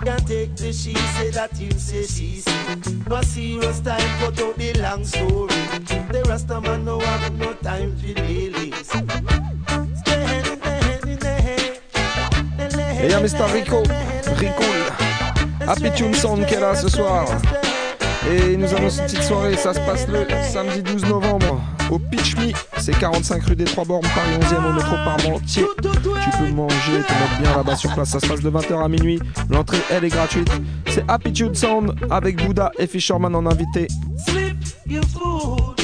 Can't 0.04 0.26
take 0.26 0.56
the 0.56 0.72
she 0.72 0.94
say 0.94 1.30
that 1.30 1.50
you 1.60 1.70
say 1.72 2.04
she 2.04 2.40
say. 2.40 2.52
No 3.08 3.22
serious 3.22 3.78
time, 3.80 4.00
out 4.24 4.34
the 4.34 4.72
long 4.82 5.04
story. 5.04 5.54
The 6.10 6.24
Rasta 6.28 6.60
man 6.60 6.84
no 6.84 6.98
have 6.98 7.32
no 7.38 7.52
time 7.54 7.96
for 7.96 8.20
lilies. 8.22 8.90
Et 13.02 13.12
a 13.12 13.20
Mr. 13.20 13.44
Rico, 13.52 13.82
Rico, 14.36 14.64
Happy 15.66 15.90
Tune 15.94 16.14
Sound 16.14 16.46
qui 16.46 16.54
est 16.54 16.60
là 16.60 16.74
ce 16.74 16.88
soir. 16.88 17.26
Et 18.30 18.56
nous 18.56 18.74
annonce 18.74 18.98
une 18.98 19.04
petite 19.04 19.22
soirée, 19.22 19.56
ça 19.56 19.72
se 19.72 19.80
passe 19.80 20.06
le 20.08 20.26
samedi 20.42 20.82
12 20.82 21.06
novembre 21.06 21.60
au 21.90 21.98
Pitch 21.98 22.36
Me, 22.36 22.52
c'est 22.76 22.98
45 22.98 23.42
rue 23.44 23.56
des 23.56 23.64
Trois 23.64 23.84
Bornes, 23.84 24.02
Paris 24.14 24.36
11e 24.40 24.68
au 24.68 24.72
métro 24.72 24.96
Parmentier. 25.04 25.64
Tu 25.80 26.38
peux 26.38 26.50
manger, 26.50 26.76
te 26.92 27.12
mettre 27.12 27.40
bien 27.40 27.56
là-bas 27.56 27.76
sur 27.76 27.94
place, 27.94 28.10
ça 28.10 28.20
se 28.20 28.26
passe 28.26 28.40
de 28.40 28.50
20h 28.50 28.84
à 28.84 28.88
minuit. 28.88 29.20
L'entrée 29.50 29.78
elle 29.90 30.04
est 30.04 30.10
gratuite. 30.10 30.50
C'est 30.88 31.04
Happy 31.08 31.32
Tune 31.32 31.54
Sound 31.54 31.94
avec 32.10 32.44
Bouddha 32.44 32.72
et 32.78 32.86
Fisherman 32.86 33.34
en 33.34 33.46
invité. 33.46 33.86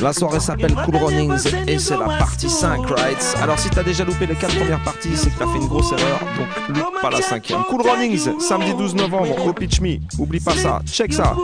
La 0.01 0.13
soirée 0.13 0.41
s'appelle 0.41 0.75
Cool 0.85 0.97
Runnings 0.97 1.55
et 1.67 1.79
c'est 1.79 1.97
la 1.97 2.07
partie 2.07 2.49
5, 2.49 2.87
right? 2.91 3.37
Alors 3.41 3.59
si 3.59 3.71
t'as 3.71 3.83
déjà 3.83 4.05
loupé 4.05 4.27
les 4.27 4.35
4 4.35 4.57
premières 4.57 4.83
parties, 4.83 5.17
c'est 5.17 5.31
que 5.31 5.39
t'as 5.39 5.47
fait 5.47 5.59
une 5.59 5.69
grosse 5.69 5.93
erreur, 5.93 6.21
donc 6.39 6.77
loupe 6.77 7.01
pas 7.01 7.11
la 7.11 7.23
cinquième. 7.23 7.63
Cool 7.69 7.83
Runnings, 7.83 8.41
samedi 8.41 8.75
12 8.75 8.95
novembre 8.95 9.47
au 9.47 9.53
Pitch 9.53 9.81
Me. 9.81 9.99
Oublie 10.19 10.41
pas 10.41 10.55
ça, 10.57 10.81
check 10.87 11.13
ça. 11.13 11.35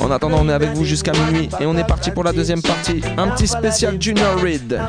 En 0.00 0.10
attendant, 0.10 0.38
on 0.40 0.48
est 0.48 0.52
avec 0.52 0.70
vous 0.70 0.84
jusqu'à 0.84 1.12
minuit 1.12 1.48
et 1.60 1.66
on 1.66 1.76
est 1.76 1.86
parti 1.86 2.10
pour 2.10 2.24
la 2.24 2.32
deuxième 2.32 2.62
partie. 2.62 3.02
Un 3.16 3.28
petit 3.30 3.48
spécial 3.48 4.00
Junior 4.00 4.40
Reed. 4.40 4.80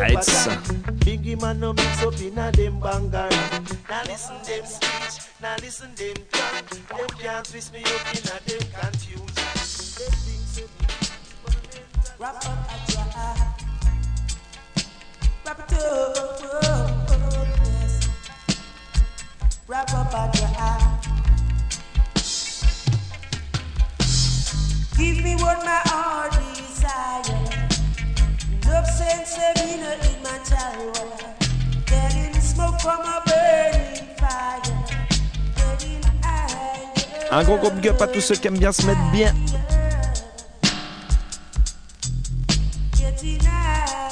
Rights. 0.00 0.48
Give 25.02 25.24
me 25.24 25.34
what 25.34 25.64
my 25.64 25.80
heart 25.90 26.30
desire. 26.54 27.34
Love 28.70 28.86
sense 28.86 29.36
in 29.36 30.22
my 30.22 30.38
child. 30.46 30.94
Getting 31.86 32.40
smoke 32.40 32.80
from 32.80 33.00
a 33.00 33.20
burning 33.26 34.06
fire. 34.16 34.62
Getting 35.56 36.04
higher. 36.22 37.32
Un 37.32 37.42
gros 37.42 37.58
gros 37.58 37.72
big 37.72 37.88
à 37.88 38.06
tous 38.06 38.20
ceux 38.20 38.36
qui 38.36 38.46
aiment 38.46 38.58
bien 38.58 38.70
se 38.70 38.86
mettre 38.86 39.10
bien. 39.10 39.34
Getting 42.96 43.40
higher. 43.40 44.11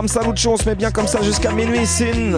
Ram 0.00 0.08
Saluccio, 0.08 0.52
on 0.52 0.56
se 0.56 0.64
met 0.64 0.74
bien 0.74 0.90
comme 0.90 1.06
ça 1.06 1.20
jusqu'à 1.20 1.52
minuit, 1.52 1.84
Sin. 1.84 2.32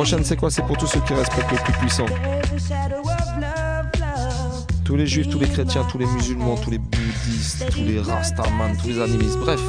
prochaine, 0.00 0.24
c'est 0.24 0.36
quoi? 0.36 0.50
C'est 0.50 0.62
pour 0.62 0.78
tous 0.78 0.86
ceux 0.86 1.00
qui 1.00 1.12
respectent 1.12 1.52
le 1.52 1.58
plus 1.58 1.72
puissant. 1.74 2.06
Tous 4.82 4.96
les 4.96 5.06
juifs, 5.06 5.28
tous 5.28 5.38
les 5.38 5.46
chrétiens, 5.46 5.84
tous 5.84 5.98
les 5.98 6.06
musulmans, 6.06 6.56
tous 6.56 6.70
les 6.70 6.78
bouddhistes, 6.78 7.66
tous 7.70 7.84
les 7.84 8.00
rastamans, 8.00 8.74
tous 8.80 8.88
les 8.88 8.98
animistes, 8.98 9.36
bref. 9.36 9.60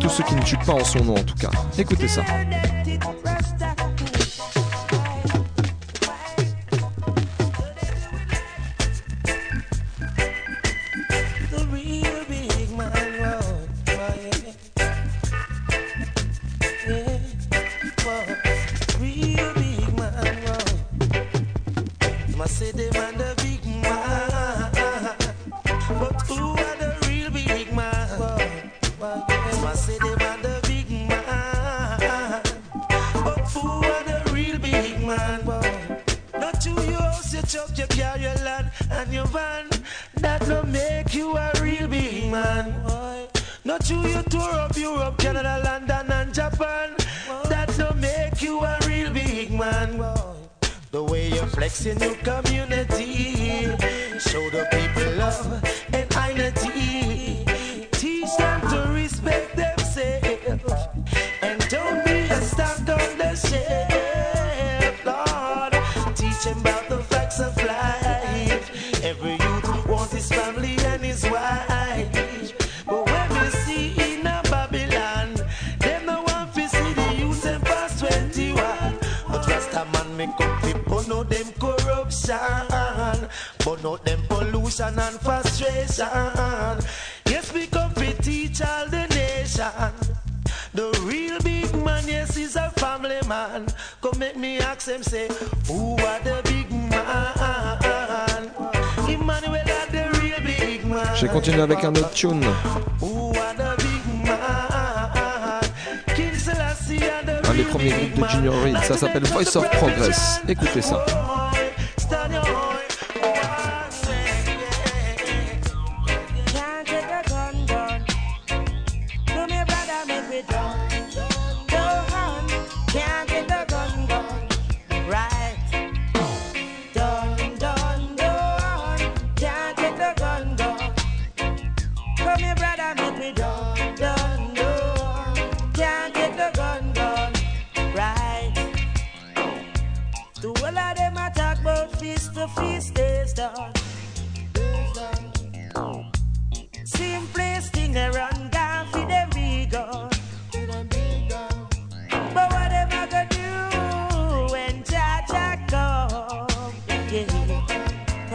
Tous 0.00 0.08
ceux 0.08 0.24
qui 0.24 0.34
ne 0.36 0.42
tuent 0.42 0.56
pas 0.64 0.72
en 0.72 0.84
son 0.84 1.04
nom 1.04 1.16
en 1.16 1.22
tout 1.22 1.34
cas. 1.34 1.50
Écoutez 1.76 2.08
ça. 2.08 2.22
tune. 102.20 102.44
Un 107.44 107.54
des 107.54 107.62
premiers 107.62 107.90
groupes 107.90 108.20
de 108.20 108.28
Junior 108.28 108.62
Reed, 108.62 108.76
ça 108.82 108.98
s'appelle 108.98 109.24
Voice 109.24 109.56
of 109.56 109.70
Progress. 109.70 110.42
Écoutez 110.46 110.82
ça. 110.82 111.02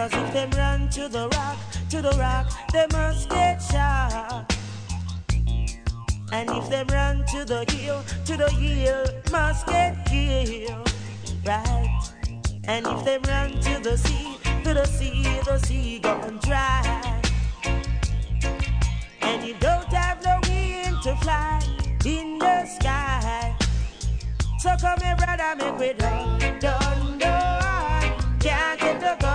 Cause 0.05 0.21
if 0.21 0.33
them 0.33 0.51
run 0.51 0.87
to 0.89 1.09
the 1.09 1.27
rock, 1.29 1.57
to 1.89 1.99
the 1.99 2.11
rock, 2.11 2.51
they 2.71 2.85
must 2.91 3.27
get 3.27 3.57
shot. 3.57 4.55
And 6.31 6.47
if 6.47 6.69
them 6.69 6.85
run 6.89 7.25
to 7.31 7.43
the 7.43 7.65
hill, 7.71 8.03
to 8.25 8.37
the 8.37 8.51
hill, 8.51 9.03
must 9.31 9.65
get 9.65 10.05
killed. 10.05 10.93
Right. 11.43 11.89
And 12.65 12.85
if 12.85 13.03
them 13.03 13.23
run 13.23 13.59
to 13.61 13.79
the 13.81 13.97
sea, 13.97 14.37
to 14.63 14.75
the 14.75 14.85
sea, 14.85 15.23
the 15.43 15.57
sea 15.57 15.97
gone 15.97 16.37
dry. 16.43 17.23
And 19.21 19.43
you 19.43 19.55
don't 19.59 19.91
have 19.91 20.23
no 20.23 20.39
wind 20.47 21.01
to 21.01 21.15
fly 21.15 21.59
in 22.05 22.37
the 22.37 22.67
sky. 22.67 23.57
So 24.59 24.69
come 24.79 24.99
here, 24.99 25.15
brother, 25.15 25.55
make 25.57 25.79
we 25.79 25.93
done, 25.93 26.59
done, 26.59 27.17
done. 27.17 28.39
Can't 28.39 28.79
get 28.79 28.99
the 28.99 29.17
gun. 29.19 29.34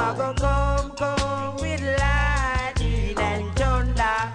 Mama 0.00 0.16
go 0.16 0.32
come, 0.32 0.90
come 0.96 1.56
with 1.56 1.82
lightning 2.00 3.18
and 3.18 3.54
thunder. 3.54 4.32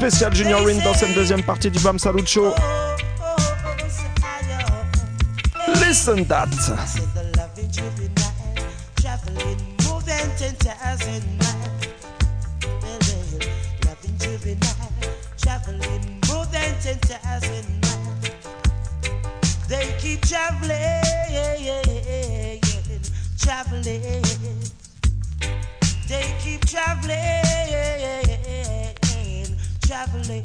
spécial 0.00 0.34
Junior 0.34 0.62
Win 0.62 0.80
dans 0.82 0.94
cette 0.94 1.14
deuxième 1.14 1.42
partie 1.42 1.70
du 1.70 1.78
Bam 1.80 1.98
Salut 1.98 2.26
Show. 2.26 2.54
Listen 5.86 6.24
that. 6.24 6.48
Traveling. 23.38 24.22
They 26.08 26.34
keep 26.42 26.64
traveling. 26.66 27.49
I 30.30 30.42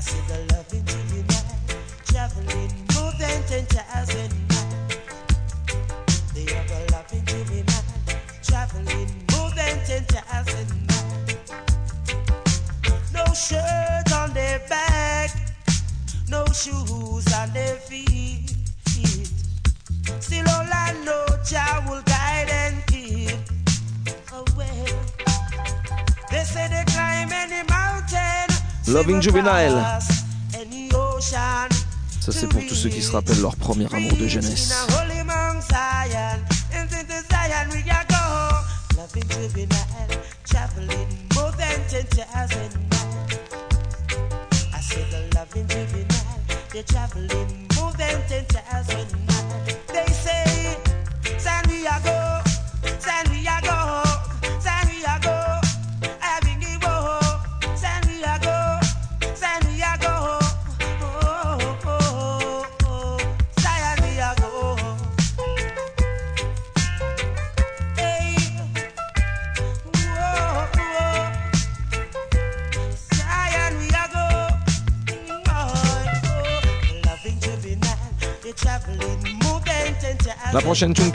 see 0.00 0.18
the 0.28 0.54
love 0.54 0.72
in 0.72 0.78
you 0.78 1.22
tonight, 1.24 1.76
traveling. 2.06 2.85
Loving 28.96 29.20
Juvenile. 29.20 29.76
Ça 32.18 32.32
c'est 32.32 32.48
pour 32.48 32.66
tous 32.66 32.74
ceux 32.74 32.88
qui 32.88 33.02
se 33.02 33.12
rappellent 33.12 33.42
leur 33.42 33.54
premier 33.54 33.86
amour 33.92 34.16
de 34.16 34.26
jeunesse. 34.26 34.72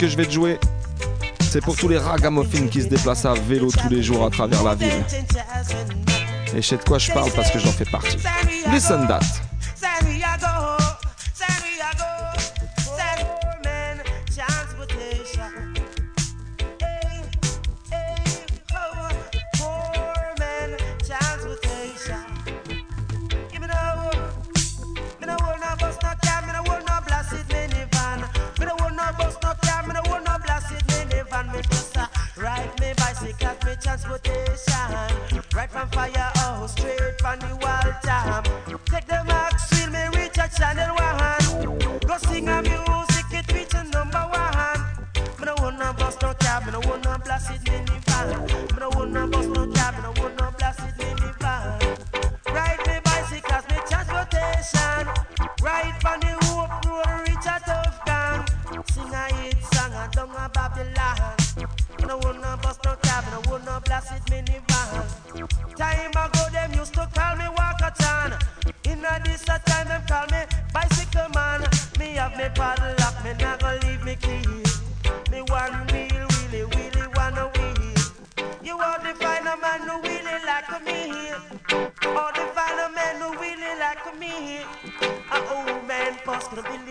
que 0.01 0.07
je 0.07 0.17
vais 0.17 0.25
te 0.25 0.31
jouer, 0.31 0.59
c'est 1.41 1.61
pour 1.61 1.77
tous 1.77 1.87
les 1.87 1.99
ragamuffins 1.99 2.65
qui 2.65 2.81
se 2.81 2.87
déplacent 2.87 3.25
à 3.25 3.35
vélo 3.35 3.69
tous 3.69 3.87
les 3.89 4.01
jours 4.01 4.25
à 4.25 4.31
travers 4.31 4.63
la 4.63 4.73
ville. 4.73 5.05
Et 6.55 6.61
je 6.63 6.67
sais 6.67 6.77
de 6.77 6.83
quoi 6.83 6.97
je 6.97 7.11
parle 7.11 7.29
parce 7.33 7.51
que 7.51 7.59
j'en 7.59 7.71
fais 7.71 7.85
partie. 7.85 8.17
Listen 8.71 9.07
that. 9.07 9.19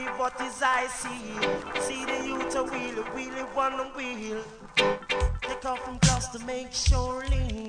really 0.00 0.18
what 0.18 0.40
is 0.40 0.62
I 0.62 0.86
see. 0.86 1.80
See 1.80 2.04
the 2.04 2.26
youth 2.26 2.54
a 2.56 2.64
wheel, 2.64 2.98
a 2.98 3.14
wheel, 3.14 3.46
one 3.54 3.94
wheel. 3.96 4.42
Take 5.42 5.64
off 5.64 5.80
from 5.84 5.98
just 6.02 6.32
to 6.32 6.38
make 6.44 6.72
sure 6.72 7.24
lean. 7.30 7.68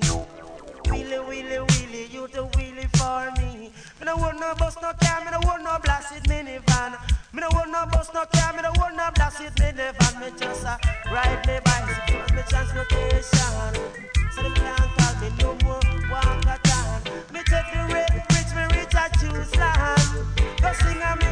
Wheelie, 0.88 1.24
wheelie, 1.26 1.66
wheelie, 1.66 2.12
you 2.12 2.26
the 2.28 2.46
wheelie 2.54 2.88
for 2.96 3.30
me. 3.40 3.70
Me 3.98 4.06
no 4.06 4.16
want 4.16 4.40
no 4.40 4.54
bus, 4.58 4.76
no 4.82 4.92
car, 5.00 5.24
me 5.24 5.30
no 5.30 5.40
want 5.44 5.62
no 5.62 5.78
blasted 5.82 6.24
minivan. 6.24 6.98
Me 7.32 7.40
no 7.40 7.48
want 7.52 7.70
no 7.70 7.86
bus, 7.90 8.10
no 8.12 8.24
car, 8.26 8.52
me 8.52 8.62
no 8.62 8.72
want 8.76 8.96
no 8.96 9.10
blasted 9.14 9.54
minivan. 9.56 10.20
Me 10.20 10.30
just 10.38 10.66
uh, 10.66 10.76
ride 11.12 11.46
me 11.46 11.58
bicycle, 11.64 12.36
me 12.36 12.42
transportation. 12.48 13.72
So 14.32 14.42
them 14.42 14.54
can't 14.54 14.90
call 14.98 15.14
me 15.20 15.28
no 15.40 15.56
more, 15.64 15.80
walk 16.10 16.44
a 16.46 17.32
Me 17.32 17.40
take 17.44 17.68
the 17.72 17.80
red 17.92 18.12
bridge, 18.28 18.52
me 18.56 18.64
reach 18.76 18.94
a 18.94 19.08
Tucson. 19.18 20.26
Go 20.60 20.72
sing 20.74 21.02
a 21.02 21.16
me 21.16 21.31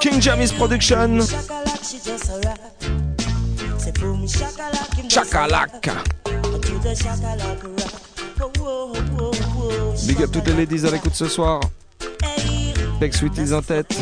King 0.00 0.20
Jamis 0.20 0.52
Production, 0.52 1.20
Chakalak. 5.08 5.88
Big 10.06 10.22
up 10.22 10.30
toutes 10.32 10.46
les 10.46 10.52
ladies 10.52 10.86
à 10.86 10.90
l'écoute 10.90 11.14
ce 11.14 11.28
soir. 11.28 11.60
Peck 13.00 13.14
Sweeties 13.14 13.52
en 13.52 13.62
tête. 13.62 13.94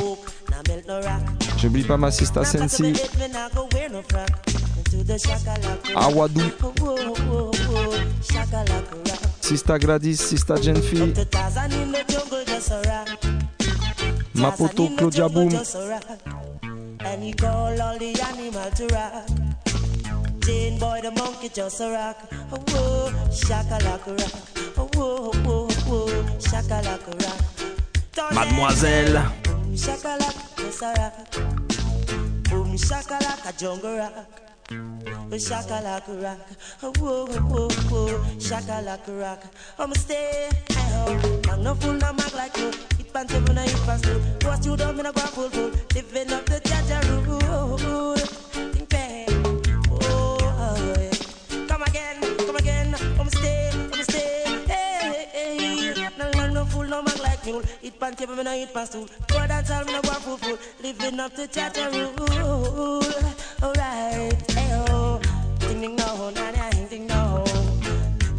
J'oublie 1.59 1.85
pas 1.85 1.97
ma 1.97 2.11
sista 2.11 2.45
Sensi. 2.45 2.93
Awadou. 5.95 6.41
Sista 9.41 9.79
Gladys, 9.79 10.17
Sista 10.17 10.57
Genfi. 10.57 11.13
Mapoto 14.35 14.89
Claudia 14.97 15.29
Boom. 15.29 15.53
And 17.01 17.23
he 17.23 17.33
call 17.33 17.81
all 17.81 17.99
the 17.99 18.21
animal 18.21 18.71
to 18.73 18.87
rock. 18.89 19.29
Jane 20.41 20.79
boy 20.79 21.01
the 21.03 21.11
monkey 21.13 21.49
just 21.49 21.81
a 21.81 21.91
rock. 21.91 22.17
Oh, 22.53 22.59
whoa, 22.69 23.11
shakalaka 23.31 24.19
rock. 24.19 24.35
Oh, 24.77 24.89
whoa, 24.95 25.31
whoa, 25.45 25.69
whoa, 25.87 26.09
shakalaka 26.39 27.13
rock. 27.23 28.35
Mademoiselle. 28.35 29.33
Boom 29.45 29.75
shakalaka 29.75 30.57
just 30.57 30.83
a 30.83 30.93
rock. 30.99 31.15
Boom 32.51 32.77
shakalaka 32.77 33.57
jungle 33.59 33.97
rock. 33.99 34.15
Oh, 34.71 35.37
shakalaka 35.37 36.23
rock. 36.23 36.41
Oh, 36.83 36.93
whoa, 36.99 37.27
whoa, 37.27 37.69
whoa, 37.89 38.19
shakalaka 38.39 39.21
rock. 39.21 39.45
I'ma 39.79 39.95
stay 39.95 40.49
at 40.71 40.77
home. 40.77 41.21
I'm 41.51 41.63
no 41.63 41.75
fool, 41.75 41.95
mag 41.95 42.35
like 42.35 42.57
you. 42.59 42.73
When 43.15 43.59
I 43.59 43.65
eat 43.67 43.71
fast 43.87 44.07
food. 44.07 44.45
What 44.45 44.67
you 44.67 44.77
done, 44.77 44.97
me 44.97 45.03
no 45.05 45.13
go 45.13 45.21
full 45.21 45.49
full. 45.49 45.71
Living 45.95 46.33
up 46.33 46.45
the 46.47 46.61
Jaja 46.61 47.01
rule. 47.25 48.17
Think 48.17 48.89
back. 48.89 49.29
Oh, 49.89 50.37
yeah. 50.99 51.67
Come 51.69 51.83
again, 51.83 52.21
come 52.39 52.57
again. 52.57 52.95
I'ma 52.95 53.31
stay, 53.31 53.71
I'ma 53.73 54.03
stay. 54.03 54.43
Hey, 54.67 55.29
hey, 55.33 55.93
hey. 55.95 56.09
No 56.19 56.31
long, 56.35 56.55
no 56.55 56.65
fool, 56.65 56.83
no 56.89 57.03
mag 57.03 57.21
like 57.21 57.47
mule. 57.47 57.63
Eat 57.83 58.01
pan 58.01 58.17
table, 58.17 58.35
me 58.35 58.43
no 58.43 58.53
eat 58.53 58.71
fast 58.71 58.95
food. 58.95 59.09
Go 59.29 59.47
dance 59.47 59.71
all, 59.71 59.85
me 59.85 59.93
no 59.93 60.03
go 60.03 60.11
full 60.15 60.37
full. 60.37 60.59
Living 60.83 61.21
up 61.21 61.35
the 61.37 61.47
Jaja 61.47 61.93
rule. 61.93 63.01
Alright, 63.63 64.51
hey, 64.51 64.71
oh. 64.91 65.21
Ding 65.61 65.81
ding 65.81 65.95
no, 65.95 66.31
na 66.31 66.51
na 66.51 66.71
ding 66.71 66.89
ding 66.89 67.07
no. 67.07 67.45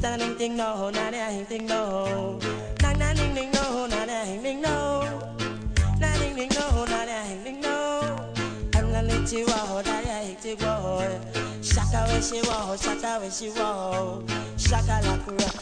Na 0.01 0.17
ding 0.17 0.37
ding 0.37 0.57
no, 0.57 0.89
na 0.89 1.09
na 1.11 1.29
ding 1.29 1.45
ding 1.45 1.65
no. 1.65 2.39
Ding 4.45 4.61
ding 4.61 4.61
no. 4.61 5.01
Na 5.99 6.17
ding 6.19 6.35
ding 6.35 6.51
no, 6.53 6.85
na 6.85 7.05
na 7.05 7.23
ding 7.27 7.43
ding 7.43 7.61
no. 7.61 8.15
I'm 8.75 8.91
gonna 8.91 9.01
let 9.01 9.31
you 9.31 9.45
out, 9.49 9.85
na 9.85 10.01
na 10.01 10.21
ding 10.21 10.37
ding 10.41 10.59
no. 10.59 11.19
Shaka 11.61 12.05
when 12.09 12.21
she 12.21 12.41
walk, 12.47 12.79
shaka 12.79 13.19
when 13.21 13.31
she 13.31 13.49
walk. 13.49 14.23
Shaka 14.57 15.01
like 15.07 15.27
a 15.27 15.31
rock, 15.41 15.59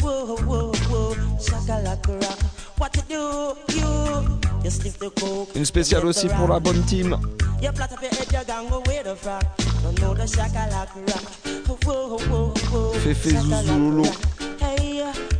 whoa 0.00 0.36
whoa 0.36 0.72
whoa. 0.88 1.38
Shaka 1.38 1.82
like 1.84 2.08
a 2.08 2.12
rock. 2.18 2.38
What 2.78 2.96
you 2.96 3.02
do, 3.08 3.56
you? 3.74 4.40
You 4.64 4.70
sniff 4.70 4.98
the 4.98 5.10
coke. 5.10 5.54
Une 5.54 5.64
spéciale 5.64 6.06
aussi 6.06 6.28
pour 6.28 6.48
la 6.48 6.58
bonne 6.58 6.82
team. 6.84 7.16
You 7.60 7.70
flat 7.72 7.92
up 7.92 8.00
your 8.00 8.10
head, 8.10 8.32
you 8.32 8.44
gang 8.46 8.72
away 8.72 9.02
the 9.04 9.14
frack. 9.14 9.44
Don't 9.82 10.00
know 10.00 10.14
the 10.14 10.26
shaka 10.26 10.68
like 10.72 10.96
a 10.96 11.00
rock. 11.10 11.84
Whoa, 11.84 12.18
whoa, 12.18 12.54
whoa. 12.70 12.92
Fefe 12.94 13.30
Shaka 13.32 13.46
like 13.46 13.64
a 13.64 13.68
Zuzulolo. 13.68 14.04
rock. 14.06 14.60
Hey, 14.60 14.96
yeah, 14.96 15.12
yeah. 15.14 15.31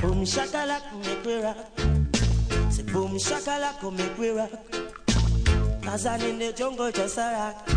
Boom 0.00 0.24
shakalak, 0.24 0.82
make 1.04 1.24
we 1.24 1.42
rock. 1.42 1.56
Say 2.70 2.82
boom 2.84 3.16
shakalak, 3.16 3.82
oh, 3.82 3.90
make 3.90 4.18
we 4.18 4.30
rock. 4.30 4.50
Tarzan 5.82 6.22
in 6.22 6.38
the 6.38 6.52
jungle, 6.52 6.90
just 6.92 7.18
a 7.18 7.32
rock. 7.32 7.68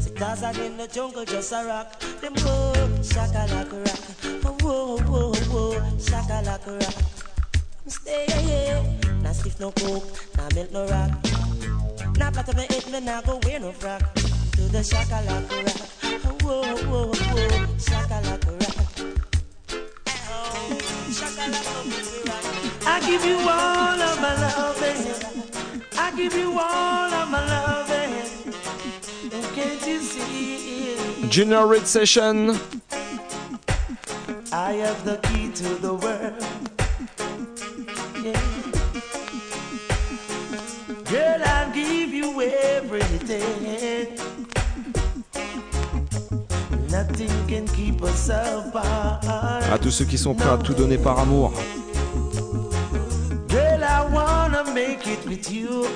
Say 0.00 0.14
Tarzan 0.14 0.56
in 0.60 0.76
the 0.76 0.86
jungle, 0.86 1.24
just 1.24 1.52
a 1.52 1.64
rock. 1.64 1.98
Them 2.20 2.34
go 2.34 2.72
shakalak 3.02 3.72
rock. 3.72 4.00
Oh, 4.44 4.56
whoa, 4.62 4.98
whoa, 4.98 5.32
whoa, 5.50 5.80
shakalak 5.98 6.66
rock. 6.66 6.94
Stay 7.88 8.26
yeah. 8.46 8.82
Now 9.22 9.32
stiff 9.32 9.58
no 9.60 9.72
coke, 9.72 10.04
now 10.36 10.48
milk 10.54 10.72
no 10.72 10.86
rock. 10.86 11.10
Now 12.16 12.30
flat 12.30 12.48
up 12.48 12.56
my 12.56 12.62
head, 12.62 12.90
me 12.92 13.00
now 13.00 13.20
go 13.22 13.40
wear 13.44 13.60
no 13.60 13.72
frock. 13.72 14.14
To 14.14 14.62
the 14.70 14.78
shakalaka 14.78 15.64
rock. 15.66 15.80
Oh, 16.24 16.36
whoa, 16.44 16.76
whoa, 16.88 17.06
whoa, 17.06 17.66
shakalaka 17.76 18.52
rock. 18.60 18.63
I 21.46 23.00
give 23.04 23.22
you 23.24 23.36
all 23.38 24.00
of 24.00 24.20
my 24.20 24.34
loving. 24.34 24.96
I 25.98 26.10
give 26.16 26.34
you 26.34 26.58
all 26.58 27.12
of 27.12 27.28
my 27.28 27.44
loving. 27.46 28.54
Can't 29.54 29.86
you 29.86 30.00
see? 30.00 31.28
Junior 31.28 31.66
Reid 31.66 31.86
Session. 31.86 32.58
I 34.52 34.72
have 34.84 35.04
the 35.04 35.18
key 35.24 35.50
to 35.52 35.74
the 35.74 35.92
world. 35.92 36.42
Yeah. 38.24 38.40
Girl, 41.10 41.42
I'll 41.44 41.72
give 41.74 42.14
you 42.14 42.40
everything. 42.40 44.16
À 49.72 49.78
tous 49.78 49.90
ceux 49.90 50.04
qui 50.04 50.16
sont 50.16 50.34
prêts 50.34 50.50
à 50.50 50.58
tout 50.58 50.74
donner 50.74 50.98
par 50.98 51.18
amour. 51.18 51.52
I 53.50 55.40
you. 55.50 55.86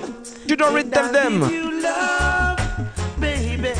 Don't 0.57 0.75
read 0.75 0.91
them 0.91 1.13
them. 1.13 1.49
You 1.51 1.81
love, 1.81 2.59
baby. 3.21 3.75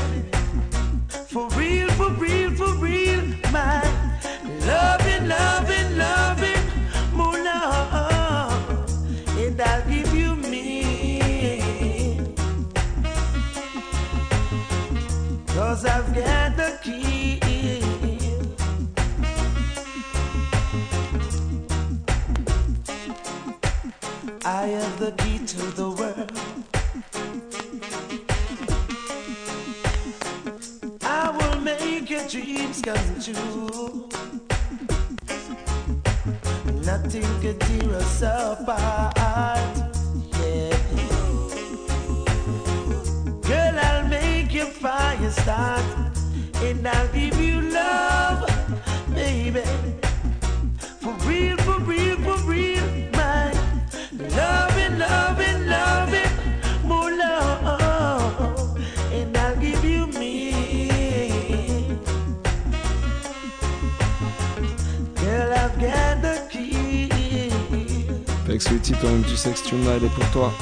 For 1.29 1.49
real, 1.51 1.89
for 1.91 2.11
real, 2.11 2.51
for 2.53 2.73
real, 2.75 3.23
my 3.51 3.83
loving, 4.67 5.29
loving, 5.29 5.99
loving, 5.99 6.63
and 9.39 9.61
I'll 9.61 9.83
give 9.89 10.15
you 10.15 10.37
me. 10.37 12.21
Cause 15.49 15.85
I've 15.85 16.15
got 16.15 16.57
the 16.57 16.79
key. 16.83 17.08
I 24.51 24.69
have 24.69 24.99
the 24.99 25.13
key 25.13 25.39
to 25.45 25.63
the 25.77 25.91
world. 25.91 26.33
I 31.03 31.29
will 31.37 31.61
make 31.61 32.09
your 32.09 32.27
dreams 32.27 32.81
come 32.81 33.21
true. 33.21 34.09
Nothing 36.83 37.29
could 37.43 37.61
tear 37.61 37.95
us 37.97 38.23
apart. 38.23 39.77
Yeah. 40.41 40.79
Girl, 43.43 43.79
I'll 43.79 44.09
make 44.09 44.55
your 44.55 44.73
fire 44.81 45.31
start. 45.31 45.85
And 46.63 46.89
I'll 46.89 47.13
give 47.13 47.39
you 47.39 47.61
love, 47.61 48.49
baby. 49.15 49.78
Avec 68.59 68.69
ce 68.73 68.75
titre, 68.75 69.07
du 69.25 69.37
sexe, 69.37 69.63
tu 69.63 69.77
est 69.77 70.09
pour 70.09 70.29
toi. 70.33 70.53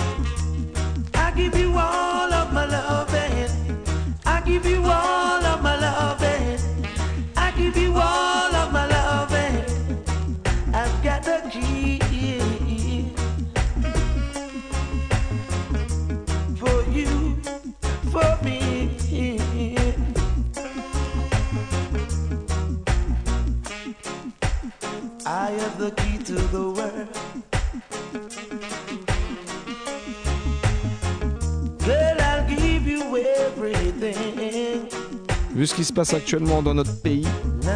Passe 35.97 36.13
actuellement 36.13 36.61
dans 36.61 36.75
notre 36.75 36.95
pays, 37.01 37.27
je 37.63 37.69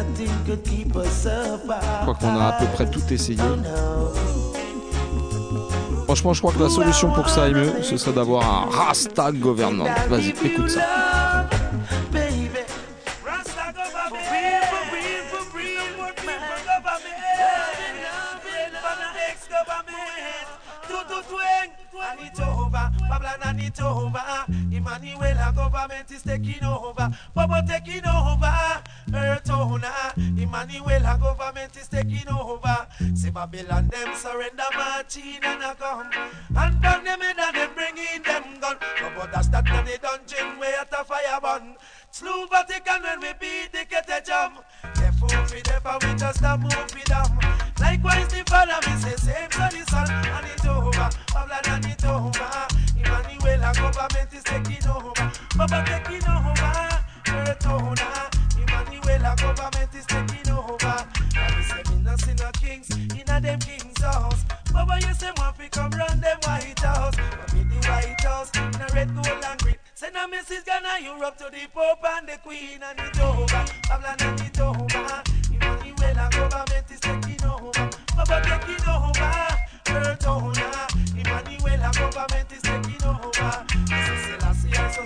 crois 2.03 2.13
qu'on 2.13 2.39
a 2.39 2.45
à 2.49 2.51
peu 2.59 2.67
près 2.67 2.87
tout 2.87 3.01
essayé. 3.09 3.39
Franchement, 6.03 6.33
je 6.33 6.41
crois 6.41 6.53
que 6.53 6.59
la 6.59 6.69
solution 6.69 7.11
pour 7.11 7.23
que 7.23 7.31
ça 7.31 7.45
aille 7.45 7.55
mieux, 7.55 7.73
ce 7.81 7.97
serait 7.97 8.13
d'avoir 8.13 8.43
un 8.43 8.69
Rasta 8.69 9.31
government. 9.31 9.87
Vas-y, 10.07 10.35
écoute 10.45 10.69
ça. 10.69 11.20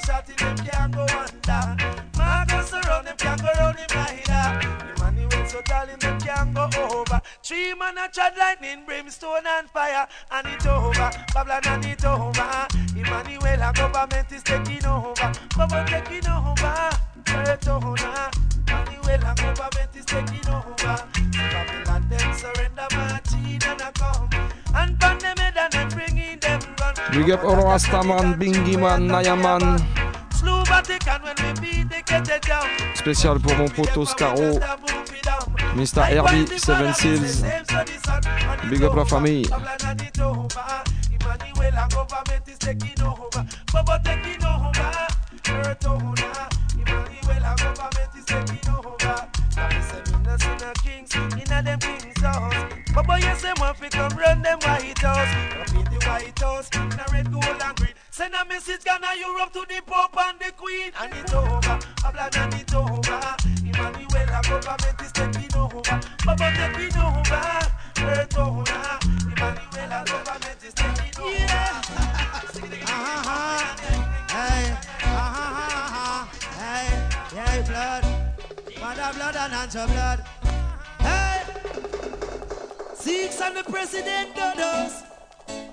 I'm 0.08 0.24
so 0.24 0.34
them 0.36 0.58
can't 0.58 0.94
go 0.94 1.02
under. 1.02 1.78
Marcus 2.16 2.74
around 2.74 3.06
them 3.06 3.18
can't 3.18 3.42
go 3.42 3.50
round 3.58 3.78
him 3.80 3.88
either. 3.92 4.94
Emmanuel, 4.96 5.48
so 5.48 5.62
darling 5.64 5.98
them 5.98 6.20
can't 6.20 6.54
go 6.54 6.70
over. 6.92 7.20
Three 7.42 7.74
man 7.74 7.98
a 7.98 8.08
chat 8.12 8.38
lightning, 8.38 8.86
brimstone 8.86 9.48
and 9.48 9.68
fire, 9.68 10.08
and 10.30 10.48
it 10.48 10.68
over. 10.68 11.10
Babylon 11.34 11.62
and 11.66 11.86
it 11.86 12.06
over. 12.06 12.68
Emmanuel, 12.96 13.64
our 13.64 13.74
government 13.74 14.32
is 14.32 14.44
taking 14.44 14.86
over. 14.86 15.32
Baba 15.58 15.86
taking 15.88 16.28
over. 16.28 16.90
Owner. 17.68 18.30
Emmanuel, 18.68 19.26
our 19.26 19.36
government 19.36 19.96
is 19.96 20.06
taking 20.06 20.48
over. 20.50 21.08
Babylon 21.32 22.10
them 22.10 22.34
surrender 22.36 22.88
marching 22.92 23.62
and 23.66 23.82
a 23.82 23.92
come. 23.94 24.30
And 24.76 25.00
pan 25.00 25.18
them 25.18 25.38
head 25.38 25.58
and 25.58 25.74
them 25.74 25.90
gun. 25.90 26.45
Big 27.12 27.32
up 27.32 27.44
all 27.44 27.56
Rastaman, 27.56 28.38
Bingiman, 28.40 29.08
Nayaman. 29.08 29.80
Slew 30.34 30.64
Vatican 30.66 31.22
when 31.24 31.36
we 31.42 31.62
beat 31.62 31.90
the 31.90 32.02
get 32.06 32.30
it 32.30 32.42
down. 32.42 32.68
Spécial 32.96 33.40
pour 33.40 33.56
mon 33.58 33.68
poteau 33.68 34.06
Scaro, 34.06 34.60
Mr. 35.76 36.04
Herbie, 36.04 36.48
Seven 36.58 36.94
Seals. 36.94 37.44
Big 38.70 38.84
up 38.84 38.96
la 38.96 39.06
famille. 39.06 39.46
Emmanuel, 41.26 41.66
Baba 49.56 49.82
say 49.82 50.02
me 50.12 50.24
no 50.24 50.74
kings 50.84 51.12
them 51.48 51.80
kings 51.80 52.22
house. 52.22 52.74
Baba 52.94 53.20
you 53.20 53.36
say 53.36 53.54
come 53.90 54.18
run 54.18 54.42
them 54.42 54.60
White 54.60 54.98
House. 55.00 55.30
The 55.72 56.00
White 56.06 56.40
House, 56.40 56.70
in 56.76 56.92
a 56.92 57.06
red, 57.12 57.32
gold 57.32 57.46
and 57.46 57.76
green. 57.78 57.94
Send 58.10 58.34
a 58.34 58.46
message 58.46 58.84
Ghana, 58.84 59.08
Europe 59.20 59.54
to 59.54 59.66
the 59.68 59.82
Pope 59.86 60.18
and 60.18 60.40
the 60.40 60.52
Queen. 60.52 60.92
And 61.02 61.14
it 61.14 61.34
over. 61.34 61.80
Babylon 62.04 62.54
and 62.54 62.76
over. 62.76 63.36
Emmanuel, 63.64 64.28
government 64.44 65.02
is 65.02 65.12
taking 65.12 65.56
over. 65.56 65.82
Taking 65.82 66.98
over. 68.38 68.76
Emmanuel, 69.28 70.04
government 70.06 70.64
is 70.66 70.74
taking 70.74 71.22
over. 71.22 71.32
Yeah. 71.32 71.82
Hey, 74.36 74.78
ah, 75.04 76.30
hey, 76.60 76.88
hey, 77.36 77.64
blood, 77.68 78.04
mother 78.86 79.18
blood 79.18 79.36
and 79.36 79.54
answer 79.54 79.88
blood. 79.88 80.24
Hey, 81.00 81.42
Six 82.94 83.42
and 83.42 83.58
the 83.58 83.64
president 83.64 84.38
us. 84.38 85.02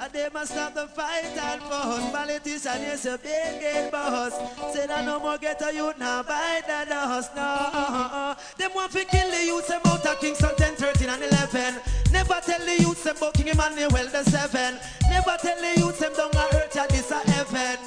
And 0.01 0.11
they 0.13 0.29
must 0.33 0.53
stop 0.53 0.73
the 0.73 0.87
fight 0.87 1.37
and 1.37 1.63
fuss. 1.63 2.11
Politician, 2.11 2.81
yes, 2.81 3.05
a 3.05 3.19
big 3.19 3.61
game 3.61 3.91
boss. 3.91 4.33
Say 4.73 4.87
that 4.87 5.05
no 5.05 5.21
more 5.21 5.37
get 5.37 5.61
a 5.61 5.75
youth 5.75 5.99
now 5.99 6.23
bite 6.23 6.63
the 6.67 6.87
dust. 6.89 7.37
No, 7.37 8.35
them 8.57 8.71
want 8.75 8.93
to 8.93 9.05
kill 9.05 9.31
the 9.31 9.45
youth 9.45 9.69
about 9.69 10.07
a 10.07 10.17
Kingston 10.19 10.57
10, 10.57 10.75
13 10.77 11.09
and 11.11 11.23
11. 11.23 11.81
Never 12.13 12.41
tell 12.41 12.65
the 12.65 12.77
youth 12.81 13.05
them 13.05 13.17
about 13.19 13.35
King 13.35 13.49
Emmanuel 13.49 13.91
the 13.91 14.25
7. 14.25 14.79
Never 15.11 15.37
tell 15.39 15.61
the 15.61 15.81
youth 15.81 15.99
them 15.99 16.15
down 16.15 16.31
a 16.33 16.57
earth 16.57 16.77
at 16.77 16.89
this 16.89 17.11
a 17.11 17.21
heaven. 17.31 17.79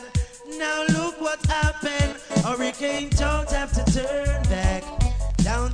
Now 0.60 0.86
look 0.90 1.20
what 1.20 1.44
happened. 1.48 2.22
Hurricane 2.46 3.10
George 3.10 3.50
have 3.52 3.74
to 3.74 3.84
turn 3.92 4.44
back. 4.44 5.05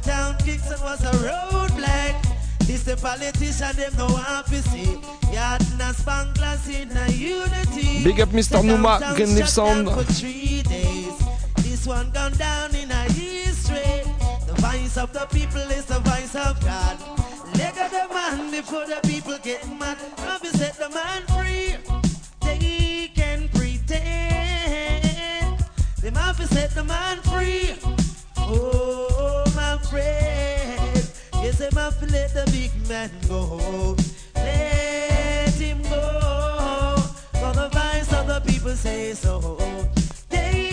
Downtown 0.03 0.37
Kingston 0.39 0.81
was 0.81 1.03
a 1.03 1.11
roadblock. 1.11 2.25
This 2.65 2.83
the 2.83 2.95
politician 2.97 3.75
them 3.75 3.93
no 3.97 4.07
want 4.07 4.47
to 4.47 4.61
see. 4.63 4.99
Yard 5.31 5.61
na 5.77 5.91
in 6.69 6.97
a 6.97 7.11
unity. 7.11 8.03
Big 8.03 8.19
up 8.19 8.29
Mr. 8.29 8.63
Numa, 8.63 8.99
Downtown 8.99 9.15
Green 9.15 9.35
Leaf 9.35 9.47
shut 9.49 9.65
down 9.65 9.85
Sound. 9.85 10.07
for 10.07 10.13
three 10.13 10.63
days. 10.63 11.13
This 11.57 11.85
one 11.85 12.09
gone 12.11 12.33
down 12.33 12.75
in 12.75 12.89
a 12.89 13.03
history. 13.11 14.01
The 14.47 14.53
voice 14.57 14.97
of 14.97 15.13
the 15.13 15.27
people 15.27 15.61
is 15.61 15.85
the 15.85 15.99
voice 15.99 16.35
of 16.35 16.59
God. 16.61 16.97
Leg 17.57 17.77
of 17.77 17.91
the 17.91 18.07
man 18.13 18.51
before 18.51 18.85
the 18.87 18.99
people 19.07 19.37
get 19.43 19.67
mad. 19.77 19.97
Now 20.17 20.37
we 20.41 20.49
set 20.49 20.77
the 20.77 20.89
man 20.89 21.21
free. 21.27 21.75
They 22.41 23.11
can 23.13 23.49
pretend. 23.49 23.99
They 26.01 26.09
have 26.09 26.43
set 26.49 26.71
the 26.71 26.83
man 26.83 27.21
free. 27.21 27.75
Oh, 28.37 29.10
friend. 29.91 31.05
Yes, 31.43 31.59
to 31.99 32.05
let 32.13 32.33
the 32.33 32.49
big 32.51 32.71
man 32.87 33.11
go. 33.27 33.97
Let 34.35 35.53
him 35.55 35.81
go. 35.83 36.95
For 37.33 37.51
the 37.59 37.67
voice 37.69 38.11
of 38.13 38.25
the 38.27 38.41
people 38.47 38.75
say 38.75 39.13
so. 39.13 39.57
They 40.29 40.70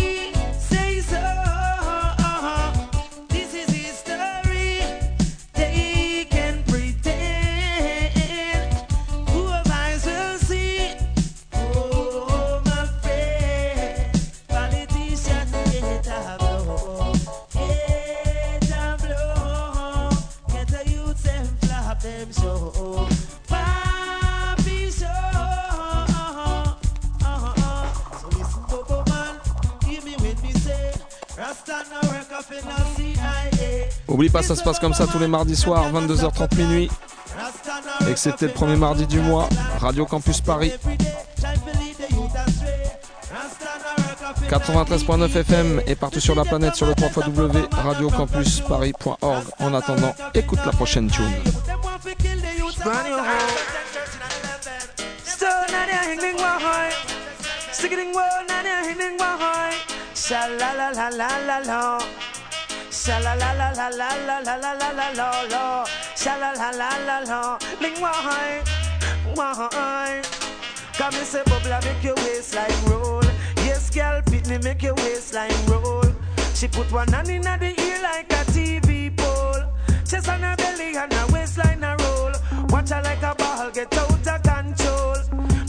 Pas, 34.32 34.42
ça 34.42 34.54
se 34.54 34.62
passe 34.62 34.78
comme 34.78 34.94
ça 34.94 35.06
tous 35.06 35.18
les 35.18 35.26
mardis 35.26 35.56
soirs, 35.56 35.90
22h30 35.92 36.56
minuit. 36.56 36.90
Et 38.08 38.12
que 38.12 38.18
c'était 38.18 38.46
le 38.46 38.52
premier 38.52 38.76
mardi 38.76 39.06
du 39.06 39.20
mois, 39.20 39.48
Radio 39.80 40.04
Campus 40.04 40.40
Paris. 40.40 40.72
93.9 44.50 45.36
FM 45.36 45.82
et 45.86 45.94
partout 45.94 46.20
sur 46.20 46.34
la 46.34 46.44
planète 46.44 46.74
sur 46.74 46.86
le 46.86 46.94
3 46.94 47.10
radiocampusparis.org. 47.70 49.44
En 49.60 49.74
attendant, 49.74 50.14
écoute 50.34 50.60
la 50.64 50.72
prochaine 50.72 51.10
tune. 51.10 51.24
Sha 63.08 63.18
la 63.20 63.32
la 63.36 63.52
la 63.54 63.70
la 63.70 63.88
la 63.88 64.08
la 64.26 64.38
la 64.40 64.56
la 64.56 64.72
la 64.74 64.90
la 64.90 65.08
la 65.16 65.42
la. 65.48 65.84
Sha 66.14 66.36
la 66.36 66.52
la 66.52 66.70
la 66.72 66.90
la 67.06 67.20
la. 67.20 67.58
Ling 67.80 67.96
wahoy. 68.02 68.60
Wahoy. 69.34 70.20
Come 70.92 71.14
me 71.14 71.24
say 71.24 71.42
bubble 71.46 71.70
make 71.86 72.04
your 72.04 72.14
waistline 72.16 72.84
roll. 72.86 73.24
Yes, 73.64 73.88
girl, 73.88 74.20
pit 74.26 74.46
me 74.50 74.58
make 74.58 74.82
your 74.82 74.94
waistline 74.96 75.56
roll. 75.68 76.04
She 76.52 76.68
put 76.68 76.92
one 76.92 77.08
hand 77.08 77.30
in 77.30 77.40
the 77.40 77.72
ear 77.80 77.98
like 78.02 78.30
a 78.30 78.44
TV 78.52 79.16
pole. 79.16 79.64
Chest 80.04 80.28
on 80.28 80.42
her 80.42 80.54
belly 80.56 80.94
and 80.94 81.10
her 81.10 81.32
waistline 81.32 81.82
a 81.82 81.96
roll. 82.00 82.32
Watch 82.68 82.90
her 82.90 83.00
like 83.02 83.22
a 83.22 83.34
ball 83.36 83.70
get 83.70 83.96
out 83.96 84.28
of 84.28 84.42
control. 84.42 85.16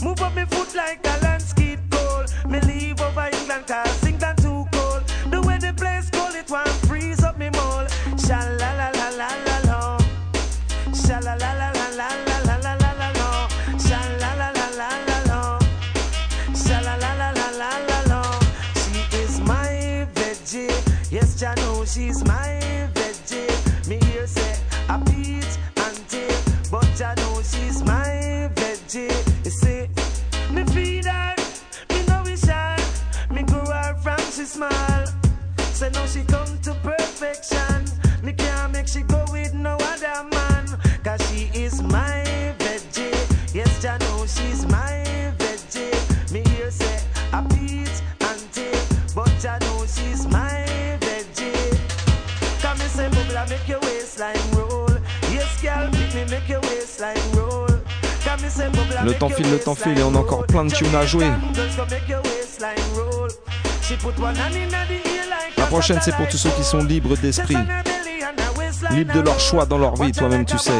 Move 0.02 0.20
up 0.20 0.36
me 0.36 0.44
foot 0.44 0.74
like 0.74 1.06
a 1.06 1.29
Le 59.10 59.16
temps 59.16 59.28
file, 59.28 59.50
le 59.50 59.58
temps 59.58 59.74
file 59.74 59.98
et 59.98 60.04
on 60.04 60.14
a 60.14 60.18
encore 60.18 60.46
plein 60.46 60.64
de 60.64 60.70
tunes 60.70 60.94
à 60.94 61.04
jouer. 61.04 61.26
La 65.58 65.66
prochaine, 65.66 65.98
c'est 66.00 66.14
pour 66.14 66.28
tous 66.28 66.36
ceux 66.36 66.50
qui 66.50 66.62
sont 66.62 66.78
libres 66.78 67.16
d'esprit, 67.16 67.56
libres 68.92 69.12
de 69.12 69.20
leur 69.20 69.40
choix 69.40 69.66
dans 69.66 69.78
leur 69.78 69.96
vie, 69.96 70.12
toi-même 70.12 70.44
tu 70.44 70.56
sais. 70.58 70.70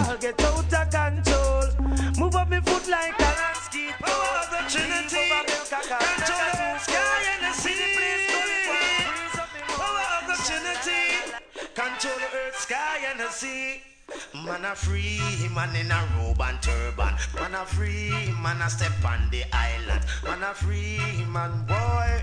A 14.71 14.77
free, 14.77 15.49
man 15.53 15.75
in 15.75 15.91
a 15.91 16.09
robe 16.17 16.41
and 16.43 16.63
turban. 16.63 17.15
Man 17.35 17.55
a 17.55 17.67
free, 17.67 18.33
man 18.41 18.61
a 18.63 18.71
step 18.71 18.93
on 19.05 19.29
the 19.31 19.43
island. 19.53 20.05
Man 20.23 20.43
a 20.43 20.55
free, 20.55 21.25
man 21.27 21.67
boy. 21.67 22.23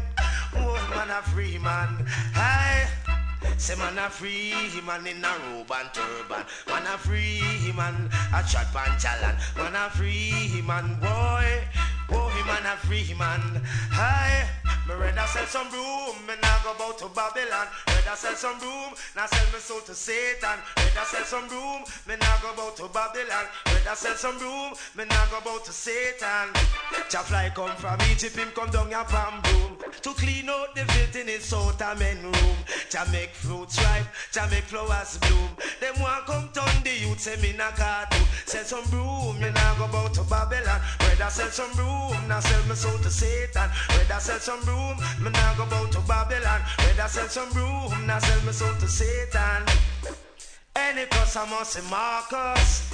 Oh, 0.55 0.79
man 0.95 1.09
a 1.09 1.21
free 1.23 1.57
man. 1.57 2.05
Hi. 2.35 2.87
Say 3.57 3.75
man 3.75 3.97
a 3.97 4.09
free 4.09 4.53
man 4.85 5.05
in 5.07 5.25
a 5.25 5.33
robe 5.51 5.71
and 5.71 5.93
turban. 5.93 6.45
Man 6.69 6.83
a 6.87 6.97
free 6.97 7.73
man 7.75 8.09
a 8.33 8.41
chat 8.47 8.67
pan 8.71 8.95
chalan. 8.97 9.35
Man 9.57 9.75
a 9.75 9.89
free 9.89 10.61
man 10.61 10.99
boy. 11.01 11.96
He 12.37 12.43
man 12.43 12.65
a 12.67 12.77
free 12.85 13.13
man. 13.17 13.61
Hi. 13.91 14.47
Me 14.87 14.93
rather 14.93 15.27
sell 15.27 15.45
some 15.47 15.69
room, 15.71 16.15
me 16.27 16.35
nah 16.41 16.63
go 16.63 16.71
bout 16.77 16.97
to 16.99 17.09
Babylon. 17.09 17.67
Rather 17.87 18.15
sell 18.15 18.35
some 18.35 18.59
room, 18.59 18.93
now 19.17 19.25
sell 19.25 19.45
me 19.51 19.59
soul 19.59 19.81
to 19.81 19.93
Satan. 19.93 20.59
Rather 20.77 21.05
sell 21.05 21.25
some 21.25 21.49
room, 21.49 21.83
me 22.07 22.15
nah 22.15 22.37
go 22.41 22.55
bout 22.55 22.77
to 22.77 22.87
Babylon. 22.93 23.45
Rather 23.65 23.95
sell 23.95 24.15
some 24.15 24.39
room, 24.39 24.73
me 24.95 25.03
nah 25.05 25.25
go 25.27 25.41
bout 25.43 25.65
to 25.65 25.73
Satan. 25.73 26.53
Jah 27.09 27.23
fly 27.23 27.51
come 27.53 27.75
from 27.75 27.99
Egypt, 28.11 28.37
him 28.37 28.49
come 28.55 28.69
down 28.69 28.93
a 28.93 29.03
palm 29.03 29.41
broom 29.41 29.76
to 30.01 30.13
clean 30.13 30.49
out 30.49 30.75
the 30.75 30.85
filthiness 30.93 31.53
out 31.53 31.81
a 31.81 31.95
men 31.99 32.21
room. 32.23 32.57
Jah 32.89 33.05
make 33.11 33.31
fruits 33.31 33.81
ripe, 33.83 34.05
Jah 34.31 34.47
make 34.51 34.63
flowers 34.63 35.17
bloom. 35.19 35.49
Them 35.79 36.01
want 36.01 36.25
come 36.25 36.49
turn 36.53 36.83
the 36.83 36.91
youth, 36.91 37.19
say 37.19 37.35
me 37.41 37.53
nah 37.57 37.71
cartoon. 37.71 38.25
Sell 38.45 38.63
some 38.63 38.89
broom, 38.89 39.39
me 39.39 39.49
nah 39.49 39.75
go 39.77 39.87
bout 39.91 40.13
to 40.15 40.23
Babylon. 40.23 40.81
Rather 40.99 41.29
sell 41.29 41.49
some 41.49 41.71
broom, 41.73 42.27
now 42.27 42.39
sell 42.39 42.63
me 42.67 42.75
soul 42.75 42.97
to 42.99 43.09
Satan. 43.09 43.69
Rather 43.89 44.19
sell 44.19 44.39
some 44.39 44.61
broom, 44.61 44.97
me 45.21 45.29
nah 45.31 45.55
go 45.55 45.65
bout 45.65 45.91
to 45.91 45.99
Babylon. 46.01 46.61
Rather 46.79 47.07
sell 47.07 47.27
some 47.27 47.49
broom, 47.51 48.07
now 48.07 48.19
sell 48.19 48.41
me 48.45 48.51
soul 48.51 48.73
to 48.79 48.87
Satan. 48.87 49.63
Any 50.75 51.05
cause 51.07 51.35
I 51.35 51.49
must 51.49 51.73
say 51.73 51.89
Marcus. 51.89 52.93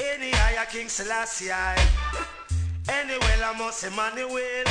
Any 0.00 0.30
higher 0.30 0.66
King 0.66 0.88
Selassie. 0.88 1.50
Any 2.88 3.18
well 3.18 3.44
I 3.44 3.58
must 3.58 3.78
say 3.80 3.90
Manuel. 3.90 4.64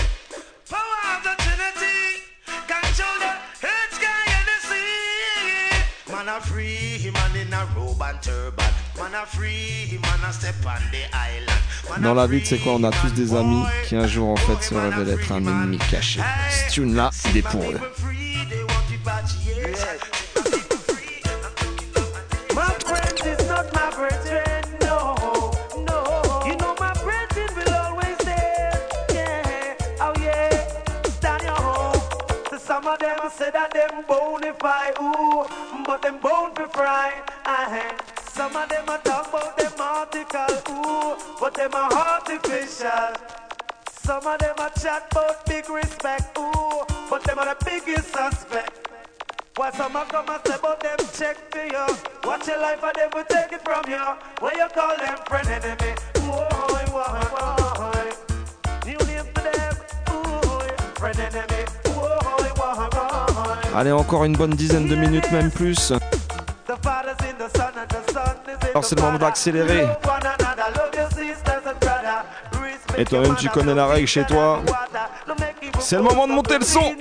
Dans 12.01 12.13
la 12.13 12.27
vie, 12.27 12.45
c'est 12.45 12.59
quoi 12.59 12.73
On 12.73 12.83
a 12.83 12.91
tous 12.91 13.13
des 13.13 13.33
amis 13.33 13.63
qui 13.87 13.95
un 13.95 14.07
jour 14.07 14.29
en 14.29 14.35
fait 14.35 14.63
se 14.63 14.75
révèlent 14.75 15.09
être 15.09 15.31
un 15.31 15.41
ennemi 15.41 15.77
caché. 15.89 16.21
Stune 16.67 16.95
là, 16.95 17.09
des 17.33 17.41
poules. 17.41 17.79
Of 32.89 32.99
them 32.99 33.19
said 33.29 33.53
that 33.53 33.71
them 33.71 34.03
bonify, 34.03 34.89
ooh, 34.99 35.45
but 35.85 36.01
them 36.01 36.17
bone 36.19 36.55
to 36.55 36.67
fry. 36.69 37.13
Aye. 37.45 37.95
Some 38.31 38.55
of 38.55 38.67
them 38.69 38.89
a 38.89 38.97
talk 38.97 39.29
about 39.29 39.57
them 39.57 39.73
article, 39.79 40.73
ooh, 40.73 41.15
but 41.39 41.53
them 41.53 41.73
are 41.75 41.93
artificial. 41.93 43.13
Some 43.91 44.25
of 44.25 44.39
them 44.39 44.55
a 44.57 44.71
chat 44.79 45.07
about 45.11 45.45
big 45.45 45.69
respect, 45.69 46.37
ooh, 46.37 46.81
but 47.09 47.23
them 47.23 47.37
are 47.37 47.53
the 47.53 47.57
biggest 47.63 48.11
suspect. 48.11 48.87
Why 49.55 49.71
some 49.71 49.95
a 49.95 50.05
come 50.05 50.29
and 50.29 50.41
say 50.47 50.55
about 50.55 50.79
them 50.79 50.97
check 51.13 51.37
for 51.51 51.65
you? 51.65 51.85
Watch 52.23 52.47
your 52.47 52.59
life 52.59 52.81
and 52.81 52.95
them 52.95 53.09
will 53.13 53.25
take 53.25 53.51
it 53.51 53.61
from 53.63 53.83
you. 53.87 54.05
When 54.39 54.57
you 54.57 54.67
call 54.73 54.97
them 54.97 55.17
friend 55.27 55.47
enemy, 55.47 55.93
ooh, 56.17 56.31
why, 56.31 56.85
why, 56.91 58.11
New 58.85 58.97
name 59.05 59.25
for 59.35 59.43
them, 59.43 59.75
ooh, 60.09 60.93
friend 60.95 61.19
enemy. 61.19 61.58
Allez, 63.75 63.91
encore 63.91 64.25
une 64.25 64.35
bonne 64.35 64.51
dizaine 64.51 64.87
de 64.87 64.95
minutes, 64.95 65.31
même 65.31 65.51
plus. 65.51 65.93
Alors 68.71 68.83
c'est 68.83 68.95
le 68.95 69.01
moment 69.01 69.17
d'accélérer. 69.17 69.87
Et 72.97 73.05
toi-même, 73.05 73.35
tu 73.35 73.49
connais 73.49 73.73
la 73.73 73.87
règle 73.87 74.07
chez 74.07 74.25
toi. 74.25 74.61
C'est 75.79 75.95
le 75.95 76.03
moment 76.03 76.27
de 76.27 76.33
monter 76.33 76.57
le 76.57 76.65
son. 76.65 76.93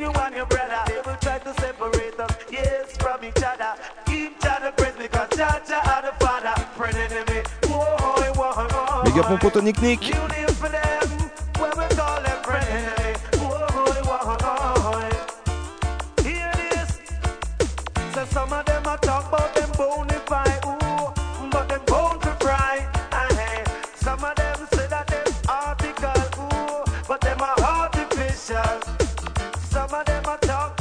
Big 9.04 9.18
up 9.18 9.26
mon 9.30 9.38
pote 9.38 9.56
Nick 9.56 9.82
Nick. 9.82 10.14
Some 29.88 30.00
of 30.00 30.06
them 30.06 30.22
talk 30.22 30.77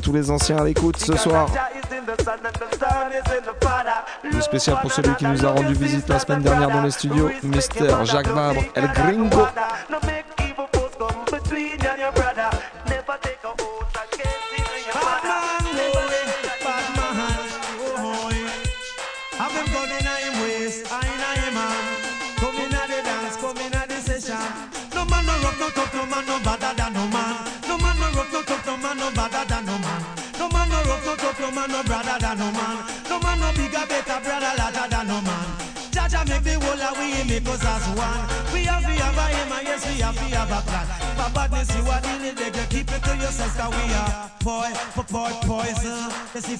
tous 0.00 0.12
les 0.12 0.30
anciens 0.30 0.58
à 0.58 0.64
l'écoute 0.64 0.98
ce 0.98 1.16
soir. 1.16 1.48
Le 4.22 4.40
spécial 4.40 4.76
pour 4.80 4.92
celui 4.92 5.14
qui 5.16 5.24
nous 5.24 5.44
a 5.44 5.50
rendu 5.50 5.74
visite 5.74 6.08
la 6.08 6.18
semaine 6.20 6.42
dernière 6.42 6.70
dans 6.70 6.82
les 6.82 6.92
studios, 6.92 7.28
Mister 7.42 7.92
Jacques 8.04 8.28
Vabre, 8.28 8.62
El 8.74 8.86
Gringo. 8.92 9.46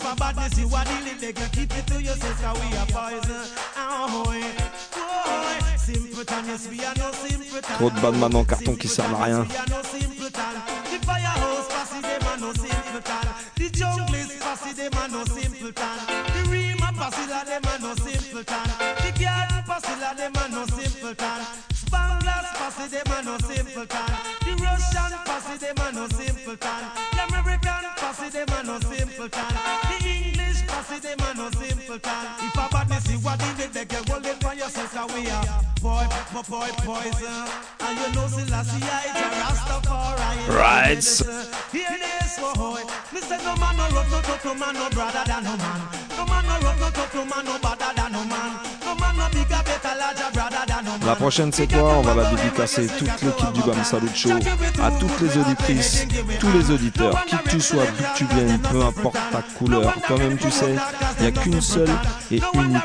For 0.04 0.14
badness 0.16 0.58
you 0.58 0.68
are 0.76 0.84
dealing 0.84 1.18
with, 1.20 1.38
you 1.40 1.48
keep 1.56 1.70
it 1.78 1.86
to 1.86 2.02
yourself 2.02 2.36
'cause 2.40 2.58
we 2.60 2.76
are 2.76 2.86
poison. 2.86 3.44
Oh 3.78 4.24
boy. 4.24 4.42
Trop 7.78 7.90
de 7.90 8.36
en 8.36 8.44
carton 8.44 8.74
qui 8.76 8.88
servent 8.88 9.14
à 9.14 9.24
rien. 9.24 9.46
Poison. 36.84 37.48
And 37.80 37.98
you 37.98 38.08
know 38.14 38.28
Selassie 38.28 38.84
I 38.84 39.24
Rastafari. 39.40 40.34
Right. 40.52 41.04
Hear 41.72 41.96
this, 41.98 42.38
boy. 42.38 42.82
Me 43.12 43.20
no 43.20 43.56
man 43.56 43.76
no 43.76 43.88
rough, 43.88 44.44
no 44.44 44.54
man 44.54 44.74
no 44.74 44.90
brother 44.90 45.24
than 45.26 45.44
no 45.44 45.56
man. 45.56 45.80
No 46.16 46.26
man 46.26 46.44
no 46.46 46.54
rough, 46.60 47.14
no 47.14 47.24
man 47.24 47.44
no 47.44 47.58
better 47.58 47.92
than 47.96 48.12
no 48.12 48.24
man. 48.24 48.73
La 51.06 51.14
prochaine 51.14 51.52
c'est 51.52 51.66
toi, 51.66 51.98
on 51.98 52.02
va 52.02 52.14
la 52.14 52.30
dédicacer 52.30 52.86
toute 52.86 53.22
l'équipe 53.22 53.52
du 53.52 53.60
Bam 53.60 53.84
Salut 53.84 54.08
Show, 54.14 54.30
à 54.82 54.90
toutes 54.92 55.20
les 55.20 55.38
auditrices, 55.38 56.06
tous 56.40 56.52
les 56.52 56.70
auditeurs, 56.70 57.24
qui 57.26 57.36
que 57.36 57.48
tu 57.50 57.60
sois, 57.60 57.84
d'où 57.84 58.04
tu 58.16 58.24
viennes, 58.34 58.58
peu 58.58 58.82
importe 58.82 59.18
ta 59.30 59.42
couleur. 59.58 59.94
Toi-même 60.06 60.38
tu 60.38 60.50
sais, 60.50 60.74
il 61.18 61.22
n'y 61.22 61.28
a 61.28 61.30
qu'une 61.30 61.60
seule 61.60 61.90
et 62.30 62.40
unique 62.54 62.82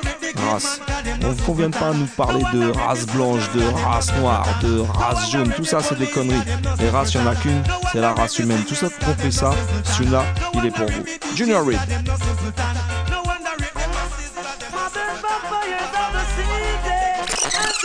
race. 0.51 0.81
On 1.23 1.29
ne 1.29 1.41
convient 1.41 1.71
pas 1.71 1.89
à 1.89 1.93
nous 1.93 2.05
parler 2.05 2.43
de 2.53 2.71
race 2.71 3.05
blanche, 3.07 3.49
de 3.53 3.61
race 3.85 4.13
noire, 4.17 4.47
de 4.61 4.79
race 4.79 5.31
jaune, 5.31 5.51
tout 5.55 5.65
ça 5.65 5.81
c'est 5.81 5.97
des 5.97 6.07
conneries. 6.07 6.41
Les 6.79 6.89
races, 6.89 7.13
il 7.13 7.21
n'y 7.21 7.27
en 7.27 7.31
a 7.31 7.35
qu'une, 7.35 7.63
c'est 7.91 7.99
la 7.99 8.13
race 8.13 8.37
humaine. 8.39 8.63
Tout 8.67 8.75
ça, 8.75 8.87
fait 8.89 9.31
ça, 9.31 9.51
celui-là, 9.83 10.23
il 10.53 10.65
est 10.65 10.71
pour 10.71 10.87
vous. 10.87 11.05
Junior 11.35 11.65
Reed. 11.65 11.79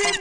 This 0.05 0.19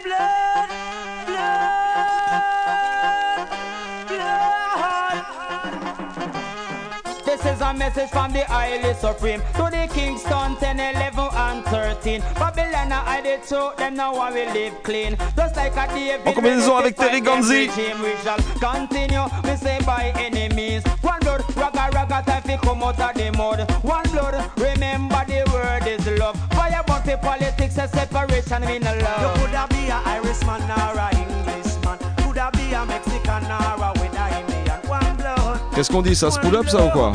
This 7.25 7.45
is 7.45 7.61
a 7.61 7.73
message 7.73 8.09
from 8.09 8.31
the 8.31 8.45
highly 8.45 8.93
supreme 8.93 9.41
to 9.55 9.63
the 9.69 9.89
Kingston 9.93 10.55
10, 10.55 10.79
11, 10.79 11.19
and 11.33 11.65
13. 11.65 12.21
Babylon, 12.35 12.93
I 12.93 13.19
did 13.21 13.43
show 13.45 13.73
them 13.77 13.95
now 13.95 14.15
I 14.15 14.31
will 14.31 14.53
live 14.53 14.81
clean. 14.83 15.17
Just 15.35 15.57
like 15.57 15.75
a 15.75 15.93
David. 15.93 16.27
En 16.27 16.33
combinaison 16.33 16.77
avec 16.77 16.95
Terry 16.95 17.19
Ganzie. 17.19 17.69
We 18.01 18.15
shall 18.23 18.37
continue, 18.61 19.25
we 19.43 19.57
say 19.57 19.79
by 19.85 20.13
means. 20.55 20.83
One 21.01 21.19
blood, 21.19 21.43
raga 21.57 21.89
raga, 21.91 22.23
time 22.25 22.41
fi 22.43 22.57
come 22.57 22.83
out 22.83 22.99
of 22.99 23.13
the 23.15 23.31
mud. 23.37 23.69
One 23.83 24.09
blood, 24.11 24.35
remember 24.57 25.25
the 25.27 25.43
word 25.51 25.87
is 25.87 26.07
love. 26.19 26.39
Fire 26.51 26.82
burn 27.05 27.17
for 27.17 27.25
politics 27.25 27.77
and 27.77 27.89
separation 27.91 28.63
in 28.63 28.83
a 28.85 28.95
You 28.95 29.01
love. 29.01 29.37
coulda 29.37 29.67
be 29.69 29.87
a 29.89 30.01
Irishman 30.05 30.61
or 30.63 30.97
a 30.97 31.09
Englishman. 31.15 31.97
Coulda 32.17 32.49
be 32.53 32.73
a 32.73 32.85
Mexican 32.85 33.43
or 33.45 33.83
a 33.83 33.91
with 33.95 34.17
a 34.17 34.39
Indian. 34.39 34.79
One 34.87 35.15
blood. 35.17 35.59
Qu'est-ce 35.75 35.91
qu'on 35.91 36.01
dit 36.01 36.15
Ça 36.15 36.31
se 36.31 36.39
pull 36.39 36.55
up 36.55 36.67
ça 36.69 36.83
ou 36.83 36.89
quoi 36.89 37.13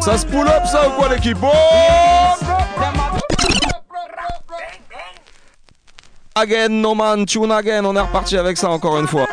Ça 0.00 0.18
se 0.18 0.26
pull 0.26 0.46
up 0.48 0.64
ça 0.70 0.88
ou 0.88 0.90
quoi 0.92 1.08
l'équipe 1.08 1.38
Oh 1.42 1.46
Again, 6.36 6.80
no 6.80 6.94
man, 6.94 7.26
tune 7.26 7.50
again, 7.50 7.84
on 7.84 7.94
est 7.96 8.00
reparti 8.00 8.38
avec 8.38 8.56
ça 8.56 8.70
encore 8.70 8.98
une 8.98 9.08
fois. 9.08 9.26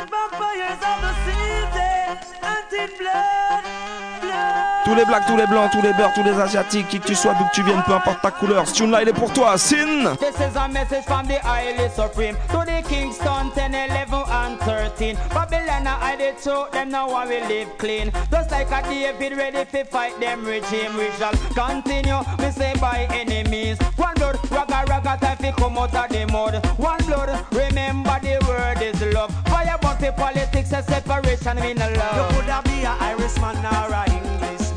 Tous 4.88 4.96
les 4.96 5.04
blacks, 5.04 5.26
tous 5.28 5.36
les 5.36 5.46
blancs, 5.48 5.70
tous 5.70 5.82
les 5.82 5.92
beurs, 5.92 6.14
tous 6.14 6.24
les 6.24 6.40
asiatiques, 6.40 6.88
qui 6.88 7.00
que 7.02 7.08
tu 7.08 7.14
sois, 7.14 7.34
d'où 7.34 7.44
que 7.44 7.54
tu 7.54 7.62
viennes, 7.62 7.84
peu 7.86 7.92
importe 7.92 8.22
ta 8.22 8.32
couleur, 8.32 8.66
ce 8.66 8.74
tune 8.74 8.90
là 8.90 9.02
il 9.02 9.10
est 9.10 9.14
pour 9.14 9.34
toi, 9.34 9.58
Sin 9.58 10.16
This 10.18 10.40
is 10.40 10.56
a 10.56 10.66
message 10.70 11.04
from 11.04 11.28
the 11.28 11.40
highly 11.44 11.90
supreme 11.90 12.38
to 12.52 12.60
the 12.60 12.82
Kingston 12.88 13.52
10, 13.54 13.76
11, 13.76 14.24
and 14.32 14.58
13. 14.62 15.18
Babylon, 15.34 15.88
I 15.88 16.16
did 16.16 16.42
show 16.42 16.68
them 16.72 16.88
now 16.88 17.10
I 17.10 17.26
will 17.26 17.48
live 17.50 17.78
clean. 17.78 18.14
Just 18.32 18.50
like 18.50 18.72
a 18.72 18.82
David 18.88 19.36
ready 19.38 19.66
to 19.66 19.84
fight 19.84 20.18
them 20.22 20.46
regime. 20.46 20.96
We 20.96 21.12
shall 21.20 21.34
continue, 21.54 22.20
we 22.40 22.50
say 22.52 22.74
by 22.80 23.08
any 23.12 23.44
means. 23.50 23.78
One 23.98 24.16
blood, 24.16 24.40
raga 24.50 24.86
raga, 24.88 25.18
time 25.20 25.36
fi 25.36 25.52
come 25.52 25.78
out 25.78 25.94
of 25.96 26.08
the 26.10 26.26
mud. 26.32 26.66
One 26.80 27.04
blood, 27.06 27.46
remember 27.52 28.18
the 28.22 28.40
word 28.48 28.82
is 28.82 29.02
love. 29.14 29.36
Fire 29.48 29.78
for 29.82 30.12
politics 30.14 30.72
and 30.72 30.86
separation 30.86 31.58
in 31.58 31.82
a 31.82 31.90
You 31.90 31.98
love. 31.98 32.32
coulda 32.32 32.62
be 32.64 32.84
a 32.84 32.96
Irishman 33.02 33.58
or 33.66 33.92
a 33.92 34.06
Englishman. 34.08 34.77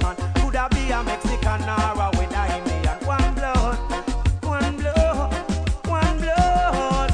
Coulda 0.51 0.69
be 0.75 0.91
a 0.91 1.01
Mexican 1.05 1.63
or 1.63 1.95
a 1.95 2.11
with 2.19 2.35
a 2.35 2.59
Indian. 2.59 2.99
One 3.07 3.35
blood. 3.35 3.79
One 4.43 4.77
blood. 4.79 5.33
One 5.87 6.19
blood. 6.19 7.11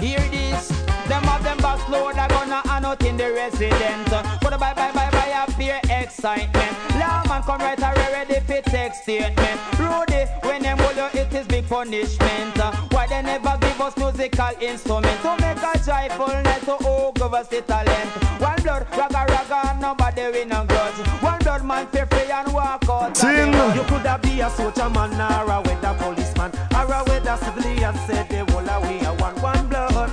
Hear 0.00 0.20
this, 0.30 0.68
them 1.06 1.28
of 1.28 1.44
them 1.44 1.58
boss 1.58 1.86
load 1.90 2.16
a 2.16 2.26
gonna 2.28 2.62
and 2.64 2.86
out 2.86 3.04
in 3.04 3.18
the 3.18 3.30
resident. 3.30 4.08
But 4.40 4.58
bye 4.58 4.72
bye 4.72 4.92
bye 4.92 5.10
bye 5.10 5.44
appear 5.46 5.80
excitement. 5.90 6.76
Lawman 6.98 7.42
come 7.42 7.60
right 7.60 7.78
a 7.78 7.92
ready 8.10 8.40
fit 8.46 8.64
take 8.64 8.94
statement. 8.94 9.60
Rudy, 9.78 10.24
when 10.40 10.62
them 10.62 10.78
hold 10.78 10.96
you, 10.96 11.17
it 11.17 11.17
is 11.38 11.46
big 11.46 11.68
punishment. 11.68 12.58
Uh, 12.58 12.72
why 12.90 13.06
they 13.06 13.22
never 13.22 13.56
give 13.60 13.80
us 13.80 13.96
musical 13.96 14.50
instruments 14.60 15.22
to 15.22 15.36
make 15.40 15.62
a 15.62 15.72
joyfulness 15.86 16.64
to 16.64 16.74
who 16.82 17.12
give 17.14 17.34
us 17.34 17.48
the 17.48 17.62
talent. 17.62 18.08
One 18.40 18.60
blood, 18.62 18.86
raga 18.96 19.24
raga, 19.32 19.78
nobody 19.80 20.22
win 20.32 20.52
a 20.52 20.64
grudge. 20.66 21.00
One 21.22 21.38
blood 21.40 21.64
man 21.64 21.86
feel 21.88 22.06
free 22.06 22.30
and 22.30 22.52
walk 22.52 22.88
out. 22.88 23.16
Sin. 23.16 23.52
You 23.76 23.82
coulda 23.84 24.18
be 24.22 24.40
a 24.40 24.50
soldier 24.50 24.90
man 24.90 25.14
or 25.14 25.50
a 25.52 25.60
weather 25.62 25.94
policeman 25.98 26.50
or 26.74 26.92
a 26.92 27.04
weather 27.06 27.36
civilian. 27.44 27.94
Said 28.06 28.28
they 28.28 28.40
all 28.40 28.68
a 28.68 28.80
we 28.86 29.04
a 29.06 29.12
one. 29.14 29.36
One 29.40 29.68
blood. 29.68 30.10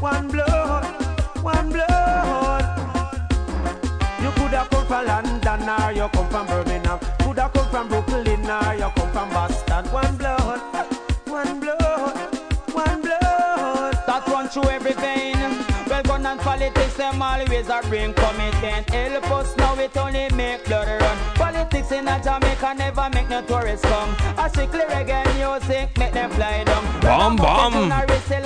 One 0.00 0.28
blood. 0.28 0.84
One 1.42 1.68
blood. 1.70 2.64
You 4.22 4.30
coulda 4.36 4.66
come 4.70 4.86
from 4.86 5.06
London 5.06 5.68
or 5.68 5.92
you 5.92 6.08
come 6.08 6.28
from 6.28 6.46
Birmingham. 6.46 6.73
Politics, 16.64 16.94
them 16.96 17.22
always 17.22 17.68
a 17.68 17.80
bring 17.88 18.14
commitment. 18.14 18.88
Help 18.90 19.30
us 19.30 19.56
now, 19.56 19.74
it 19.74 19.96
only 19.96 20.28
make 20.34 20.64
blood 20.64 20.88
run. 21.00 21.18
Politics 21.34 21.92
in 21.92 22.08
a 22.08 22.22
Jamaica 22.22 22.74
never 22.76 23.10
make 23.12 23.28
no 23.28 23.42
tourists 23.42 23.86
come. 23.86 24.10
A 24.38 24.48
strictly 24.48 24.80
reggae 24.80 25.24
music 25.36 25.96
make 25.98 26.12
them 26.12 26.30
fly 26.30 26.64
down. 26.64 27.00
Bam. 27.00 27.38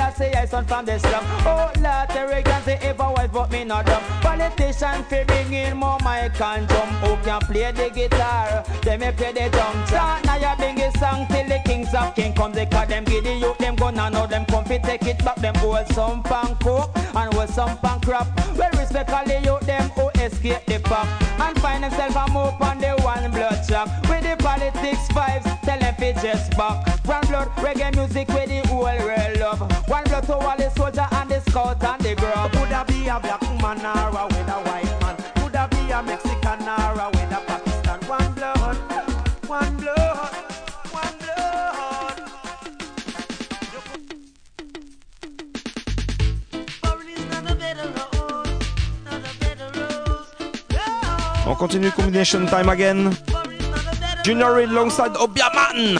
I 0.09 0.13
say 0.13 0.33
I 0.33 0.47
son 0.47 0.65
from 0.65 0.87
the 0.87 0.99
slum. 0.99 1.23
Oh, 1.45 1.71
Lord, 1.77 2.09
the 2.09 2.25
reggae 2.33 2.65
say 2.65 2.79
ever 2.81 3.11
wise, 3.15 3.29
but 3.31 3.51
me 3.53 3.65
not 3.65 3.85
dumb. 3.85 4.03
Politician 4.23 5.05
fi 5.05 5.25
bring 5.25 5.53
in 5.53 5.77
more 5.77 5.99
mic 6.03 6.41
and 6.41 6.67
drum. 6.67 6.89
Who 7.03 7.17
can 7.25 7.41
play 7.41 7.73
the 7.73 7.91
guitar? 7.91 8.65
They 8.83 8.97
may 8.97 9.13
play 9.13 9.33
the 9.33 9.51
drum. 9.51 9.87
Start 9.87 10.25
now 10.25 10.37
you 10.37 10.57
bring 10.57 10.81
a 10.81 10.91
song 10.99 11.27
till 11.29 11.47
the 11.47 11.61
kings 11.67 11.93
of 11.95 12.15
king 12.15 12.33
come. 12.33 12.53
They 12.53 12.65
call 12.65 12.87
them 12.87 13.05
giddy 13.05 13.35
youth, 13.35 13.59
them 13.59 13.77
gonna 13.77 14.09
know 14.09 14.27
them 14.27 14.47
come 14.47 14.65
fi 14.65 14.79
take 14.79 15.07
it 15.07 15.19
back. 15.25 15.37
Them 15.37 15.55
hold 15.57 15.87
some 15.89 16.23
pan 16.23 16.57
coke 16.63 16.91
and 16.97 17.35
hold 17.35 17.51
some 17.51 17.77
pan 17.79 18.01
crap. 18.09 18.57
Well, 18.57 18.71
respect 18.73 19.11
all 19.11 19.25
the 19.25 19.41
youth, 19.41 19.61
them 19.67 19.91
who 19.91 20.09
escape 20.21 20.65
the 20.67 20.81
pop. 20.81 21.07
And 21.41 21.61
find 21.61 21.85
themselves 21.85 22.17
a 22.17 22.27
move 22.33 22.61
on 22.61 22.79
the 22.79 22.93
one 23.03 23.31
blood 23.31 23.61
shock. 23.69 23.89
With 24.09 24.25
the 24.25 24.35
politics 24.43 25.09
vibes, 25.09 25.45
tell 25.63 25.79
them 25.79 25.95
fi 25.97 26.13
just 26.15 26.57
back. 26.57 26.77
One 27.05 27.27
blood, 27.27 27.49
reggae 27.57 27.95
music 27.95 28.29
with 28.29 28.49
the 28.49 28.67
whole 28.69 28.85
world 28.85 29.39
love. 29.39 29.61
One 29.89 30.05
blood 30.05 30.25
to 30.25 30.37
all 30.37 30.57
the 30.57 30.71
soldier 30.71 31.07
and 31.13 31.31
the 31.31 31.41
scout 31.41 31.85
and 31.85 32.01
the 32.01 32.15
grub. 32.15 32.53
Coulda 32.53 32.85
be 32.89 33.09
a 33.09 33.21
black 33.21 33.43
man 33.63 33.85
or 33.85 34.17
a 34.21 34.25
with 34.27 34.57
a 34.57 34.59
white 34.67 34.95
man. 35.01 35.17
Coulda 35.37 35.69
be 35.71 35.91
a 35.93 36.03
Mexican 36.03 36.63
or 36.63 37.01
a 37.05 37.11
with 37.13 37.28
On 51.49 51.55
continue 51.57 51.91
Combination 51.91 52.45
Time 52.47 52.69
Again. 52.69 53.17
Junior 54.23 54.55
Reid 54.55 54.69
alongside 54.69 55.15
Obiaman. 55.15 55.98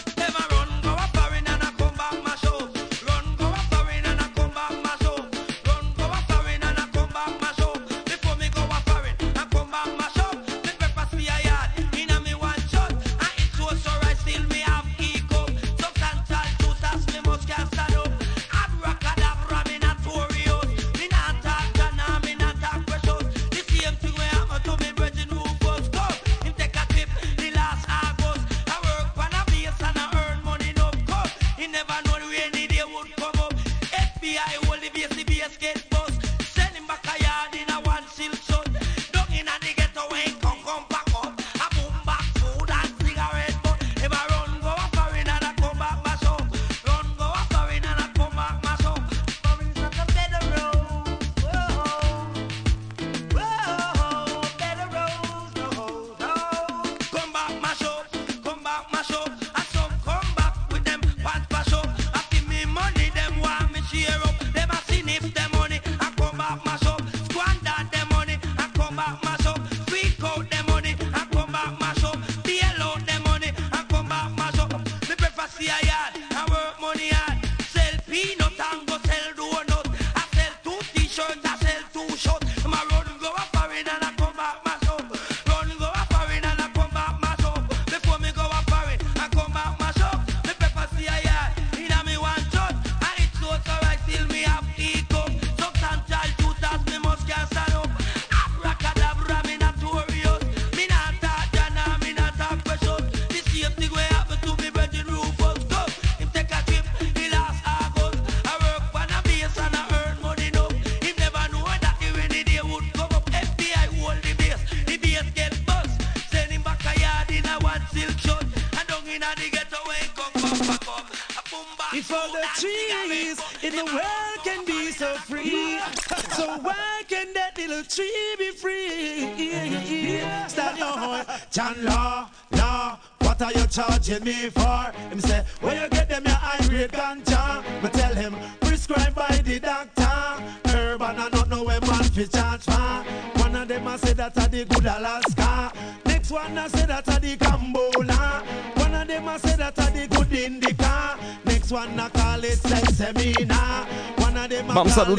Charging 134.09 134.25
me 134.25 134.51
for? 134.51 134.93
Him 135.11 135.21
say, 135.21 135.45
where 135.61 135.83
you 135.83 135.89
get 135.91 136.09
them 136.09 136.25
your 136.25 136.35
high 136.35 136.67
grade 136.69 136.93
ganja? 136.93 137.63
Me 137.83 137.89
tell 137.91 138.15
him, 138.15 138.35
prescribed 138.61 139.15
by 139.15 139.41
the 139.45 139.59
doctor. 139.61 140.77
Urban 140.77 141.19
I 141.19 141.29
don't 141.31 141.49
know 141.49 141.65
where 141.65 141.81
man 141.83 142.05
fi 142.05 142.25
charge 142.25 142.63
for. 142.63 143.41
One 143.43 143.57
of 143.57 143.69
them 143.69 143.87
I 143.87 143.97
say 143.97 144.13
that 144.15 144.37
are 144.39 144.49
the 144.49 144.65
good 144.65 144.85
Alaska. 144.85 145.73
Next 146.07 146.31
one 146.31 146.59
I 146.59 146.69
say 146.69 146.87
that 146.87 147.09
are 147.09 147.21
the 147.21 147.37
Cambola. 147.37 148.43
One 148.77 148.95
of 148.95 149.09
them 149.09 149.29
I 149.29 149.37
say 149.39 149.57
that 149.57 149.79
are 149.79 149.91
the 149.91 150.07
good 150.09 150.33
Indica. 150.33 151.19
Next 151.45 151.71
one 151.71 151.99
I 151.99 152.09
call 152.09 152.45
I 152.45 152.47
it 152.47 152.59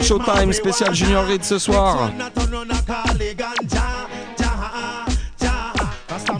Showtime, 0.01 0.53
spécial 0.53 0.93
Junior 0.93 1.25
Reed 1.25 1.43
ce 1.43 1.57
soir. 1.59 2.11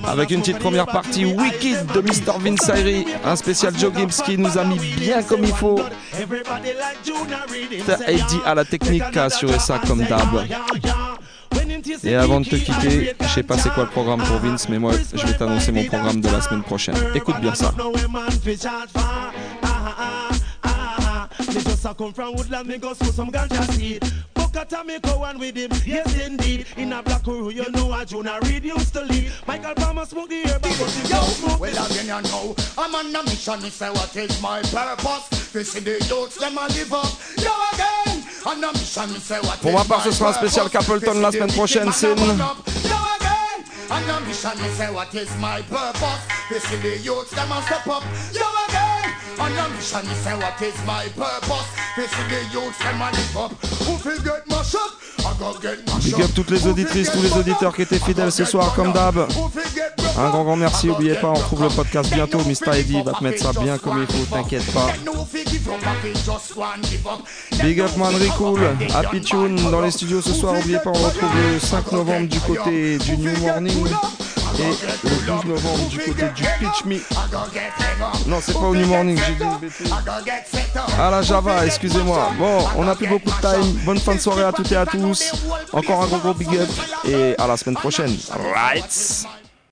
Avec 0.10 0.32
une 0.32 0.40
petite 0.40 0.58
première 0.58 0.88
partie 0.88 1.24
Wicked 1.24 1.86
de 1.94 2.02
Mr. 2.02 2.40
Vince 2.40 2.68
Ayri, 2.70 3.06
un 3.24 3.36
spécial 3.36 3.78
Joe 3.78 3.94
Gibbs 3.96 4.24
qui 4.26 4.40
nous 4.40 4.58
a 4.58 4.64
mis 4.64 4.80
bien 4.80 5.22
comme 5.22 5.44
il 5.44 5.54
faut. 5.54 5.80
Eddie 8.08 8.42
à 8.44 8.56
la 8.56 8.66
technique 8.66 9.04
qui 9.12 9.20
a 9.20 9.26
assuré 9.26 9.60
ça 9.60 9.80
comme 9.86 10.04
d'hab. 10.04 10.48
Et 12.04 12.16
avant 12.16 12.42
de 12.42 12.46
te 12.48 12.56
quitter, 12.56 13.14
je 13.22 13.28
sais 13.28 13.44
pas 13.44 13.58
c'est 13.58 13.70
quoi 13.70 13.84
le 13.84 13.90
programme 13.90 14.24
pour 14.24 14.38
Vince, 14.38 14.68
mais 14.68 14.80
moi 14.80 14.94
je 15.14 15.26
vais 15.26 15.34
t'annoncer 15.34 15.72
mon 15.72 15.86
programme 15.86 16.22
de 16.22 16.30
la 16.30 16.42
semaine 16.42 16.64
prochaine. 16.64 16.96
Écoute 17.14 17.40
bien 17.40 17.54
ça. 17.54 17.72
Bukata 24.70 24.86
me 24.86 25.00
go 25.00 25.24
on 25.24 25.40
with 25.40 25.56
him, 25.56 25.72
yes 25.86 26.20
indeed. 26.20 26.66
In 26.78 26.94
a 26.94 27.02
black 27.02 27.24
crew, 27.24 27.50
you 27.50 27.70
know 27.72 27.94
a 27.94 28.06
Junior 28.06 28.40
Reid 28.44 28.64
used 28.64 28.94
to 28.94 29.02
lead. 29.02 29.32
Michael 29.48 29.74
Palmer 29.76 30.06
smoke 30.06 30.30
the 30.30 30.44
herb, 30.48 30.62
but 30.62 30.72
he 30.74 31.08
don't 31.10 31.24
smoke 31.24 31.60
Well, 31.60 31.86
again, 31.86 32.06
you 32.06 32.22
know, 32.30 32.56
I'm 32.78 32.94
on 32.96 33.16
a 33.16 33.24
mission. 33.24 33.62
Me 33.62 33.70
say, 33.70 33.90
what 33.90 34.16
is 34.16 34.42
my 34.42 34.62
purpose? 34.62 35.52
To 35.54 35.64
see 35.64 35.80
the 35.80 35.94
youths, 36.08 36.38
them 36.38 36.58
a 36.58 36.68
live 36.68 36.94
up. 36.94 37.06
Yo, 37.38 37.52
again, 37.74 38.24
on 38.46 38.64
a 38.64 38.72
mission. 38.74 39.10
Me 39.12 39.20
say, 39.20 39.40
what 39.40 39.60
Pour 39.62 39.74
ma 39.74 39.84
part, 39.84 40.04
ce 40.04 40.12
sera 40.12 40.30
un 40.30 40.34
spécial 40.34 40.70
Capleton 40.70 41.20
la 41.22 41.32
semaine 41.32 41.52
prochaine, 41.54 41.92
Sin. 41.92 42.16
On 43.92 44.08
a 44.08 44.20
mission, 44.22 44.52
me 44.62 44.70
say, 44.70 44.92
what 44.94 45.14
is 45.16 45.36
my 45.40 45.62
purpose? 45.64 46.22
To 46.50 46.60
see 46.60 46.78
the 46.78 46.98
youths, 47.00 47.32
them 47.32 47.52
a 47.52 47.62
step 47.64 47.88
up. 47.88 48.04
Yo, 48.34 48.42
again, 48.42 48.69
on 49.40 49.58
a 49.58 49.70
mission, 49.70 50.04
me 50.08 50.14
say, 50.16 50.36
what 50.36 50.62
is 50.62 50.86
my 50.86 51.08
purpose? 51.16 51.68
To 51.96 52.08
see 52.08 52.28
the 52.30 52.40
youths, 52.52 52.78
them 52.80 53.02
a 53.02 53.12
live 53.12 53.38
up. 53.38 53.52
Who 53.86 53.98
feel 53.98 54.22
get 54.22 54.48
mash 54.50 54.76
up? 54.76 54.92
I 55.20 55.34
go 55.40 55.54
get 55.60 55.86
mash 55.88 56.04
Big 56.06 56.22
up 56.22 56.34
toutes 56.36 56.52
les 56.52 56.68
auditrices, 56.68 57.12
tous 57.12 57.22
les 57.22 57.34
auditeurs 57.34 57.76
qui 57.76 57.84
étaient 57.84 58.00
fidèles 58.00 58.32
ce 58.32 58.46
soir 58.46 58.74
comme 58.76 58.92
d'hab. 58.92 59.28
Un 60.18 60.30
grand 60.30 60.44
grand 60.44 60.56
merci, 60.56 60.88
n'oubliez 60.88 61.16
pas, 61.16 61.30
on 61.30 61.34
retrouve 61.34 61.64
le 61.64 61.70
podcast 61.70 62.14
bientôt. 62.14 62.40
Mr. 62.40 62.78
Eddie 62.78 63.02
va 63.02 63.14
te 63.14 63.24
mettre 63.24 63.42
ça 63.42 63.52
bien 63.60 63.78
comme 63.78 64.02
il 64.02 64.08
faut, 64.08 64.36
t'inquiète 64.36 64.70
pas. 64.74 64.88
Big 67.62 67.80
up 67.80 67.96
man, 67.98 68.14
Cool, 68.38 68.60
Happy 68.94 69.22
Tune 69.22 69.72
dans 69.72 69.82
les 69.82 69.92
studios 69.92 70.22
ce 70.22 70.34
soir. 70.34 70.54
N'oubliez 70.56 70.80
pas, 70.80 70.90
on 70.90 70.94
retrouve 70.94 71.30
le 71.36 71.60
5 71.60 71.92
novembre 71.92 72.28
du 72.28 72.40
côté 72.42 72.98
du 72.98 73.18
New 73.18 73.38
Morning 73.40 73.88
et 74.60 75.08
le 75.08 75.26
12 75.26 75.46
novembre 75.46 75.90
du 75.90 75.98
côté 76.00 76.24
du 76.36 76.44
Pitch 76.44 76.86
Me. 76.86 77.00
Non, 78.28 78.38
c'est 78.42 78.54
pas 78.54 78.60
au 78.60 78.76
New 78.76 78.86
Morning, 78.88 79.20
j'ai 79.26 79.36
dit 79.36 79.44
une 79.44 79.58
bêtise. 79.58 79.94
À 81.00 81.12
la 81.12 81.22
Java, 81.22 81.66
excusez-moi. 81.66 82.32
Bon, 82.38 82.68
on 82.78 82.88
a 82.88 82.96
plus 82.96 83.08
beaucoup 83.08 83.30
de 83.30 83.42
time. 83.42 83.74
Bonne 83.86 84.00
fin 84.00 84.16
de 84.16 84.20
soirée 84.20 84.44
à 84.44 84.52
toutes 84.52 84.72
et 84.72 84.76
à 84.76 84.86
tous. 84.86 85.32
Encore 85.72 86.04
un 86.04 86.08
gros 86.08 86.18
gros 86.18 86.34
big 86.34 86.56
up 86.58 86.70
et 87.08 87.36
à 87.38 87.48
la 87.48 87.58
semaine 87.58 87.76
prochaine. 87.76 88.16
Right. 88.54 89.26